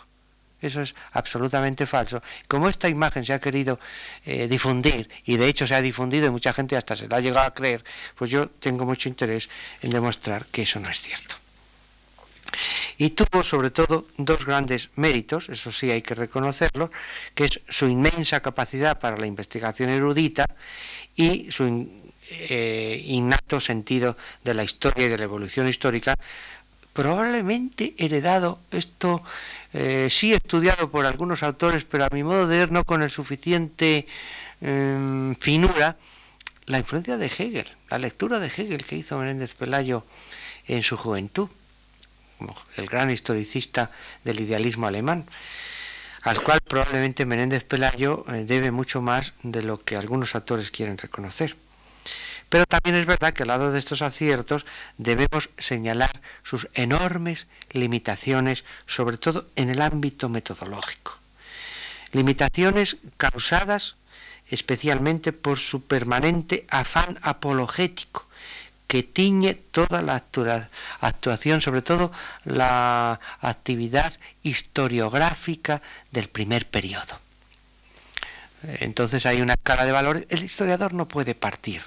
Eso 0.61 0.81
es 0.81 0.93
absolutamente 1.13 1.85
falso. 1.85 2.21
Como 2.49 2.67
esta 2.67 2.89
imagen 2.89 3.23
se 3.23 3.31
ha 3.31 3.39
querido 3.39 3.79
eh, 4.25 4.47
difundir, 4.47 5.09
y 5.25 5.37
de 5.37 5.47
hecho 5.47 5.65
se 5.65 5.73
ha 5.73 5.81
difundido 5.81 6.27
y 6.27 6.31
mucha 6.31 6.51
gente 6.51 6.75
hasta 6.75 6.97
se 6.97 7.07
la 7.07 7.17
ha 7.17 7.21
llegado 7.21 7.47
a 7.47 7.53
creer, 7.53 7.81
pues 8.15 8.29
yo 8.29 8.49
tengo 8.49 8.83
mucho 8.83 9.07
interés 9.07 9.47
en 9.81 9.91
demostrar 9.91 10.47
que 10.47 10.63
eso 10.63 10.81
no 10.81 10.89
es 10.89 10.99
cierto. 10.99 11.35
Y 12.97 13.11
tuvo 13.11 13.41
sobre 13.41 13.71
todo 13.71 14.07
dos 14.17 14.45
grandes 14.45 14.89
méritos, 14.97 15.47
eso 15.47 15.71
sí 15.71 15.91
hay 15.91 16.01
que 16.01 16.15
reconocerlo, 16.15 16.91
que 17.33 17.45
es 17.45 17.61
su 17.69 17.87
inmensa 17.87 18.41
capacidad 18.41 18.99
para 18.99 19.17
la 19.17 19.27
investigación 19.27 19.89
erudita 19.89 20.45
y 21.15 21.49
su 21.51 21.87
eh, 22.49 23.01
innato 23.05 23.61
sentido 23.61 24.17
de 24.43 24.53
la 24.53 24.63
historia 24.63 25.05
y 25.05 25.09
de 25.09 25.17
la 25.17 25.23
evolución 25.23 25.69
histórica, 25.69 26.15
probablemente 26.95 27.93
heredado, 27.97 28.57
esto 28.71 29.21
eh, 29.73 30.07
sí 30.09 30.33
estudiado 30.33 30.89
por 30.89 31.05
algunos 31.05 31.43
autores, 31.43 31.83
pero 31.83 32.05
a 32.05 32.09
mi 32.09 32.23
modo 32.23 32.47
de 32.47 32.57
ver 32.57 32.71
no 32.71 32.85
con 32.85 33.03
el 33.03 33.11
suficiente 33.11 34.07
em, 34.61 35.35
finura, 35.35 35.97
la 36.67 36.79
influencia 36.79 37.17
de 37.17 37.25
Hegel, 37.27 37.67
la 37.89 37.97
lectura 37.97 38.39
de 38.39 38.47
Hegel 38.47 38.85
que 38.85 38.95
hizo 38.95 39.19
Menéndez 39.19 39.55
Pelayo 39.55 40.05
en 40.69 40.83
su 40.83 40.95
juventud, 40.95 41.49
el 42.77 42.85
gran 42.87 43.11
historicista 43.11 43.91
del 44.23 44.39
idealismo 44.39 44.87
alemán, 44.87 45.25
al 46.21 46.41
cual 46.41 46.61
probablemente 46.61 47.25
Menéndez 47.25 47.65
Pelayo 47.65 48.23
eh, 48.29 48.45
debe 48.47 48.71
mucho 48.71 49.01
más 49.01 49.33
de 49.43 49.63
lo 49.63 49.83
que 49.83 49.97
algunos 49.97 50.33
autores 50.33 50.71
quieren 50.71 50.97
reconocer. 50.97 51.57
Pero 52.49 52.65
también 52.65 52.95
es 52.95 53.05
verdad 53.05 53.33
que 53.33 53.43
al 53.43 53.49
lado 53.49 53.71
de 53.71 53.79
estos 53.79 54.01
aciertos 54.01 54.65
debemos 54.97 55.49
señalar 55.57 56.21
sus 56.43 56.67
enormes 56.73 57.47
limitaciones, 57.71 58.63
sobre 58.85 59.17
todo 59.17 59.47
en 59.55 59.69
el 59.69 59.81
ámbito 59.81 60.29
metodológico. 60.29 61.17
Limitaciones 62.11 62.97
causadas 63.17 63.95
especialmente 64.49 65.33
por 65.33 65.57
su 65.57 65.83
permanente 65.83 66.65
afán 66.69 67.17
apologético, 67.21 68.27
que 68.87 69.01
tiñe 69.01 69.55
toda 69.55 70.03
la 70.03 70.23
actuación, 71.01 71.59
sobre 71.59 71.81
todo 71.81 72.11
la 72.43 73.19
actividad 73.41 74.13
historiográfica 74.43 75.81
del 76.11 76.29
primer 76.29 76.67
periodo. 76.67 77.19
Entonces 78.61 79.25
hay 79.25 79.41
una 79.41 79.53
escala 79.53 79.85
de 79.85 79.91
valores. 79.91 80.25
El 80.29 80.43
historiador 80.43 80.93
no 80.93 81.07
puede 81.07 81.33
partir 81.33 81.81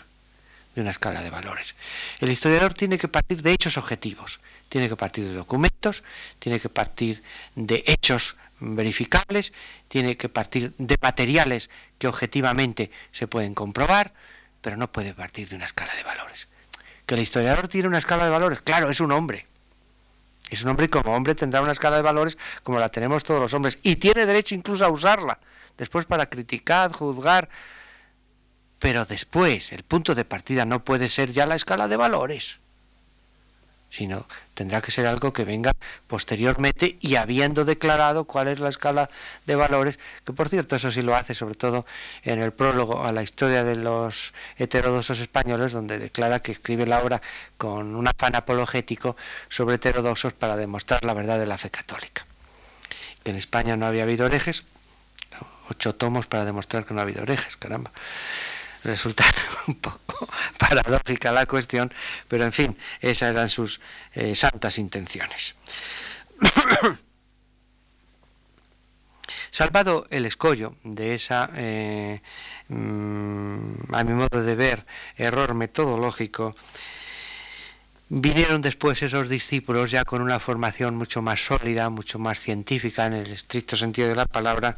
de 0.79 0.83
una 0.83 0.91
escala 0.91 1.23
de 1.23 1.31
valores. 1.31 1.75
El 2.21 2.31
historiador 2.31 2.73
tiene 2.73 2.99
que 2.99 3.09
partir 3.09 3.43
de 3.43 3.53
hechos 3.53 3.77
objetivos, 3.77 4.39
tiene 4.69 4.89
que 4.89 4.95
partir 4.95 5.27
de 5.27 5.35
documentos, 5.35 6.05
tiene 6.39 6.61
que 6.61 6.69
partir 6.69 7.21
de 7.57 7.83
hechos 7.87 8.37
verificables, 8.61 9.53
tiene 9.89 10.17
que 10.17 10.29
partir 10.29 10.73
de 10.79 10.97
materiales 11.03 11.69
que 11.99 12.07
objetivamente 12.07 12.93
se 13.11 13.27
pueden 13.27 13.55
comprobar, 13.55 14.13
pero 14.61 14.77
no 14.77 14.91
puede 14.93 15.15
partir 15.15 15.49
de 15.49 15.57
una 15.57 15.65
escala 15.65 15.95
de 15.97 16.05
valores. 16.05 16.47
Que 17.07 17.15
el 17.15 17.23
historiador 17.23 17.67
tiene 17.67 17.89
una 17.89 17.99
escala 17.99 18.25
de 18.25 18.31
valores, 18.31 18.61
claro, 18.61 18.89
es 18.89 19.01
un 19.01 19.11
hombre. 19.11 19.47
Es 20.49 20.63
un 20.63 20.71
hombre 20.71 20.87
y 20.87 20.89
como 20.89 21.15
hombre 21.15 21.35
tendrá 21.35 21.61
una 21.61 21.73
escala 21.73 21.97
de 21.97 22.03
valores 22.03 22.39
como 22.63 22.79
la 22.79 22.89
tenemos 22.89 23.25
todos 23.25 23.41
los 23.41 23.53
hombres 23.53 23.79
y 23.83 23.97
tiene 23.97 24.25
derecho 24.25 24.55
incluso 24.55 24.85
a 24.85 24.89
usarla 24.89 25.39
después 25.77 26.07
para 26.07 26.27
criticar, 26.27 26.93
juzgar, 26.93 27.49
pero 28.79 29.05
después 29.05 29.73
el 29.73 29.83
punto 29.83 30.15
de 30.15 30.25
partida 30.25 30.65
no 30.65 30.85
puede 30.85 31.09
ser 31.09 31.33
ya 31.33 31.47
la 31.47 31.57
escala 31.57 31.89
de 31.89 31.97
valores, 31.97 32.61
sino 33.91 34.27
tendrá 34.55 34.83
que 34.83 34.91
ser 34.91 35.07
algo 35.07 35.33
que 35.33 35.45
venga 35.45 35.73
posteriormente 36.07 36.99
y 37.01 37.17
habiendo 37.17 37.65
declarado 37.65 38.25
cuál 38.25 38.49
es 38.49 38.61
la 38.61 38.69
escala 38.69 39.09
de 39.47 39.57
valores, 39.57 39.99
que 40.25 40.33
por 40.33 40.49
cierto 40.49 40.77
eso 40.77 40.91
sí 40.93 41.03
lo 41.03 41.17
hace 41.17 41.35
sobre 41.35 41.55
todo 41.55 41.87
en 42.23 42.41
el 42.43 42.53
prólogo 42.53 43.05
a 43.05 43.13
la 43.13 43.23
historia 43.23 43.65
de 43.65 43.77
los 43.77 44.35
heterodoxos 44.57 45.21
españoles, 45.21 45.73
donde 45.73 45.99
declara 45.99 46.41
que 46.41 46.53
escribe 46.53 46.87
la 46.87 47.01
obra 47.01 47.23
con 47.57 47.97
un 47.97 48.07
afán 48.07 48.37
apologético 48.37 49.17
sobre 49.49 49.77
heterodoxos 49.77 50.35
para 50.35 50.57
demostrar 50.57 51.05
la 51.05 51.15
verdad 51.15 51.39
de 51.39 51.47
la 51.47 51.59
fe 51.59 51.71
católica. 51.71 52.27
Que 53.25 53.31
en 53.31 53.37
España 53.37 53.77
no 53.77 53.87
había 53.87 54.03
habido 54.03 54.27
herejes, 54.27 54.65
ocho 55.71 55.95
tomos 55.95 56.27
para 56.27 56.45
demostrar 56.45 56.85
que 56.85 56.95
no 56.95 57.01
ha 57.01 57.05
habido 57.05 57.23
herejes, 57.23 57.57
caramba 57.57 57.91
resulta 58.85 59.25
un 59.67 59.77
poco 59.77 60.29
paradójica 60.59 61.33
la 61.33 61.47
cuestión, 61.47 61.93
pero 62.29 62.45
en 62.45 62.53
fin, 62.53 62.77
esas 63.01 63.31
eran 63.31 63.49
sus 63.49 63.81
eh, 64.15 64.35
santas 64.35 64.79
intenciones. 64.79 65.55
Salvado 69.51 70.07
el 70.11 70.27
escollo 70.27 70.77
de 70.85 71.15
esa, 71.15 71.51
eh, 71.57 72.21
mm, 72.69 73.95
a 73.95 74.05
mi 74.05 74.13
modo 74.13 74.43
de 74.43 74.55
ver, 74.55 74.85
error 75.17 75.55
metodológico, 75.55 76.55
vinieron 78.11 78.61
después 78.63 79.03
esos 79.03 79.29
discípulos 79.29 79.91
ya 79.91 80.05
con 80.05 80.23
una 80.23 80.39
formación 80.39 80.97
mucho 80.97 81.23
más 81.23 81.45
sólida, 81.45 81.89
mucho 81.91 82.19
más 82.19 82.41
científica 82.41 83.07
en 83.07 83.15
el 83.15 83.33
estricto 83.33 83.77
sentido 83.77 84.09
de 84.09 84.17
la 84.17 84.27
palabra, 84.27 84.77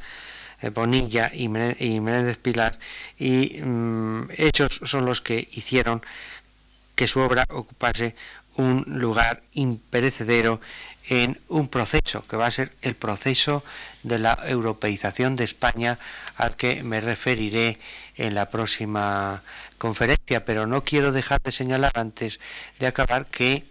Bonilla 0.75 1.31
y 1.33 1.49
Menéndez 1.49 2.37
Pilar, 2.37 2.79
y 3.19 3.61
mm, 3.63 4.29
ellos 4.37 4.81
son 4.85 5.07
los 5.07 5.21
que 5.21 5.49
hicieron 5.53 6.03
que 6.95 7.09
su 7.09 7.21
obra 7.21 7.47
ocupase 7.49 8.15
un 8.57 8.85
lugar 8.87 9.43
imperecedero 9.53 10.61
en 11.09 11.41
un 11.49 11.69
proceso, 11.69 12.23
que 12.29 12.37
va 12.37 12.47
a 12.47 12.51
ser 12.51 12.73
el 12.83 12.95
proceso 12.95 13.65
de 14.03 14.19
la 14.19 14.39
europeización 14.47 15.35
de 15.35 15.45
España, 15.45 15.99
al 16.37 16.57
que 16.57 16.83
me 16.83 17.01
referiré 17.01 17.79
en 18.17 18.35
la 18.35 18.51
próxima 18.51 19.43
conferencia, 19.79 20.45
pero 20.45 20.67
no 20.67 20.85
quiero 20.85 21.11
dejar 21.11 21.41
de 21.43 21.53
señalar 21.53 21.93
antes 21.95 22.39
de 22.79 22.87
acabar 22.87 23.27
que 23.27 23.65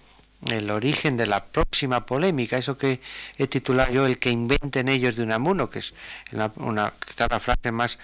el 0.48 0.72
origen 0.72 1.18
de 1.18 1.28
la 1.28 1.44
próxima 1.44 2.06
polémica, 2.06 2.58
eso 2.58 2.78
que 2.78 3.02
he 3.38 3.48
titulado 3.48 3.92
yo 3.92 4.06
el 4.06 4.20
que 4.20 4.30
inventen 4.30 4.88
ellos 4.88 5.18
de 5.18 5.24
Unamuno, 5.24 5.70
que 5.70 5.80
es 5.80 5.94
una, 6.32 6.94
la 7.30 7.40
frase 7.40 7.72
más, 7.72 7.98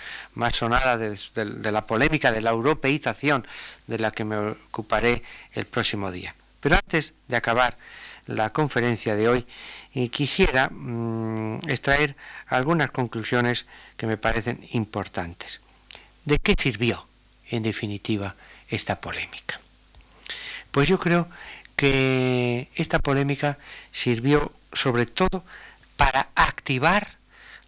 sonada 0.51 0.97
de, 0.97 1.71
la 1.71 1.87
polémica, 1.87 2.31
de 2.31 2.41
la 2.41 2.51
europeización, 2.51 3.47
de 3.87 3.99
la 3.99 4.11
que 4.11 4.25
me 4.25 4.37
ocuparé 4.37 5.23
el 5.53 5.65
próximo 5.65 6.11
día. 6.11 6.35
Pero 6.59 6.75
antes 6.75 7.13
de 7.27 7.37
acabar 7.37 7.77
la 8.25 8.49
conferencia 8.49 9.15
de 9.15 9.29
hoy, 9.29 9.45
quisiera 10.11 10.69
mm, 10.69 11.59
extraer 11.69 12.15
algunas 12.47 12.91
conclusiones 12.91 13.65
que 13.95 14.07
me 14.07 14.17
parecen 14.17 14.59
importantes. 14.71 15.61
¿De 16.25 16.39
qué 16.39 16.55
sirvió, 16.57 17.07
en 17.49 17.63
definitiva, 17.63 18.35
esta 18.67 18.99
polémica? 18.99 19.61
Pues 20.71 20.89
yo 20.89 20.99
creo 20.99 21.29
que 21.75 22.69
esta 22.75 22.99
polémica 22.99 23.57
sirvió 23.91 24.51
sobre 24.73 25.05
todo 25.05 25.43
para 25.97 26.29
activar 26.35 27.17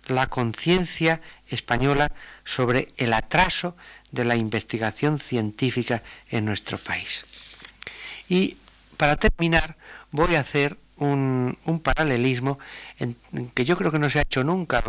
la 0.06 0.28
conciencia 0.28 1.22
española 1.50 2.12
sobre 2.46 2.94
el 2.98 3.14
atraso 3.14 3.76
de 4.12 4.26
la 4.26 4.36
investigación 4.36 5.20
científica 5.20 6.02
en 6.30 6.46
nuestro 6.46 6.78
país. 6.78 7.26
Y 8.30 8.58
para 8.98 9.18
terminar 9.18 9.76
voy 10.12 10.36
a 10.36 10.40
hacer 10.40 10.78
un, 10.98 11.58
paralelismo 11.84 12.58
en, 12.98 13.16
que 13.54 13.66
yo 13.66 13.78
creo 13.78 13.92
que 13.92 14.00
no 14.00 14.10
se 14.10 14.20
ha 14.20 14.24
hecho 14.24 14.44
nunca, 14.44 14.84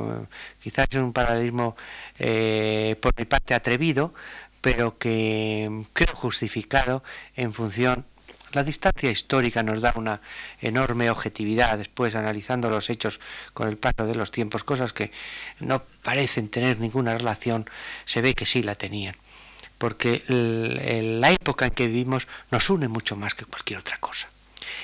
quizás 0.62 0.88
es 0.90 0.96
un 0.96 1.12
paralelismo 1.12 1.76
eh, 2.18 2.96
por 3.02 3.14
mi 3.18 3.24
parte 3.24 3.54
atrevido, 3.54 4.14
pero 4.60 4.98
que 4.98 5.84
creo 5.92 6.14
justificado 6.14 7.02
en 7.36 7.52
función 7.52 8.06
la 8.52 8.64
distancia 8.64 9.10
histórica 9.10 9.62
nos 9.62 9.82
da 9.82 9.92
una 9.96 10.20
enorme 10.60 11.10
objetividad 11.10 11.78
después 11.78 12.14
analizando 12.14 12.70
los 12.70 12.90
hechos 12.90 13.20
con 13.52 13.68
el 13.68 13.76
paso 13.76 14.06
de 14.06 14.14
los 14.14 14.30
tiempos, 14.30 14.64
cosas 14.64 14.92
que 14.92 15.10
no 15.60 15.82
parecen 16.02 16.48
tener 16.48 16.80
ninguna 16.80 17.16
relación, 17.16 17.68
se 18.04 18.22
ve 18.22 18.34
que 18.34 18.46
sí 18.46 18.62
la 18.62 18.74
tenían. 18.74 19.14
Porque 19.78 20.22
la 21.20 21.30
época 21.30 21.66
en 21.66 21.70
que 21.72 21.86
vivimos 21.86 22.26
nos 22.50 22.68
une 22.68 22.88
mucho 22.88 23.14
más 23.14 23.34
que 23.34 23.44
cualquier 23.44 23.78
otra 23.78 23.98
cosa. 23.98 24.28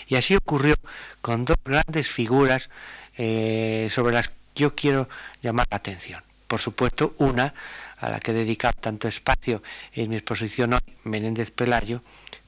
Y 0.08 0.14
así 0.14 0.36
ocurrió 0.36 0.76
con 1.20 1.44
dos 1.44 1.56
grandes 1.64 2.08
figuras 2.08 2.70
eh, 3.16 3.88
sobre 3.90 4.14
las 4.14 4.28
que 4.28 4.34
yo 4.54 4.74
quiero 4.74 5.08
llamar 5.42 5.66
la 5.70 5.78
atención. 5.78 6.22
Por 6.46 6.60
supuesto, 6.60 7.14
una 7.18 7.54
a 7.98 8.10
la 8.10 8.20
que 8.20 8.30
he 8.30 8.34
dedicado 8.34 8.74
tanto 8.80 9.08
espacio 9.08 9.62
en 9.92 10.10
mi 10.10 10.16
exposición 10.16 10.74
hoy, 10.74 10.80
Menéndez 11.04 11.50
Pelayo, 11.50 12.02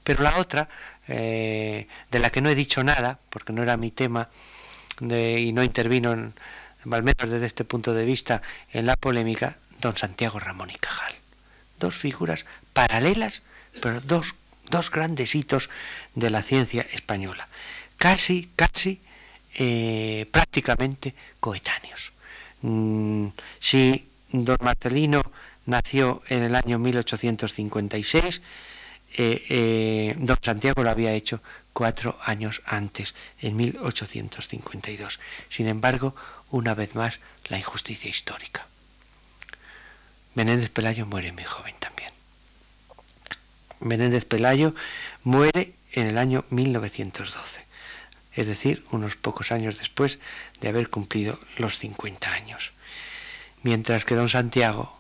pero 0.07 0.23
la 0.23 0.39
otra 0.39 0.69
eh, 1.09 1.89
de 2.13 2.19
la 2.21 2.31
que 2.31 2.41
no 2.41 2.49
he 2.49 2.55
dicho 2.55 2.85
nada, 2.85 3.19
porque 3.29 3.53
no 3.53 3.65
era 3.65 3.77
mi 3.77 3.91
tema 3.91 4.31
y 5.01 5.51
no 5.53 5.65
intervino, 5.65 6.13
al 6.13 7.03
menos 7.03 7.29
desde 7.29 7.45
este 7.45 7.65
punto 7.65 7.93
de 7.93 8.05
vista, 8.05 8.41
en 8.73 8.87
la 8.87 8.95
polémica, 8.95 9.59
don 9.81 9.97
Santiago 9.97 10.39
Ramón 10.39 10.71
y 10.71 10.77
Cajal. 10.77 11.13
Dos 11.81 11.97
figuras 11.97 12.47
paralelas, 12.73 13.43
pero 13.83 14.01
dos, 14.01 14.37
dos 14.71 14.93
grandes 14.93 15.35
hitos 15.35 15.71
de 16.15 16.31
la 16.31 16.43
ciencia 16.43 16.87
española, 16.93 17.49
casi, 17.99 18.49
casi, 18.55 19.01
eh, 19.57 20.29
prácticamente 20.31 21.17
coetáneos. 21.41 22.13
Mm, 22.63 23.27
si 23.59 24.09
don 24.31 24.59
Marcelino 24.61 25.21
nació 25.65 26.23
en 26.29 26.45
el 26.45 26.55
año 26.55 26.79
1856, 26.79 28.41
eh, 29.17 29.45
eh, 29.49 30.15
don 30.19 30.37
Santiago 30.43 30.83
lo 30.83 30.91
había 30.91 31.13
hecho 31.13 31.41
cuatro 31.73 32.19
años 32.23 32.63
antes, 32.67 33.15
en 33.41 33.57
1852. 33.57 35.19
Sin 35.49 35.69
embargo, 35.69 36.15
una 36.51 36.75
vez 36.75 36.95
más, 36.95 37.21
la 37.49 37.59
injusticia 37.59 38.11
histórica. 38.11 38.67
Menéndez 40.35 40.69
Pelayo 40.71 41.07
muere 41.07 41.33
muy 41.33 41.45
joven 41.45 41.75
también. 41.79 42.11
Menéndez 43.81 44.27
Pelayo 44.27 44.75
muere 45.23 45.75
en 45.93 46.07
el 46.09 46.19
año 46.19 46.45
1912, 46.51 47.65
es 48.35 48.47
decir, 48.47 48.85
unos 48.91 49.17
pocos 49.17 49.51
años 49.51 49.79
después 49.79 50.19
de 50.61 50.69
haber 50.69 50.91
cumplido 50.91 51.39
los 51.57 51.79
50 51.79 52.31
años. 52.31 52.73
Mientras 53.63 54.05
que 54.05 54.15
don 54.15 54.29
Santiago, 54.29 54.95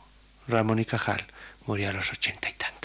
Ramón 0.48 0.78
y 0.78 0.84
Cajal, 0.84 1.26
murió 1.66 1.90
a 1.90 1.92
los 1.92 2.10
ochenta 2.12 2.48
y 2.48 2.54
tantos. 2.54 2.75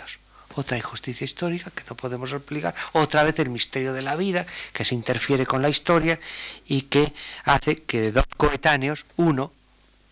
Otra 0.56 0.78
injusticia 0.78 1.26
histórica 1.26 1.72
que 1.72 1.84
no 1.90 1.96
podemos 1.96 2.34
explicar, 2.34 2.76
otra 2.94 3.24
vez 3.24 3.40
el 3.40 3.50
misterio 3.50 3.94
de 3.94 4.02
la 4.02 4.16
vida 4.16 4.46
que 4.74 4.84
se 4.84 4.96
interfiere 4.96 5.46
con 5.46 5.62
la 5.62 5.70
historia 5.70 6.20
y 6.68 6.84
que 6.84 7.14
hace 7.46 7.76
que 7.78 8.02
de 8.02 8.12
dos 8.12 8.26
coetáneos, 8.38 9.06
uno, 9.18 9.52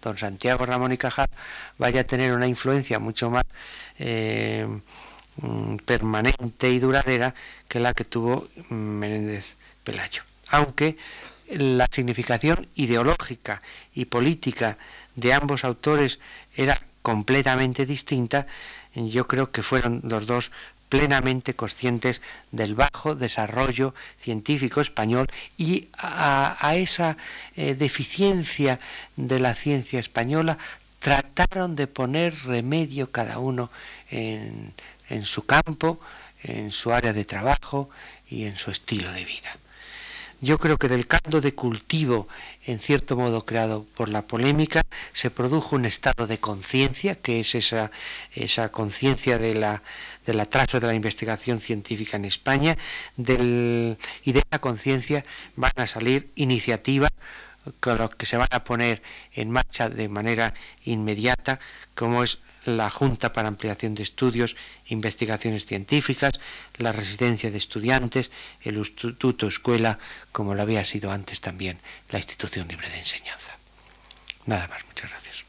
don 0.01 0.17
Santiago 0.17 0.65
Ramón 0.65 0.93
y 0.93 0.97
Cajal, 0.97 1.29
vaya 1.77 2.01
a 2.01 2.03
tener 2.05 2.31
una 2.31 2.47
influencia 2.47 2.99
mucho 2.99 3.29
más 3.29 3.43
eh, 3.97 4.65
mm, 5.41 5.77
permanente 5.77 6.69
y 6.69 6.79
duradera 6.79 7.35
que 7.67 7.79
la 7.79 7.93
que 7.93 8.05
tuvo 8.05 8.47
Menéndez 8.69 9.55
Pelayo. 9.83 10.23
Aunque 10.49 10.97
la 11.49 11.87
significación 11.91 12.67
ideológica 12.75 13.61
y 13.93 14.05
política 14.05 14.77
de 15.15 15.33
ambos 15.33 15.63
autores 15.63 16.19
era 16.55 16.79
completamente 17.01 17.85
distinta, 17.85 18.45
yo 18.95 19.27
creo 19.27 19.51
que 19.51 19.63
fueron 19.63 20.01
los 20.03 20.25
dos 20.25 20.51
plenamente 20.89 21.55
conscientes 21.55 22.21
del 22.51 22.73
bajo 22.73 23.15
desarrollo 23.15 23.93
científico 24.17 24.81
español 24.81 25.27
y 25.57 25.87
a, 25.93 26.73
esa 26.75 27.15
eh, 27.55 27.75
deficiencia 27.75 28.79
de 29.15 29.39
la 29.39 29.53
ciencia 29.53 29.99
española 29.99 30.57
trataron 30.99 31.75
de 31.75 31.87
poner 31.87 32.33
remedio 32.45 33.11
cada 33.11 33.39
uno 33.39 33.69
en 34.09 34.73
su 35.23 35.45
campo, 35.45 35.99
en 36.43 36.71
su 36.71 36.91
área 36.91 37.13
de 37.13 37.25
trabajo 37.25 37.89
y 38.29 38.45
en 38.45 38.57
su 38.57 38.71
estilo 38.71 39.11
de 39.11 39.23
vida. 39.23 39.55
Yo 40.41 40.57
creo 40.57 40.77
que 40.77 40.87
del 40.87 41.05
caldo 41.05 41.41
de 41.41 41.53
cultivo, 41.53 42.27
en 42.65 42.79
cierto 42.79 43.17
modo 43.17 43.45
creado 43.45 43.85
por 43.95 44.07
la 44.07 44.21
polémica, 44.21 44.81
se 45.11 45.31
produjo 45.31 45.75
un 45.75 45.83
estado 45.83 46.27
de 46.27 46.37
conciencia, 46.37 47.15
que 47.15 47.41
es 47.41 47.55
esa, 47.55 47.91
esa 48.33 48.69
conciencia 48.69 49.37
de 49.37 49.55
la, 49.55 49.83
del 50.25 50.39
atraso 50.39 50.79
de 50.79 50.87
la 50.87 50.93
investigación 50.93 51.59
científica 51.59 52.15
en 52.15 52.23
España, 52.23 52.77
y 53.17 53.25
de 54.31 54.39
esa 54.49 54.59
conciencia 54.59 55.25
van 55.57 55.73
a 55.75 55.87
salir 55.87 56.31
iniciativas 56.35 57.11
con 57.81 57.97
las 57.97 58.15
que 58.15 58.25
se 58.25 58.37
van 58.37 58.47
a 58.51 58.63
poner 58.63 59.01
en 59.33 59.51
marcha 59.51 59.89
de 59.89 60.07
manera 60.07 60.53
inmediata, 60.85 61.59
como 61.95 62.23
es 62.23 62.37
la 62.77 62.89
Junta 62.89 63.33
para 63.33 63.47
Ampliación 63.47 63.95
de 63.95 64.03
Estudios 64.03 64.55
Investigaciones 64.87 65.65
Científicas, 65.65 66.33
la 66.77 66.91
residencia 66.91 67.51
de 67.51 67.57
estudiantes, 67.57 68.31
el 68.61 68.77
Instituto 68.77 69.47
Escuela, 69.47 69.99
como 70.31 70.55
lo 70.55 70.61
había 70.61 70.83
sido 70.85 71.11
antes 71.11 71.41
también 71.41 71.79
la 72.09 72.19
Institución 72.19 72.67
Libre 72.67 72.89
de 72.89 72.99
Enseñanza. 72.99 73.57
Nada 74.45 74.67
más, 74.67 74.85
muchas 74.85 75.11
gracias. 75.11 75.48